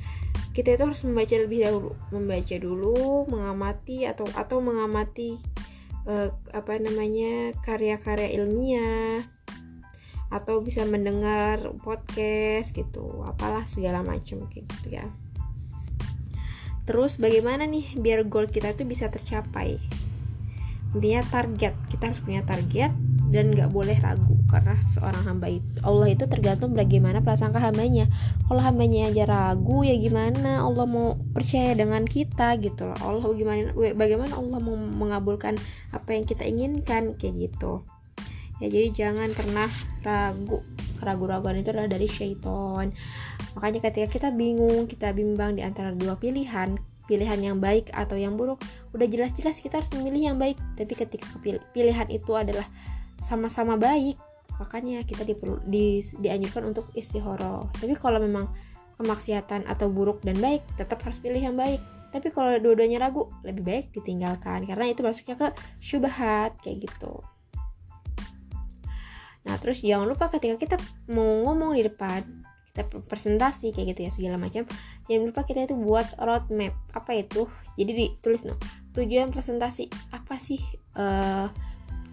kita 0.58 0.74
itu 0.74 0.90
harus 0.90 1.06
membaca 1.06 1.36
lebih 1.38 1.60
dahulu. 1.70 1.92
Membaca 2.10 2.56
dulu 2.58 3.30
mengamati 3.30 4.10
atau 4.10 4.26
atau 4.34 4.58
mengamati 4.60 5.38
uh, 6.10 6.34
apa 6.56 6.82
namanya 6.82 7.54
karya-karya 7.62 8.34
ilmiah 8.42 9.22
atau 10.30 10.62
bisa 10.62 10.86
mendengar 10.86 11.58
podcast 11.82 12.70
gitu 12.74 13.26
apalah 13.26 13.66
segala 13.66 14.06
macam 14.06 14.46
kayak 14.50 14.66
gitu 14.78 15.02
ya 15.02 15.06
Terus 16.90 17.22
bagaimana 17.22 17.70
nih 17.70 18.02
biar 18.02 18.26
goal 18.26 18.50
kita 18.50 18.74
itu 18.74 18.82
bisa 18.82 19.14
tercapai? 19.14 19.78
Intinya 20.98 21.22
target, 21.30 21.78
kita 21.94 22.10
harus 22.10 22.18
punya 22.26 22.42
target 22.42 22.90
dan 23.30 23.54
nggak 23.54 23.70
boleh 23.70 23.94
ragu 24.02 24.34
karena 24.50 24.74
seorang 24.90 25.22
hamba 25.22 25.54
itu 25.54 25.70
Allah 25.86 26.10
itu 26.10 26.26
tergantung 26.26 26.74
bagaimana 26.74 27.22
prasangka 27.22 27.62
hambanya. 27.62 28.10
Kalau 28.50 28.58
hambanya 28.58 29.14
aja 29.14 29.30
ragu 29.30 29.86
ya 29.86 29.94
gimana 30.02 30.66
Allah 30.66 30.90
mau 30.90 31.14
percaya 31.30 31.78
dengan 31.78 32.10
kita 32.10 32.58
gitu 32.58 32.90
loh. 32.90 32.98
Allah 33.06 33.22
bagaimana 33.22 33.70
bagaimana 33.94 34.34
Allah 34.34 34.58
mau 34.58 34.74
mengabulkan 34.74 35.62
apa 35.94 36.10
yang 36.18 36.26
kita 36.26 36.50
inginkan 36.50 37.14
kayak 37.22 37.54
gitu. 37.54 37.86
Ya 38.58 38.74
jadi 38.74 38.90
jangan 38.90 39.30
pernah 39.38 39.70
ragu. 40.02 40.66
Keraguan-raguan 40.98 41.62
itu 41.62 41.70
adalah 41.70 41.86
dari 41.86 42.10
syaitan 42.10 42.90
Makanya 43.60 43.92
ketika 43.92 44.08
kita 44.08 44.30
bingung, 44.32 44.88
kita 44.88 45.12
bimbang 45.12 45.60
di 45.60 45.68
antara 45.68 45.92
dua 45.92 46.16
pilihan, 46.16 46.80
pilihan 47.12 47.40
yang 47.44 47.60
baik 47.60 47.92
atau 47.92 48.16
yang 48.16 48.40
buruk, 48.40 48.64
udah 48.96 49.04
jelas-jelas 49.04 49.60
kita 49.60 49.84
harus 49.84 49.92
memilih 50.00 50.32
yang 50.32 50.38
baik. 50.40 50.56
Tapi 50.80 50.96
ketika 50.96 51.28
pilihan 51.76 52.08
itu 52.08 52.32
adalah 52.40 52.64
sama-sama 53.20 53.76
baik, 53.76 54.16
makanya 54.64 55.04
kita 55.04 55.28
diperlu, 55.28 55.60
di, 55.68 56.00
dianjurkan 56.24 56.72
untuk 56.72 56.88
istihoroh. 56.96 57.68
Tapi 57.76 58.00
kalau 58.00 58.24
memang 58.24 58.48
kemaksiatan 58.96 59.68
atau 59.68 59.92
buruk 59.92 60.24
dan 60.24 60.40
baik, 60.40 60.64
tetap 60.80 61.04
harus 61.04 61.20
pilih 61.20 61.44
yang 61.44 61.60
baik. 61.60 61.84
Tapi 62.16 62.32
kalau 62.32 62.56
dua-duanya 62.64 63.12
ragu, 63.12 63.28
lebih 63.44 63.68
baik 63.68 63.86
ditinggalkan 63.92 64.64
karena 64.72 64.88
itu 64.88 65.04
masuknya 65.04 65.36
ke 65.36 65.48
syubhat 65.84 66.56
kayak 66.64 66.88
gitu. 66.88 67.20
Nah, 69.44 69.56
terus 69.60 69.84
jangan 69.84 70.08
lupa 70.08 70.32
ketika 70.32 70.56
kita 70.56 70.76
mau 71.12 71.44
ngomong 71.44 71.76
di 71.76 71.84
depan, 71.84 72.22
kita 72.72 72.86
presentasi 73.10 73.74
kayak 73.74 73.98
gitu 73.98 74.00
ya 74.06 74.12
segala 74.14 74.36
macam. 74.38 74.64
Jangan 75.10 75.24
lupa 75.34 75.42
kita 75.44 75.66
itu 75.66 75.76
buat 75.76 76.06
roadmap 76.22 76.74
apa 76.94 77.12
itu? 77.18 77.50
Jadi 77.76 77.92
ditulis 77.98 78.46
no. 78.46 78.56
Tujuan 78.94 79.34
presentasi 79.34 79.90
apa 80.14 80.38
sih? 80.38 80.62
Uh, 80.94 81.50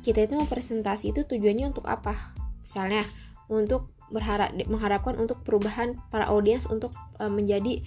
kita 0.00 0.24
itu 0.24 0.38
mau 0.38 0.46
presentasi 0.46 1.12
itu 1.12 1.26
tujuannya 1.26 1.70
untuk 1.74 1.84
apa? 1.86 2.14
Misalnya 2.64 3.04
untuk 3.52 3.90
berharap 4.10 4.54
mengharapkan 4.70 5.18
untuk 5.18 5.42
perubahan 5.42 5.98
para 6.14 6.30
audiens 6.30 6.66
untuk 6.70 6.94
uh, 7.18 7.30
menjadi 7.30 7.82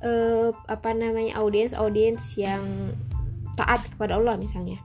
uh, 0.00 0.50
apa 0.66 0.96
namanya 0.96 1.36
audiens 1.40 1.76
audiens 1.76 2.36
yang 2.40 2.64
taat 3.58 3.84
kepada 3.92 4.16
Allah 4.16 4.40
misalnya. 4.40 4.80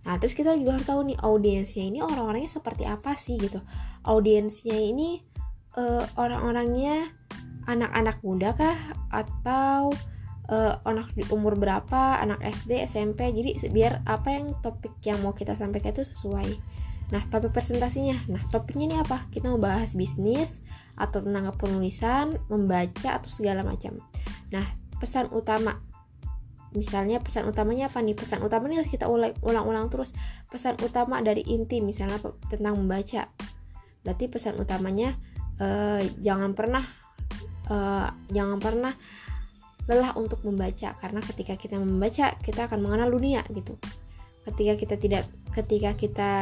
Nah, 0.00 0.16
terus 0.16 0.32
kita 0.32 0.56
juga 0.56 0.80
harus 0.80 0.88
tahu 0.88 1.12
nih 1.12 1.18
audiensnya 1.20 1.84
ini 1.84 2.00
orang-orangnya 2.00 2.48
seperti 2.48 2.88
apa 2.88 3.14
sih 3.20 3.36
gitu. 3.36 3.60
Audiensnya 4.02 4.74
ini 4.74 5.20
uh, 5.76 6.04
orang-orangnya 6.18 7.06
anak-anak 7.68 8.18
muda 8.24 8.50
kah? 8.56 8.78
Atau 9.10 9.94
uh, 10.50 10.74
anak 10.82 11.12
di 11.14 11.22
umur 11.30 11.54
berapa? 11.54 12.18
Anak 12.18 12.42
SD 12.42 12.82
SMP 12.86 13.30
jadi 13.30 13.50
biar 13.70 14.02
apa 14.06 14.34
yang 14.34 14.56
topik 14.64 14.92
yang 15.06 15.22
mau 15.22 15.36
kita 15.36 15.54
sampaikan 15.54 15.94
itu 15.94 16.06
sesuai. 16.06 16.48
Nah 17.10 17.22
topik 17.30 17.54
presentasinya. 17.54 18.16
Nah 18.30 18.42
topiknya 18.50 18.84
ini 18.86 18.96
apa? 18.98 19.26
Kita 19.30 19.50
mau 19.50 19.60
bahas 19.60 19.94
bisnis 19.94 20.62
atau 20.98 21.22
tentang 21.22 21.50
penulisan 21.56 22.36
membaca 22.50 23.18
atau 23.18 23.30
segala 23.30 23.62
macam. 23.66 23.98
Nah 24.54 24.66
pesan 24.98 25.30
utama. 25.34 25.78
Misalnya 26.70 27.18
pesan 27.18 27.50
utamanya 27.50 27.90
apa 27.90 27.98
nih? 27.98 28.14
Pesan 28.14 28.46
utama 28.46 28.70
ini 28.70 28.78
harus 28.78 28.90
kita 28.94 29.10
ulang-ulang 29.42 29.90
terus. 29.90 30.14
Pesan 30.54 30.78
utama 30.86 31.18
dari 31.18 31.42
inti 31.42 31.82
misalnya 31.82 32.22
tentang 32.46 32.78
membaca. 32.78 33.26
Berarti 34.06 34.30
pesan 34.30 34.54
utamanya 34.54 35.10
uh, 35.60 36.00
jangan 36.18 36.56
pernah 36.56 36.82
uh, 37.70 38.08
jangan 38.32 38.58
pernah 38.58 38.92
lelah 39.86 40.12
untuk 40.18 40.42
membaca. 40.42 40.96
Karena 40.98 41.20
ketika 41.22 41.54
kita 41.54 41.78
membaca 41.78 42.34
kita 42.42 42.66
akan 42.66 42.80
mengenal 42.82 43.08
dunia 43.12 43.46
gitu. 43.52 43.78
Ketika 44.44 44.74
kita 44.76 44.94
tidak 44.96 45.24
ketika 45.54 45.90
kita 45.94 46.32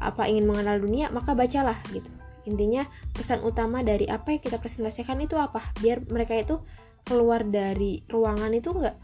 apa 0.00 0.22
ingin 0.30 0.48
mengenal 0.48 0.80
dunia 0.80 1.12
maka 1.12 1.36
bacalah 1.36 1.76
gitu. 1.92 2.08
Intinya 2.48 2.88
pesan 3.12 3.44
utama 3.44 3.84
dari 3.84 4.08
apa 4.08 4.32
yang 4.32 4.40
kita 4.40 4.56
presentasikan 4.56 5.20
itu 5.20 5.36
apa? 5.36 5.60
Biar 5.78 6.00
mereka 6.08 6.34
itu 6.38 6.58
keluar 7.04 7.44
dari 7.44 8.00
ruangan 8.06 8.52
itu 8.54 8.70
enggak 8.72 8.96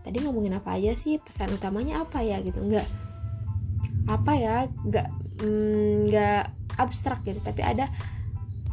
tadi 0.00 0.16
ngomongin 0.24 0.58
apa 0.58 0.74
aja 0.80 0.96
sih? 0.96 1.20
Pesan 1.22 1.54
utamanya 1.54 2.02
apa 2.02 2.24
ya? 2.24 2.42
Gitu. 2.42 2.58
Enggak 2.58 2.88
apa 4.10 4.32
ya? 4.34 4.56
Enggak 4.82 5.08
enggak 5.40 6.44
mm, 6.50 6.80
abstrak 6.82 7.20
gitu. 7.22 7.38
Tapi 7.44 7.62
ada 7.62 7.86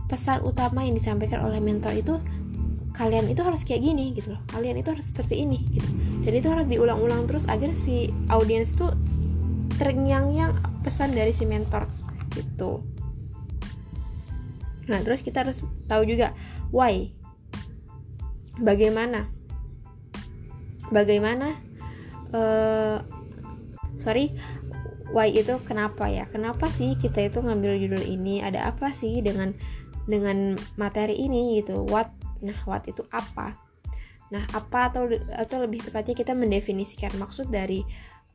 pesan 0.08 0.44
utama 0.44 0.84
yang 0.84 0.96
disampaikan 0.96 1.44
oleh 1.44 1.60
mentor 1.60 1.92
itu 1.96 2.16
kalian 2.98 3.30
itu 3.30 3.46
harus 3.46 3.62
kayak 3.62 3.86
gini 3.86 4.16
gitu 4.18 4.34
loh. 4.34 4.42
Kalian 4.50 4.82
itu 4.82 4.90
harus 4.90 5.06
seperti 5.06 5.46
ini 5.46 5.62
gitu. 5.70 5.90
Dan 6.26 6.34
itu 6.34 6.48
harus 6.50 6.66
diulang-ulang 6.66 7.30
terus 7.30 7.46
agar 7.46 7.70
si 7.70 8.10
audiens 8.34 8.74
itu 8.74 8.90
terngiang-ngiang 9.78 10.58
pesan 10.82 11.14
dari 11.14 11.30
si 11.30 11.46
mentor 11.46 11.86
gitu. 12.34 12.82
Nah 14.90 15.00
terus 15.06 15.22
kita 15.22 15.46
harus 15.46 15.62
tahu 15.86 16.10
juga 16.10 16.34
why? 16.74 17.14
Bagaimana? 18.58 19.30
Bagaimana 20.90 21.54
uh, 22.34 22.98
sorry 24.00 24.34
why 25.14 25.30
itu 25.30 25.60
kenapa 25.68 26.10
ya? 26.10 26.26
Kenapa 26.32 26.72
sih 26.74 26.98
kita 26.98 27.30
itu 27.30 27.46
ngambil 27.46 27.78
judul 27.78 28.04
ini? 28.04 28.42
Ada 28.42 28.74
apa 28.74 28.96
sih 28.96 29.22
dengan 29.22 29.54
dengan 30.08 30.56
materi 30.80 31.20
ini 31.20 31.60
gitu. 31.62 31.84
What 31.86 32.10
nah 32.42 32.58
what 32.66 32.88
itu 32.88 33.04
apa? 33.12 33.54
Nah 34.34 34.44
apa 34.56 34.90
atau 34.90 35.06
atau 35.36 35.58
lebih 35.62 35.84
tepatnya 35.84 36.16
kita 36.16 36.34
mendefinisikan 36.34 37.14
maksud 37.20 37.52
dari 37.52 37.84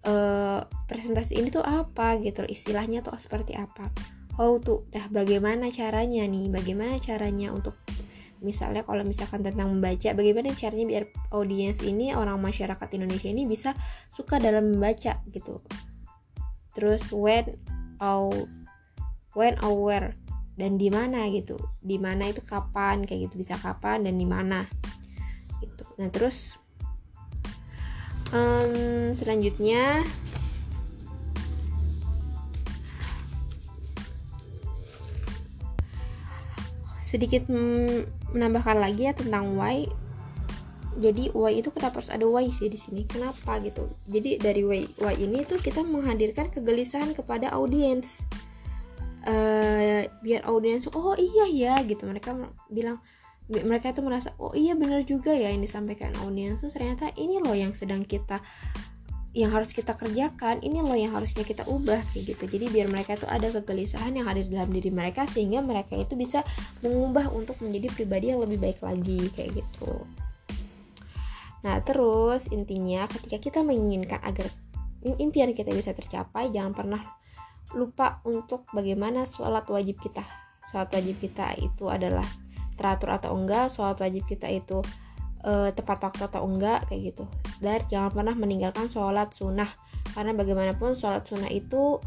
uh, 0.07 0.61
presentasi 0.87 1.41
ini 1.41 1.49
tuh 1.49 1.65
apa 1.65 2.21
gitu 2.21 2.45
istilahnya 2.47 3.01
tuh 3.03 3.17
seperti 3.19 3.57
apa? 3.57 3.89
How 4.37 4.61
to 4.61 4.85
nah 4.93 5.09
bagaimana 5.09 5.73
caranya 5.73 6.29
nih? 6.29 6.53
Bagaimana 6.53 7.01
caranya 7.01 7.53
untuk 7.53 7.77
misalnya 8.43 8.83
kalau 8.83 9.07
misalkan 9.07 9.41
tentang 9.47 9.71
membaca 9.71 10.13
bagaimana 10.19 10.51
caranya 10.53 10.87
biar 10.89 11.05
audiens 11.31 11.79
ini 11.79 12.11
orang 12.11 12.43
masyarakat 12.43 12.89
Indonesia 12.99 13.31
ini 13.31 13.47
bisa 13.47 13.73
suka 14.13 14.37
dalam 14.37 14.77
membaca 14.77 15.17
gitu? 15.31 15.63
Terus 16.73 17.13
when 17.13 17.47
or 18.01 18.33
when 19.37 19.57
or 19.63 20.13
dan 20.63 20.79
di 20.79 20.95
mana 20.95 21.27
gitu. 21.35 21.59
Di 21.83 21.99
mana 21.99 22.31
itu 22.31 22.39
kapan 22.47 23.03
kayak 23.03 23.27
gitu 23.27 23.43
bisa 23.43 23.59
kapan 23.59 24.07
dan 24.07 24.15
di 24.15 24.23
mana. 24.23 24.63
Gitu. 25.59 25.83
Nah 25.99 26.07
terus 26.15 26.55
um, 28.31 29.11
selanjutnya 29.11 30.07
sedikit 37.03 37.51
menambahkan 38.31 38.79
lagi 38.79 39.11
ya 39.11 39.19
tentang 39.19 39.59
why. 39.59 39.91
Jadi 40.93 41.35
why 41.35 41.59
itu 41.59 41.75
kenapa 41.75 41.99
harus 41.99 42.15
ada 42.15 42.23
why 42.23 42.47
sih 42.55 42.71
di 42.71 42.79
sini? 42.79 43.03
Kenapa 43.03 43.59
gitu? 43.59 43.91
Jadi 44.07 44.39
dari 44.39 44.63
why 44.63 44.87
why 45.03 45.19
ini 45.19 45.43
tuh 45.43 45.59
kita 45.59 45.83
menghadirkan 45.83 46.55
kegelisahan 46.55 47.19
kepada 47.19 47.51
audiens 47.51 48.23
uh, 49.27 50.03
biar 50.23 50.43
audiens 50.47 50.87
oh 50.93 51.15
iya 51.19 51.47
ya 51.51 51.75
gitu. 51.87 52.07
Mereka 52.07 52.35
bilang 52.71 52.99
mereka 53.51 53.91
itu 53.91 54.01
merasa 54.01 54.33
oh 54.39 54.55
iya 54.55 54.73
benar 54.79 55.03
juga 55.05 55.35
ya 55.35 55.51
yang 55.51 55.63
disampaikan 55.63 56.15
audiens. 56.23 56.63
Tuh 56.63 56.71
ternyata 56.71 57.11
ini 57.19 57.43
loh 57.43 57.55
yang 57.55 57.75
sedang 57.75 58.07
kita 58.07 58.39
yang 59.33 59.49
harus 59.49 59.73
kita 59.73 59.97
kerjakan 59.97 60.61
ini 60.61 60.85
loh 60.85 60.93
yang 60.93 61.17
harusnya 61.17 61.41
kita 61.41 61.65
ubah 61.65 62.01
kayak 62.13 62.37
gitu. 62.37 62.45
Jadi 62.53 62.69
biar 62.69 62.93
mereka 62.93 63.17
itu 63.17 63.25
ada 63.25 63.49
kegelisahan 63.49 64.13
yang 64.13 64.29
hadir 64.29 64.45
dalam 64.45 64.69
diri 64.69 64.93
mereka 64.93 65.25
sehingga 65.25 65.65
mereka 65.65 65.97
itu 65.97 66.13
bisa 66.21 66.45
mengubah 66.85 67.33
untuk 67.33 67.57
menjadi 67.65 67.89
pribadi 67.97 68.29
yang 68.29 68.45
lebih 68.45 68.61
baik 68.61 68.85
lagi 68.85 69.33
kayak 69.33 69.57
gitu. 69.57 70.05
Nah 71.65 71.81
terus 71.81 72.45
intinya 72.53 73.09
ketika 73.09 73.41
kita 73.41 73.59
menginginkan 73.65 74.21
agar 74.21 74.53
impian 75.03 75.57
kita 75.57 75.73
bisa 75.73 75.97
tercapai 75.97 76.53
jangan 76.53 76.77
pernah 76.77 77.01
lupa 77.75 78.21
untuk 78.29 78.65
bagaimana 78.73 79.25
sholat 79.25 79.67
wajib 79.69 79.99
kita. 80.01 80.23
Sholat 80.71 80.93
wajib 80.93 81.19
kita 81.19 81.57
itu 81.59 81.89
adalah 81.89 82.25
teratur 82.77 83.15
atau 83.15 83.37
enggak 83.37 83.73
sholat 83.73 83.99
wajib 84.01 84.25
kita 84.25 84.49
itu 84.49 84.81
uh, 85.45 85.69
tepat 85.75 86.09
waktu 86.09 86.23
atau 86.29 86.47
enggak 86.49 86.87
kayak 86.89 87.13
gitu. 87.13 87.25
Dan 87.63 87.83
jangan 87.89 88.11
pernah 88.11 88.35
meninggalkan 88.35 88.89
sholat 88.89 89.33
sunnah. 89.33 89.69
Karena 90.13 90.37
bagaimanapun 90.37 90.97
sholat 90.97 91.25
sunnah 91.25 91.49
itu 91.49 92.01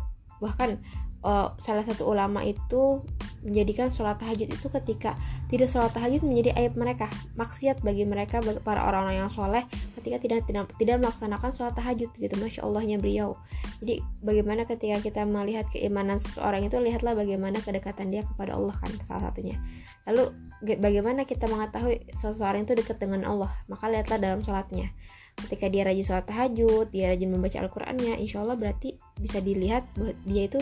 bahkan 0.44 0.78
uh, 1.26 1.50
salah 1.58 1.82
satu 1.82 2.06
ulama 2.06 2.46
itu 2.46 3.02
menjadikan 3.46 3.94
sholat 3.94 4.18
tahajud 4.18 4.50
itu 4.50 4.68
ketika 4.74 5.14
tidak 5.54 5.70
sholat 5.70 5.94
tahajud 5.94 6.26
menjadi 6.26 6.58
aib 6.58 6.74
mereka 6.74 7.06
maksiat 7.38 7.86
bagi 7.86 8.02
mereka 8.02 8.42
para 8.66 8.82
orang-orang 8.82 9.22
yang 9.22 9.30
soleh 9.30 9.62
ketika 10.02 10.18
tidak 10.18 10.50
tidak 10.50 10.66
tidak 10.82 10.98
melaksanakan 11.02 11.54
sholat 11.54 11.78
tahajud 11.78 12.10
gitu. 12.18 12.34
Masya 12.42 12.66
allahnya 12.66 12.98
beliau. 12.98 13.38
Jadi 13.86 14.02
bagaimana 14.26 14.66
ketika 14.66 14.98
kita 15.02 15.22
melihat 15.30 15.70
keimanan 15.70 16.18
seseorang 16.18 16.66
itu 16.66 16.82
lihatlah 16.82 17.14
bagaimana 17.14 17.62
kedekatan 17.62 18.10
dia 18.10 18.26
kepada 18.26 18.58
Allah 18.58 18.74
kan 18.82 18.90
salah 19.06 19.30
satunya. 19.30 19.62
Lalu 20.10 20.34
bagaimana 20.82 21.30
kita 21.30 21.46
mengetahui 21.46 22.02
seseorang 22.18 22.66
itu 22.66 22.74
dekat 22.74 22.98
dengan 22.98 23.30
Allah? 23.30 23.54
Maka 23.70 23.94
lihatlah 23.94 24.18
dalam 24.18 24.42
sholatnya. 24.42 24.90
Ketika 25.36 25.70
dia 25.70 25.86
rajin 25.86 26.02
sholat 26.02 26.26
tahajud 26.26 26.90
dia 26.90 27.14
rajin 27.14 27.30
membaca 27.30 27.62
Al-Qur'annya 27.62 28.18
insya 28.18 28.42
Allah 28.42 28.58
berarti 28.58 28.98
bisa 29.22 29.38
dilihat 29.38 29.86
bahwa 29.94 30.16
dia 30.26 30.44
itu 30.50 30.60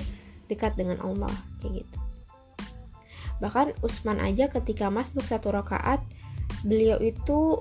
dekat 0.51 0.75
dengan 0.75 0.99
Allah 1.03 1.31
kayak 1.61 1.83
gitu. 1.83 1.97
Bahkan 3.43 3.83
Usman 3.83 4.23
aja 4.23 4.47
ketika 4.47 4.87
masuk 4.87 5.25
satu 5.25 5.51
rakaat 5.51 5.99
beliau 6.63 6.95
itu 7.03 7.59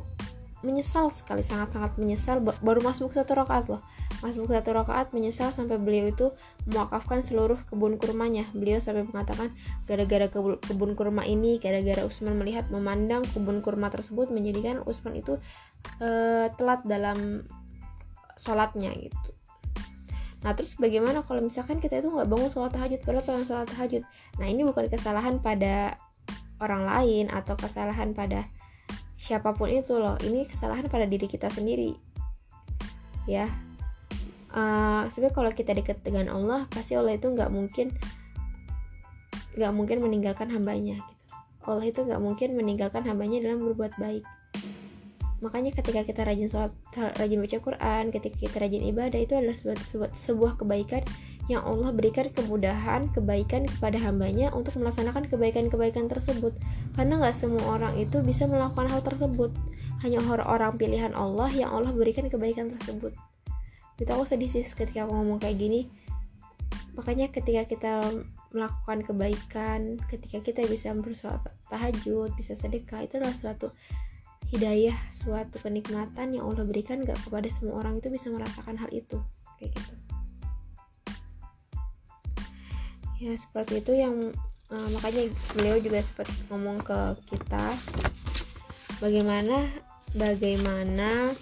menyesal 0.62 1.10
sekali 1.10 1.42
sangat-sangat 1.42 1.98
menyesal. 1.98 2.38
Baru 2.42 2.78
masuk 2.86 3.10
satu 3.10 3.34
rakaat 3.34 3.66
loh. 3.66 3.82
Masuk 4.22 4.46
satu 4.46 4.70
rakaat 4.70 5.10
menyesal 5.10 5.50
sampai 5.50 5.82
beliau 5.82 6.06
itu 6.06 6.30
mewakafkan 6.70 7.26
seluruh 7.26 7.58
kebun 7.66 7.98
kurmanya. 7.98 8.46
Beliau 8.54 8.78
sampai 8.78 9.02
mengatakan 9.02 9.50
gara-gara 9.90 10.30
kebun 10.62 10.94
kurma 10.94 11.26
ini 11.26 11.58
gara-gara 11.58 12.06
Usman 12.06 12.38
melihat 12.38 12.70
memandang 12.70 13.26
kebun 13.26 13.58
kurma 13.58 13.90
tersebut 13.90 14.30
menjadikan 14.30 14.78
Usman 14.86 15.18
itu 15.18 15.34
uh, 15.98 16.46
telat 16.54 16.86
dalam 16.86 17.42
sholatnya 18.38 18.94
gitu 18.94 19.31
Nah 20.42 20.52
terus 20.58 20.74
bagaimana 20.74 21.22
kalau 21.22 21.42
misalkan 21.42 21.78
kita 21.78 22.02
itu 22.02 22.10
nggak 22.10 22.26
bangun 22.26 22.50
sholat 22.50 22.74
tahajud 22.74 23.00
padahal 23.06 23.24
pengen 23.24 23.44
sholat 23.46 23.68
tahajud? 23.70 24.02
Nah 24.42 24.46
ini 24.50 24.62
bukan 24.66 24.90
kesalahan 24.90 25.38
pada 25.38 25.94
orang 26.58 26.86
lain 26.86 27.30
atau 27.30 27.54
kesalahan 27.58 28.14
pada 28.14 28.46
siapa 29.14 29.54
pun 29.54 29.70
itu 29.70 29.98
loh. 29.98 30.18
Ini 30.18 30.46
kesalahan 30.50 30.90
pada 30.90 31.06
diri 31.06 31.30
kita 31.30 31.46
sendiri. 31.50 31.94
Ya. 33.30 33.46
Uh, 34.52 35.08
Sebenarnya 35.14 35.32
kalau 35.32 35.50
kita 35.56 35.72
dekat 35.72 36.04
dengan 36.04 36.28
Allah 36.28 36.68
Pasti 36.68 36.92
Allah 36.92 37.16
itu 37.16 37.24
nggak 37.24 37.48
mungkin 37.48 37.88
nggak 39.56 39.72
mungkin 39.72 40.04
meninggalkan 40.04 40.48
hambanya 40.52 41.00
gitu. 41.00 41.22
Allah 41.62 41.84
itu 41.86 42.00
nggak 42.02 42.20
mungkin 42.20 42.58
meninggalkan 42.58 43.06
hambanya 43.06 43.38
dalam 43.44 43.62
berbuat 43.62 43.94
baik 44.00 44.24
makanya 45.42 45.74
ketika 45.74 46.06
kita 46.06 46.22
rajin 46.22 46.46
sholat 46.46 46.72
rajin 47.18 47.42
baca 47.42 47.58
Quran 47.58 48.04
ketika 48.14 48.36
kita 48.38 48.56
rajin 48.62 48.82
ibadah 48.86 49.18
itu 49.18 49.34
adalah 49.34 49.58
sebuah, 49.58 49.78
sebuah, 49.82 50.10
sebuah 50.14 50.52
kebaikan 50.62 51.02
yang 51.50 51.66
Allah 51.66 51.90
berikan 51.90 52.30
kemudahan 52.30 53.10
kebaikan 53.10 53.66
kepada 53.66 53.98
hambanya 53.98 54.54
untuk 54.54 54.78
melaksanakan 54.78 55.26
kebaikan-kebaikan 55.26 56.06
tersebut. 56.06 56.54
Karena 56.94 57.18
nggak 57.18 57.34
semua 57.34 57.66
orang 57.66 57.98
itu 57.98 58.22
bisa 58.22 58.46
melakukan 58.46 58.86
hal 58.86 59.02
tersebut. 59.02 59.50
Hanya 60.06 60.22
orang-orang 60.22 60.78
pilihan 60.78 61.10
Allah 61.18 61.50
yang 61.50 61.74
Allah 61.74 61.90
berikan 61.90 62.30
kebaikan 62.30 62.70
tersebut. 62.70 63.10
Itu 63.98 64.10
aku 64.14 64.22
sedih 64.22 64.46
sih 64.46 64.62
ketika 64.62 65.02
aku 65.02 65.18
ngomong 65.18 65.42
kayak 65.42 65.58
gini. 65.58 65.90
Makanya 66.94 67.34
ketika 67.34 67.66
kita 67.66 67.92
melakukan 68.52 69.00
kebaikan 69.02 69.96
ketika 70.12 70.38
kita 70.44 70.60
bisa 70.68 70.92
bersolat 70.92 71.40
tahajud 71.72 72.36
bisa 72.36 72.52
sedekah 72.52 73.00
itu 73.00 73.16
adalah 73.16 73.32
suatu 73.32 73.72
hidayah 74.52 74.94
suatu 75.08 75.56
kenikmatan 75.64 76.36
yang 76.36 76.44
Allah 76.44 76.68
berikan 76.68 77.00
gak 77.08 77.16
kepada 77.24 77.48
semua 77.48 77.80
orang 77.80 77.96
itu 77.96 78.12
bisa 78.12 78.28
merasakan 78.28 78.76
hal 78.76 78.92
itu. 78.92 79.16
Kayak 79.56 79.80
gitu. 79.80 79.94
Ya 83.22 83.32
seperti 83.38 83.80
itu 83.80 83.92
yang 83.96 84.14
uh, 84.68 84.88
makanya 84.92 85.32
beliau 85.56 85.80
juga 85.80 86.04
sempat 86.04 86.28
ngomong 86.52 86.84
ke 86.84 87.00
kita 87.32 87.70
bagaimana 88.98 89.62
bagaimana 90.12 91.32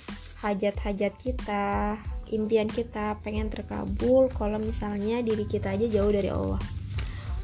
hajat-hajat 0.45 1.13
kita 1.19 1.97
impian 2.31 2.71
kita 2.71 3.19
pengen 3.27 3.51
terkabul 3.51 4.31
kalau 4.31 4.63
misalnya 4.63 5.19
diri 5.25 5.45
kita 5.51 5.75
aja 5.75 5.91
jauh 5.91 6.13
dari 6.15 6.31
Allah. 6.31 6.63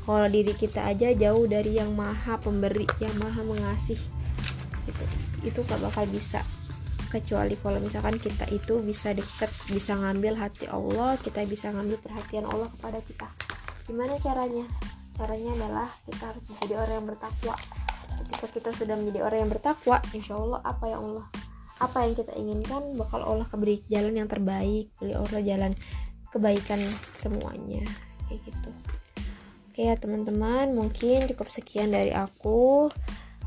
Kalau 0.06 0.30
diri 0.30 0.54
kita 0.54 0.86
aja 0.86 1.10
jauh 1.10 1.50
dari 1.50 1.74
yang 1.82 1.90
maha 1.98 2.38
pemberi 2.38 2.86
yang 3.02 3.10
maha 3.18 3.42
mengasih 3.42 3.98
gitu. 4.86 5.04
Itu 5.42 5.58
gak 5.66 5.82
bakal 5.82 6.06
bisa. 6.08 6.40
Kecuali 7.06 7.54
kalau 7.62 7.78
misalkan 7.78 8.18
kita 8.18 8.50
itu 8.50 8.82
bisa 8.82 9.14
deket 9.14 9.46
bisa 9.70 9.94
ngambil 9.94 10.34
hati 10.34 10.66
Allah 10.66 11.14
kita 11.22 11.46
bisa 11.46 11.70
ngambil 11.70 12.02
perhatian 12.02 12.44
Allah 12.50 12.66
kepada 12.74 12.98
kita. 13.06 13.28
Gimana 13.86 14.18
caranya? 14.18 14.66
Caranya 15.14 15.50
adalah 15.54 15.88
kita 16.02 16.34
harus 16.34 16.44
menjadi 16.50 16.74
orang 16.82 16.94
yang 16.98 17.06
bertakwa. 17.06 17.54
Ketika 18.16 18.46
kita 18.50 18.70
sudah 18.74 18.94
menjadi 18.98 19.20
orang 19.22 19.38
yang 19.46 19.50
bertakwa 19.54 19.96
insya 20.12 20.34
Allah 20.34 20.60
apa 20.66 20.84
yang 20.90 21.00
Allah 21.06 21.26
apa 21.76 22.08
yang 22.08 22.14
kita 22.16 22.32
inginkan 22.40 22.82
bakal 22.96 23.20
Allah 23.20 23.44
beri 23.52 23.76
jalan 23.92 24.16
yang 24.16 24.28
terbaik 24.28 24.88
beri 24.96 25.12
Allah 25.12 25.40
jalan 25.44 25.72
kebaikan 26.34 26.80
semuanya. 27.20 27.84
Kayak 28.26 28.50
gitu. 28.50 28.70
Oke 29.70 29.92
ya 29.92 29.94
teman-teman 29.94 30.72
mungkin 30.72 31.28
cukup 31.28 31.52
sekian 31.52 31.92
dari 31.92 32.10
aku. 32.10 32.88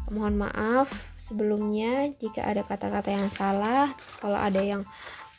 Mohon 0.09 0.49
maaf 0.49 1.08
sebelumnya 1.19 2.09
jika 2.17 2.47
ada 2.47 2.63
kata-kata 2.63 3.11
yang 3.11 3.29
salah 3.29 3.91
kalau 4.23 4.39
ada 4.39 4.63
yang 4.63 4.87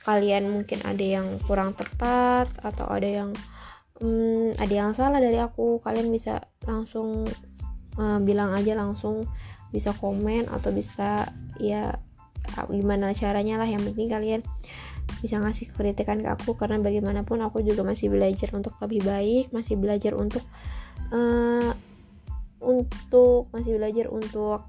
kalian 0.05 0.53
mungkin 0.53 0.81
ada 0.85 1.05
yang 1.05 1.27
kurang 1.45 1.73
tepat 1.73 2.49
atau 2.61 2.89
ada 2.89 3.09
yang 3.09 3.31
hmm, 4.01 4.57
ada 4.57 4.75
yang 4.75 4.93
salah 4.93 5.21
dari 5.21 5.41
aku 5.41 5.81
kalian 5.81 6.09
bisa 6.13 6.45
langsung 6.65 7.29
uh, 8.01 8.19
bilang 8.21 8.53
aja 8.57 8.77
langsung 8.77 9.29
bisa 9.71 9.95
komen 9.97 10.51
atau 10.51 10.71
bisa 10.75 11.31
ya 11.61 11.95
gimana 12.67 13.15
caranya 13.15 13.61
lah 13.61 13.69
yang 13.69 13.85
penting 13.85 14.11
kalian 14.11 14.41
bisa 15.21 15.37
ngasih 15.39 15.71
kritikan 15.77 16.23
ke 16.25 16.29
aku 16.33 16.57
karena 16.57 16.81
bagaimanapun 16.81 17.39
aku 17.45 17.61
juga 17.61 17.85
masih 17.85 18.09
belajar 18.09 18.51
untuk 18.57 18.75
lebih 18.81 19.05
baik 19.05 19.53
masih 19.53 19.77
belajar 19.77 20.17
untuk 20.17 20.43
uh, 21.13 21.71
untuk 22.61 23.49
masih 23.53 23.77
belajar 23.81 24.07
untuk 24.13 24.65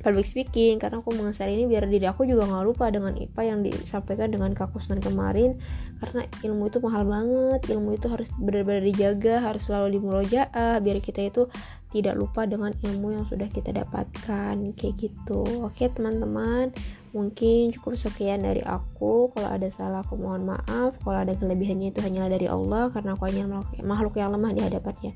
public 0.00 0.26
speaking 0.26 0.78
karena 0.78 1.02
aku 1.02 1.10
mengasah 1.14 1.50
ini 1.50 1.66
biar 1.66 1.86
diri 1.90 2.06
aku 2.06 2.24
juga 2.24 2.46
nggak 2.46 2.64
lupa 2.64 2.88
dengan 2.88 3.14
IPA 3.18 3.42
yang 3.44 3.60
disampaikan 3.66 4.30
dengan 4.30 4.54
kakusan 4.54 5.02
kemarin. 5.02 5.58
Karena 5.98 6.22
ilmu 6.46 6.70
itu 6.70 6.78
mahal 6.78 7.02
banget 7.10 7.60
ilmu 7.74 7.98
itu 7.98 8.06
harus 8.06 8.30
benar-benar 8.38 8.86
dijaga 8.86 9.42
harus 9.42 9.66
selalu 9.66 9.98
dimurojaah 9.98 10.78
biar 10.78 10.98
kita 11.02 11.26
itu 11.26 11.50
tidak 11.90 12.14
lupa 12.14 12.46
dengan 12.46 12.70
ilmu 12.84 13.18
yang 13.18 13.24
sudah 13.26 13.50
kita 13.50 13.74
dapatkan 13.74 14.54
kayak 14.78 14.94
gitu. 15.00 15.42
Oke 15.66 15.90
teman-teman 15.90 16.70
mungkin 17.10 17.74
cukup 17.74 17.98
sekian 17.98 18.46
dari 18.46 18.62
aku. 18.62 19.34
Kalau 19.34 19.48
ada 19.50 19.66
salah 19.74 20.06
aku 20.06 20.14
mohon 20.14 20.46
maaf. 20.46 20.94
Kalau 21.02 21.18
ada 21.18 21.34
kelebihannya 21.34 21.90
itu 21.90 21.98
hanyalah 21.98 22.30
dari 22.30 22.46
Allah 22.46 22.92
karena 22.94 23.18
aku 23.18 23.26
hanya 23.26 23.44
makhluk 23.82 24.14
yang 24.14 24.30
lemah 24.30 24.54
di 24.54 24.62
hadapannya. 24.62 25.12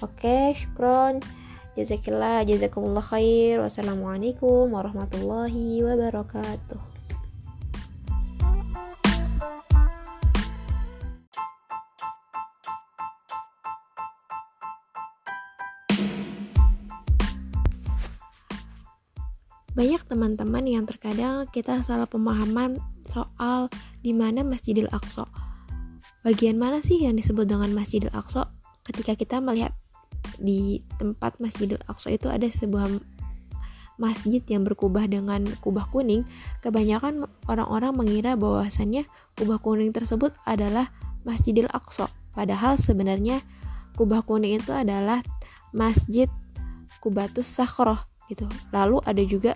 Oke 0.00 0.56
syukron 0.56 1.20
Jazakillah, 1.78 2.42
jazakumullah 2.42 3.04
khair. 3.04 3.62
Wassalamualaikum 3.62 4.74
warahmatullahi 4.74 5.86
wabarakatuh. 5.86 6.82
Banyak 19.78 20.02
teman-teman 20.10 20.66
yang 20.66 20.84
terkadang 20.90 21.46
kita 21.54 21.86
salah 21.86 22.10
pemahaman 22.10 22.82
soal 23.06 23.70
di 24.02 24.10
mana 24.10 24.42
Masjidil 24.42 24.90
Aqsa. 24.90 25.24
Bagian 26.26 26.58
mana 26.58 26.82
sih 26.82 27.06
yang 27.06 27.14
disebut 27.14 27.46
dengan 27.46 27.70
Masjidil 27.70 28.10
Aqsa 28.10 28.50
ketika 28.82 29.14
kita 29.14 29.38
melihat 29.38 29.70
di 30.40 30.80
tempat 30.96 31.36
Masjidil 31.38 31.78
Aqsa 31.86 32.16
itu 32.16 32.26
ada 32.32 32.48
sebuah 32.48 32.98
masjid 34.00 34.40
yang 34.48 34.64
berkubah 34.64 35.04
dengan 35.04 35.44
kubah 35.60 35.84
kuning, 35.92 36.24
kebanyakan 36.64 37.28
orang-orang 37.44 37.92
mengira 37.92 38.32
bahwasannya 38.32 39.04
kubah 39.36 39.60
kuning 39.60 39.92
tersebut 39.92 40.32
adalah 40.48 40.88
Masjidil 41.28 41.68
Aqsa. 41.68 42.08
Padahal 42.32 42.80
sebenarnya 42.80 43.44
kubah 44.00 44.24
kuning 44.24 44.56
itu 44.56 44.72
adalah 44.72 45.20
Masjid 45.76 46.26
Kubatus 47.04 47.48
Sakhroh 47.48 48.00
gitu. 48.32 48.48
Lalu 48.72 49.04
ada 49.04 49.22
juga 49.24 49.52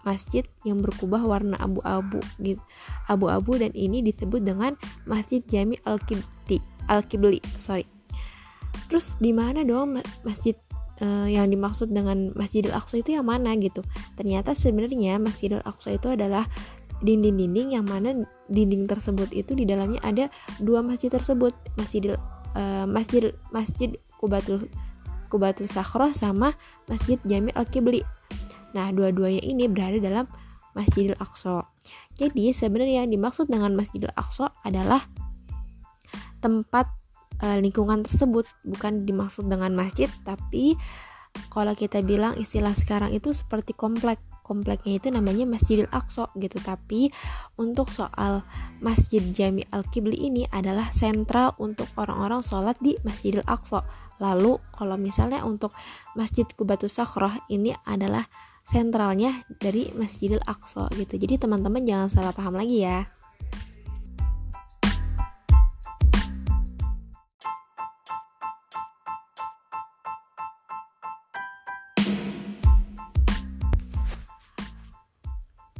masjid 0.00 0.44
yang 0.64 0.80
berkubah 0.80 1.20
warna 1.20 1.56
abu-abu 1.60 2.20
gitu. 2.40 2.60
Abu-abu 3.08 3.60
dan 3.60 3.72
ini 3.76 4.00
disebut 4.00 4.40
dengan 4.40 4.76
Masjid 5.04 5.44
Jami 5.44 5.76
Al-Kibli. 5.84 6.60
Al-Kibli, 6.88 7.40
sorry 7.60 7.99
terus 8.88 9.14
di 9.22 9.30
mana 9.30 9.62
dong 9.62 10.00
masjid 10.26 10.54
uh, 11.00 11.26
yang 11.26 11.48
dimaksud 11.50 11.90
dengan 11.90 12.30
Masjidil 12.36 12.72
Aqsa 12.72 13.00
itu 13.00 13.16
yang 13.16 13.26
mana 13.26 13.56
gitu? 13.58 13.82
Ternyata 14.14 14.54
sebenarnya 14.54 15.16
Masjidil 15.18 15.60
Aqsa 15.64 15.96
itu 15.96 16.12
adalah 16.12 16.46
dinding-dinding 17.00 17.80
yang 17.80 17.88
mana 17.88 18.12
dinding 18.52 18.84
tersebut 18.84 19.32
itu 19.32 19.56
di 19.56 19.64
dalamnya 19.64 20.00
ada 20.04 20.28
dua 20.60 20.84
masjid 20.84 21.08
tersebut. 21.08 21.56
Masjidil 21.80 22.16
uh, 22.54 22.86
Masjid 22.86 23.32
Masjid 23.50 23.96
Kubatul 24.20 24.68
Kubatul 25.32 25.66
Sakhroh 25.66 26.12
sama 26.12 26.52
Masjid 26.86 27.16
Jami 27.24 27.50
Al 27.56 27.66
Kibli 27.66 28.04
nah 28.70 28.86
dua-duanya 28.94 29.42
ini 29.42 29.66
berada 29.66 29.98
dalam 29.98 30.30
Masjidil 30.78 31.18
Aqsa. 31.18 31.66
Jadi 32.14 32.54
sebenarnya 32.54 33.02
yang 33.02 33.10
dimaksud 33.10 33.50
dengan 33.50 33.74
Masjidil 33.74 34.14
Aqsa 34.14 34.54
adalah 34.62 35.02
tempat 36.38 36.99
uh, 37.42 37.58
lingkungan 37.58 38.04
tersebut. 38.04 38.46
Bukan 38.64 39.04
dimaksud 39.08 39.48
dengan 39.48 39.72
masjid 39.74 40.08
tapi 40.22 40.76
kalau 41.50 41.74
kita 41.78 42.02
bilang 42.02 42.34
istilah 42.38 42.74
sekarang 42.74 43.14
itu 43.14 43.30
seperti 43.30 43.74
komplek. 43.74 44.18
Kompleknya 44.50 44.98
itu 44.98 45.14
namanya 45.14 45.46
Masjidil 45.46 45.86
Aqsa 45.94 46.26
gitu. 46.34 46.58
Tapi 46.58 47.06
untuk 47.54 47.94
soal 47.94 48.42
Masjid 48.82 49.22
Jami 49.30 49.62
Al-Kibli 49.70 50.26
ini 50.26 50.42
adalah 50.50 50.90
sentral 50.90 51.54
untuk 51.62 51.86
orang-orang 51.94 52.42
sholat 52.42 52.74
di 52.82 52.98
Masjidil 53.06 53.46
Aqsa. 53.46 53.86
Lalu 54.18 54.58
kalau 54.74 54.98
misalnya 54.98 55.46
untuk 55.46 55.70
Masjid 56.18 56.42
Kubatus 56.50 56.98
Sakhroh 56.98 57.30
ini 57.46 57.70
adalah 57.86 58.26
sentralnya 58.66 59.38
dari 59.62 59.94
Masjidil 59.94 60.42
Aqsa 60.42 60.90
gitu. 60.98 61.14
Jadi 61.14 61.46
teman-teman 61.46 61.86
jangan 61.86 62.10
salah 62.10 62.34
paham 62.34 62.58
lagi 62.58 62.82
ya 62.82 63.06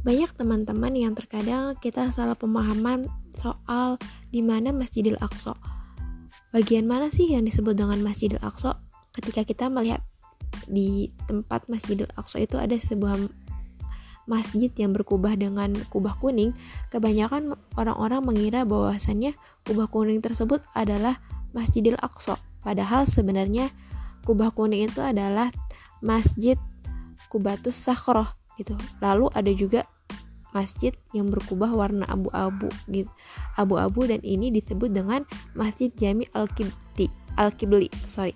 banyak 0.01 0.33
teman-teman 0.33 0.93
yang 0.97 1.13
terkadang 1.13 1.77
kita 1.77 2.09
salah 2.09 2.33
pemahaman 2.33 3.05
soal 3.37 4.01
di 4.33 4.41
mana 4.41 4.73
Masjidil 4.73 5.17
Aqsa. 5.21 5.53
Bagian 6.49 6.89
mana 6.89 7.13
sih 7.13 7.29
yang 7.29 7.45
disebut 7.45 7.77
dengan 7.77 8.01
Masjidil 8.01 8.41
Aqsa? 8.41 8.81
Ketika 9.13 9.45
kita 9.45 9.69
melihat 9.69 10.01
di 10.65 11.13
tempat 11.29 11.69
Masjidil 11.69 12.09
Aqsa 12.17 12.41
itu 12.41 12.57
ada 12.57 12.73
sebuah 12.73 13.29
masjid 14.25 14.73
yang 14.77 14.93
berkubah 14.93 15.37
dengan 15.37 15.73
kubah 15.93 16.17
kuning, 16.17 16.57
kebanyakan 16.89 17.53
orang-orang 17.77 18.25
mengira 18.25 18.65
bahwasannya 18.65 19.37
kubah 19.69 19.85
kuning 19.89 20.21
tersebut 20.21 20.65
adalah 20.73 21.21
Masjidil 21.53 21.97
Aqsa. 22.01 22.41
Padahal 22.65 23.05
sebenarnya 23.05 23.69
kubah 24.25 24.49
kuning 24.49 24.89
itu 24.89 25.01
adalah 25.01 25.53
Masjid 26.01 26.57
Kubatus 27.29 27.77
Sakhroh 27.77 28.40
gitu. 28.59 28.73
Lalu 28.99 29.27
ada 29.35 29.51
juga 29.53 29.81
masjid 30.51 30.91
yang 31.15 31.31
berkubah 31.31 31.71
warna 31.71 32.03
abu-abu 32.11 32.67
gitu. 32.91 33.09
Abu-abu 33.55 34.07
dan 34.07 34.19
ini 34.23 34.51
disebut 34.51 34.91
dengan 34.91 35.23
Masjid 35.55 35.91
Jami 35.95 36.27
Al-Kibli. 36.35 37.07
Al-Kibli, 37.39 37.87
sorry. 38.07 38.35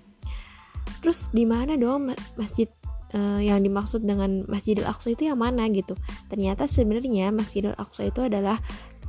Terus 1.04 1.28
di 1.36 1.44
mana 1.44 1.76
dong 1.76 2.16
masjid 2.40 2.72
uh, 3.14 3.42
yang 3.44 3.62
dimaksud 3.62 4.08
dengan 4.08 4.48
Masjidil 4.48 4.88
Aqsa 4.88 5.14
itu 5.14 5.28
yang 5.28 5.38
mana 5.38 5.68
gitu? 5.70 5.94
Ternyata 6.32 6.66
sebenarnya 6.66 7.30
Masjidil 7.36 7.76
Aqsa 7.76 8.08
itu 8.08 8.26
adalah 8.26 8.58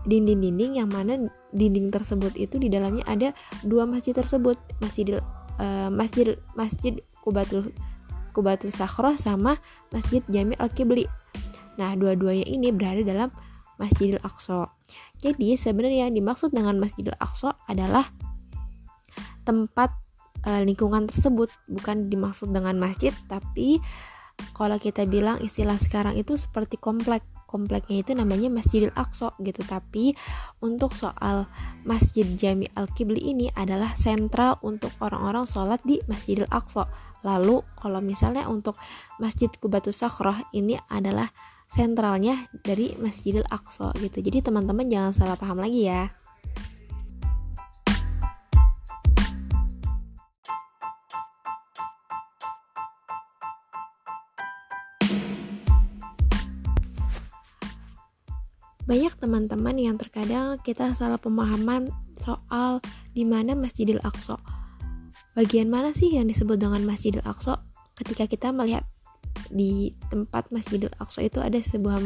dinding-dinding 0.07 0.79
yang 0.79 0.89
mana 0.89 1.27
dinding 1.51 1.91
tersebut 1.91 2.33
itu 2.39 2.57
di 2.63 2.71
dalamnya 2.71 3.03
ada 3.11 3.35
dua 3.67 3.85
masjid 3.85 4.15
tersebut 4.15 4.55
masjidil 4.79 5.19
uh, 5.59 5.91
masjid 5.91 6.39
masjid 6.55 6.95
kubatul 7.27 7.75
kubatul 8.37 8.68
sakhroh 8.68 9.16
sama 9.16 9.57
masjid 9.89 10.20
jami 10.28 10.53
al 10.61 10.68
kibli 10.68 11.09
Nah, 11.76 11.93
dua-duanya 11.95 12.45
ini 12.49 12.72
berada 12.72 13.05
dalam 13.05 13.28
Masjidil 13.76 14.20
Aqsa. 14.24 14.72
Jadi, 15.20 15.57
sebenarnya 15.57 16.09
yang 16.09 16.16
dimaksud 16.16 16.53
dengan 16.53 16.80
Masjidil 16.80 17.16
Aqsa 17.20 17.53
adalah 17.68 18.09
tempat 19.45 19.93
e, 20.45 20.64
lingkungan 20.64 21.05
tersebut, 21.07 21.53
bukan 21.68 22.09
dimaksud 22.09 22.51
dengan 22.51 22.80
masjid, 22.80 23.12
tapi 23.30 23.78
kalau 24.53 24.76
kita 24.76 25.09
bilang 25.09 25.41
istilah 25.41 25.76
sekarang 25.80 26.16
itu 26.16 26.37
seperti 26.37 26.80
komplek. 26.80 27.24
Kompleknya 27.47 28.03
itu 28.03 28.11
namanya 28.11 28.51
Masjidil 28.51 28.91
Aqsa 28.99 29.30
gitu. 29.39 29.62
Tapi 29.62 30.12
untuk 30.66 30.99
soal 30.99 31.47
Masjid 31.87 32.26
Jami 32.34 32.66
Al-Kibli 32.74 33.22
ini 33.22 33.47
adalah 33.55 33.95
sentral 33.95 34.59
untuk 34.66 34.91
orang-orang 34.99 35.47
sholat 35.47 35.78
di 35.87 36.03
Masjidil 36.11 36.51
Aqsa. 36.51 36.91
Lalu 37.25 37.64
kalau 37.79 38.05
misalnya 38.05 38.51
untuk 38.51 38.77
Masjid 39.17 39.49
Kubatus 39.49 40.03
Sakhroh 40.03 40.37
ini 40.53 40.77
adalah 40.91 41.31
sentralnya 41.67 42.47
dari 42.62 42.95
Masjidil 42.99 43.47
Aqsa 43.49 43.91
gitu. 43.99 44.23
Jadi 44.23 44.45
teman-teman 44.45 44.87
jangan 44.87 45.12
salah 45.14 45.37
paham 45.39 45.59
lagi 45.59 45.89
ya. 45.89 46.11
Banyak 58.87 59.19
teman-teman 59.19 59.75
yang 59.75 59.99
terkadang 59.99 60.62
kita 60.62 60.95
salah 60.95 61.19
pemahaman 61.19 61.91
soal 62.23 62.79
di 63.11 63.27
mana 63.27 63.59
Masjidil 63.59 63.99
Aqsa. 63.99 64.39
Bagian 65.37 65.68
mana 65.68 65.93
sih 65.93 66.16
yang 66.16 66.32
disebut 66.32 66.57
dengan 66.57 66.80
Masjidil 66.89 67.20
Aqsa 67.28 67.61
ketika 68.01 68.24
kita 68.24 68.49
melihat 68.57 68.89
di 69.53 69.93
tempat 70.09 70.49
Masjidil 70.49 70.91
Aqsa 70.97 71.28
itu 71.28 71.45
ada 71.45 71.61
sebuah 71.61 72.01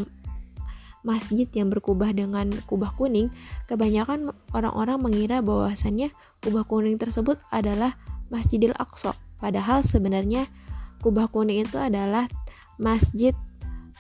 masjid 1.01 1.49
yang 1.57 1.73
berkubah 1.73 2.13
dengan 2.13 2.53
kubah 2.69 2.93
kuning, 2.93 3.33
kebanyakan 3.65 4.37
orang-orang 4.53 5.01
mengira 5.01 5.41
bahwasannya 5.41 6.13
kubah 6.45 6.67
kuning 6.69 7.01
tersebut 7.01 7.41
adalah 7.49 7.97
Masjidil 8.29 8.77
Aqsa. 8.77 9.17
Padahal 9.41 9.81
sebenarnya 9.81 10.45
kubah 11.01 11.33
kuning 11.33 11.65
itu 11.65 11.81
adalah 11.81 12.29
Masjid 12.77 13.33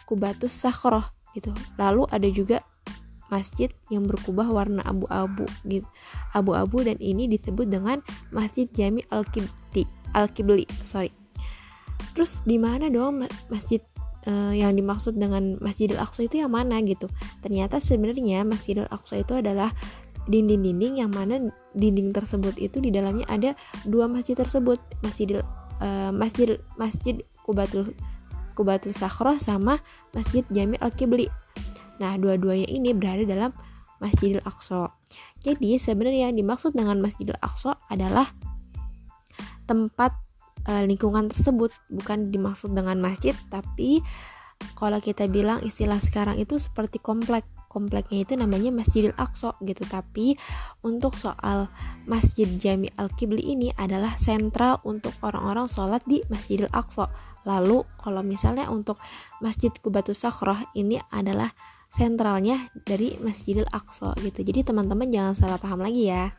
Kubatus 0.05 0.53
Sakhroh 0.53 1.07
gitu. 1.33 1.55
Lalu 1.78 2.05
ada 2.11 2.28
juga 2.28 2.59
masjid 3.31 3.70
yang 3.89 4.05
berkubah 4.05 4.47
warna 4.51 4.83
abu-abu 4.85 5.47
gitu. 5.64 5.87
Abu-abu 6.37 6.85
dan 6.85 6.99
ini 6.99 7.31
disebut 7.31 7.70
dengan 7.70 8.03
Masjid 8.35 8.66
Jami 8.70 9.07
Al-Kibli. 9.09 9.87
Al-Kibli, 10.12 10.66
sorry 10.83 11.14
terus 12.12 12.43
di 12.45 12.57
mana 12.57 12.89
dong 12.89 13.24
masjid 13.53 13.81
uh, 14.26 14.53
yang 14.53 14.74
dimaksud 14.74 15.16
dengan 15.16 15.57
Masjidil 15.61 16.01
Aqsa 16.01 16.26
itu 16.26 16.43
yang 16.43 16.53
mana 16.53 16.81
gitu. 16.83 17.07
Ternyata 17.45 17.78
sebenarnya 17.78 18.43
Masjidil 18.43 18.89
Aqsa 18.89 19.20
itu 19.20 19.39
adalah 19.39 19.70
dinding-dinding 20.28 21.01
yang 21.01 21.11
mana 21.11 21.49
dinding 21.72 22.12
tersebut 22.12 22.55
itu 22.61 22.78
di 22.78 22.93
dalamnya 22.93 23.24
ada 23.26 23.57
dua 23.89 24.05
masjid 24.07 24.37
tersebut 24.37 24.78
masjidil 25.01 25.41
uh, 25.81 26.12
masjid 26.12 26.61
masjid 26.76 27.24
kubatul 27.49 27.89
kubatul 28.55 28.93
sakhroh 28.93 29.41
sama 29.41 29.81
masjid 30.12 30.45
jami 30.53 30.76
al 30.85 30.93
kibli 30.93 31.26
nah 32.01 32.17
dua-duanya 32.17 32.67
ini 32.67 32.97
berada 32.97 33.23
dalam 33.29 33.53
masjidil 34.01 34.41
aqsa. 34.49 34.89
Jadi 35.45 35.77
sebenarnya 35.77 36.33
yang 36.33 36.41
dimaksud 36.41 36.73
dengan 36.73 36.99
masjidil 37.05 37.37
aqsa 37.45 37.77
adalah 37.93 38.33
tempat 39.69 40.17
uh, 40.67 40.83
lingkungan 40.89 41.29
tersebut. 41.29 41.71
Bukan 41.93 42.33
dimaksud 42.33 42.73
dengan 42.73 42.99
masjid 42.99 43.37
tapi 43.53 44.01
kalau 44.77 45.01
kita 45.01 45.29
bilang 45.29 45.61
istilah 45.65 46.01
sekarang 46.01 46.37
itu 46.37 46.61
seperti 46.61 47.01
komplek. 47.01 47.45
Kompleknya 47.71 48.27
itu 48.27 48.35
namanya 48.35 48.75
Masjidil 48.75 49.15
Aqsa 49.15 49.55
gitu. 49.63 49.87
Tapi 49.87 50.35
untuk 50.83 51.15
soal 51.15 51.71
Masjid 52.03 52.51
Jami 52.59 52.91
Al 52.99 53.07
Kibli 53.15 53.47
ini 53.47 53.71
adalah 53.79 54.19
sentral 54.19 54.83
untuk 54.83 55.15
orang-orang 55.23 55.71
sholat 55.71 56.03
di 56.03 56.19
Masjidil 56.27 56.67
Aqsa. 56.75 57.07
Lalu 57.47 57.87
kalau 57.95 58.27
misalnya 58.27 58.67
untuk 58.75 58.99
Masjid 59.39 59.71
Kubatus 59.71 60.19
Sakhroh 60.19 60.59
ini 60.75 60.99
adalah 61.15 61.55
sentralnya 61.91 62.70
dari 62.86 63.18
Masjidil 63.18 63.66
Aqsa 63.68 64.14
gitu. 64.22 64.47
Jadi 64.47 64.62
teman-teman 64.62 65.11
jangan 65.11 65.34
salah 65.34 65.59
paham 65.59 65.82
lagi 65.82 66.09
ya 66.09 66.30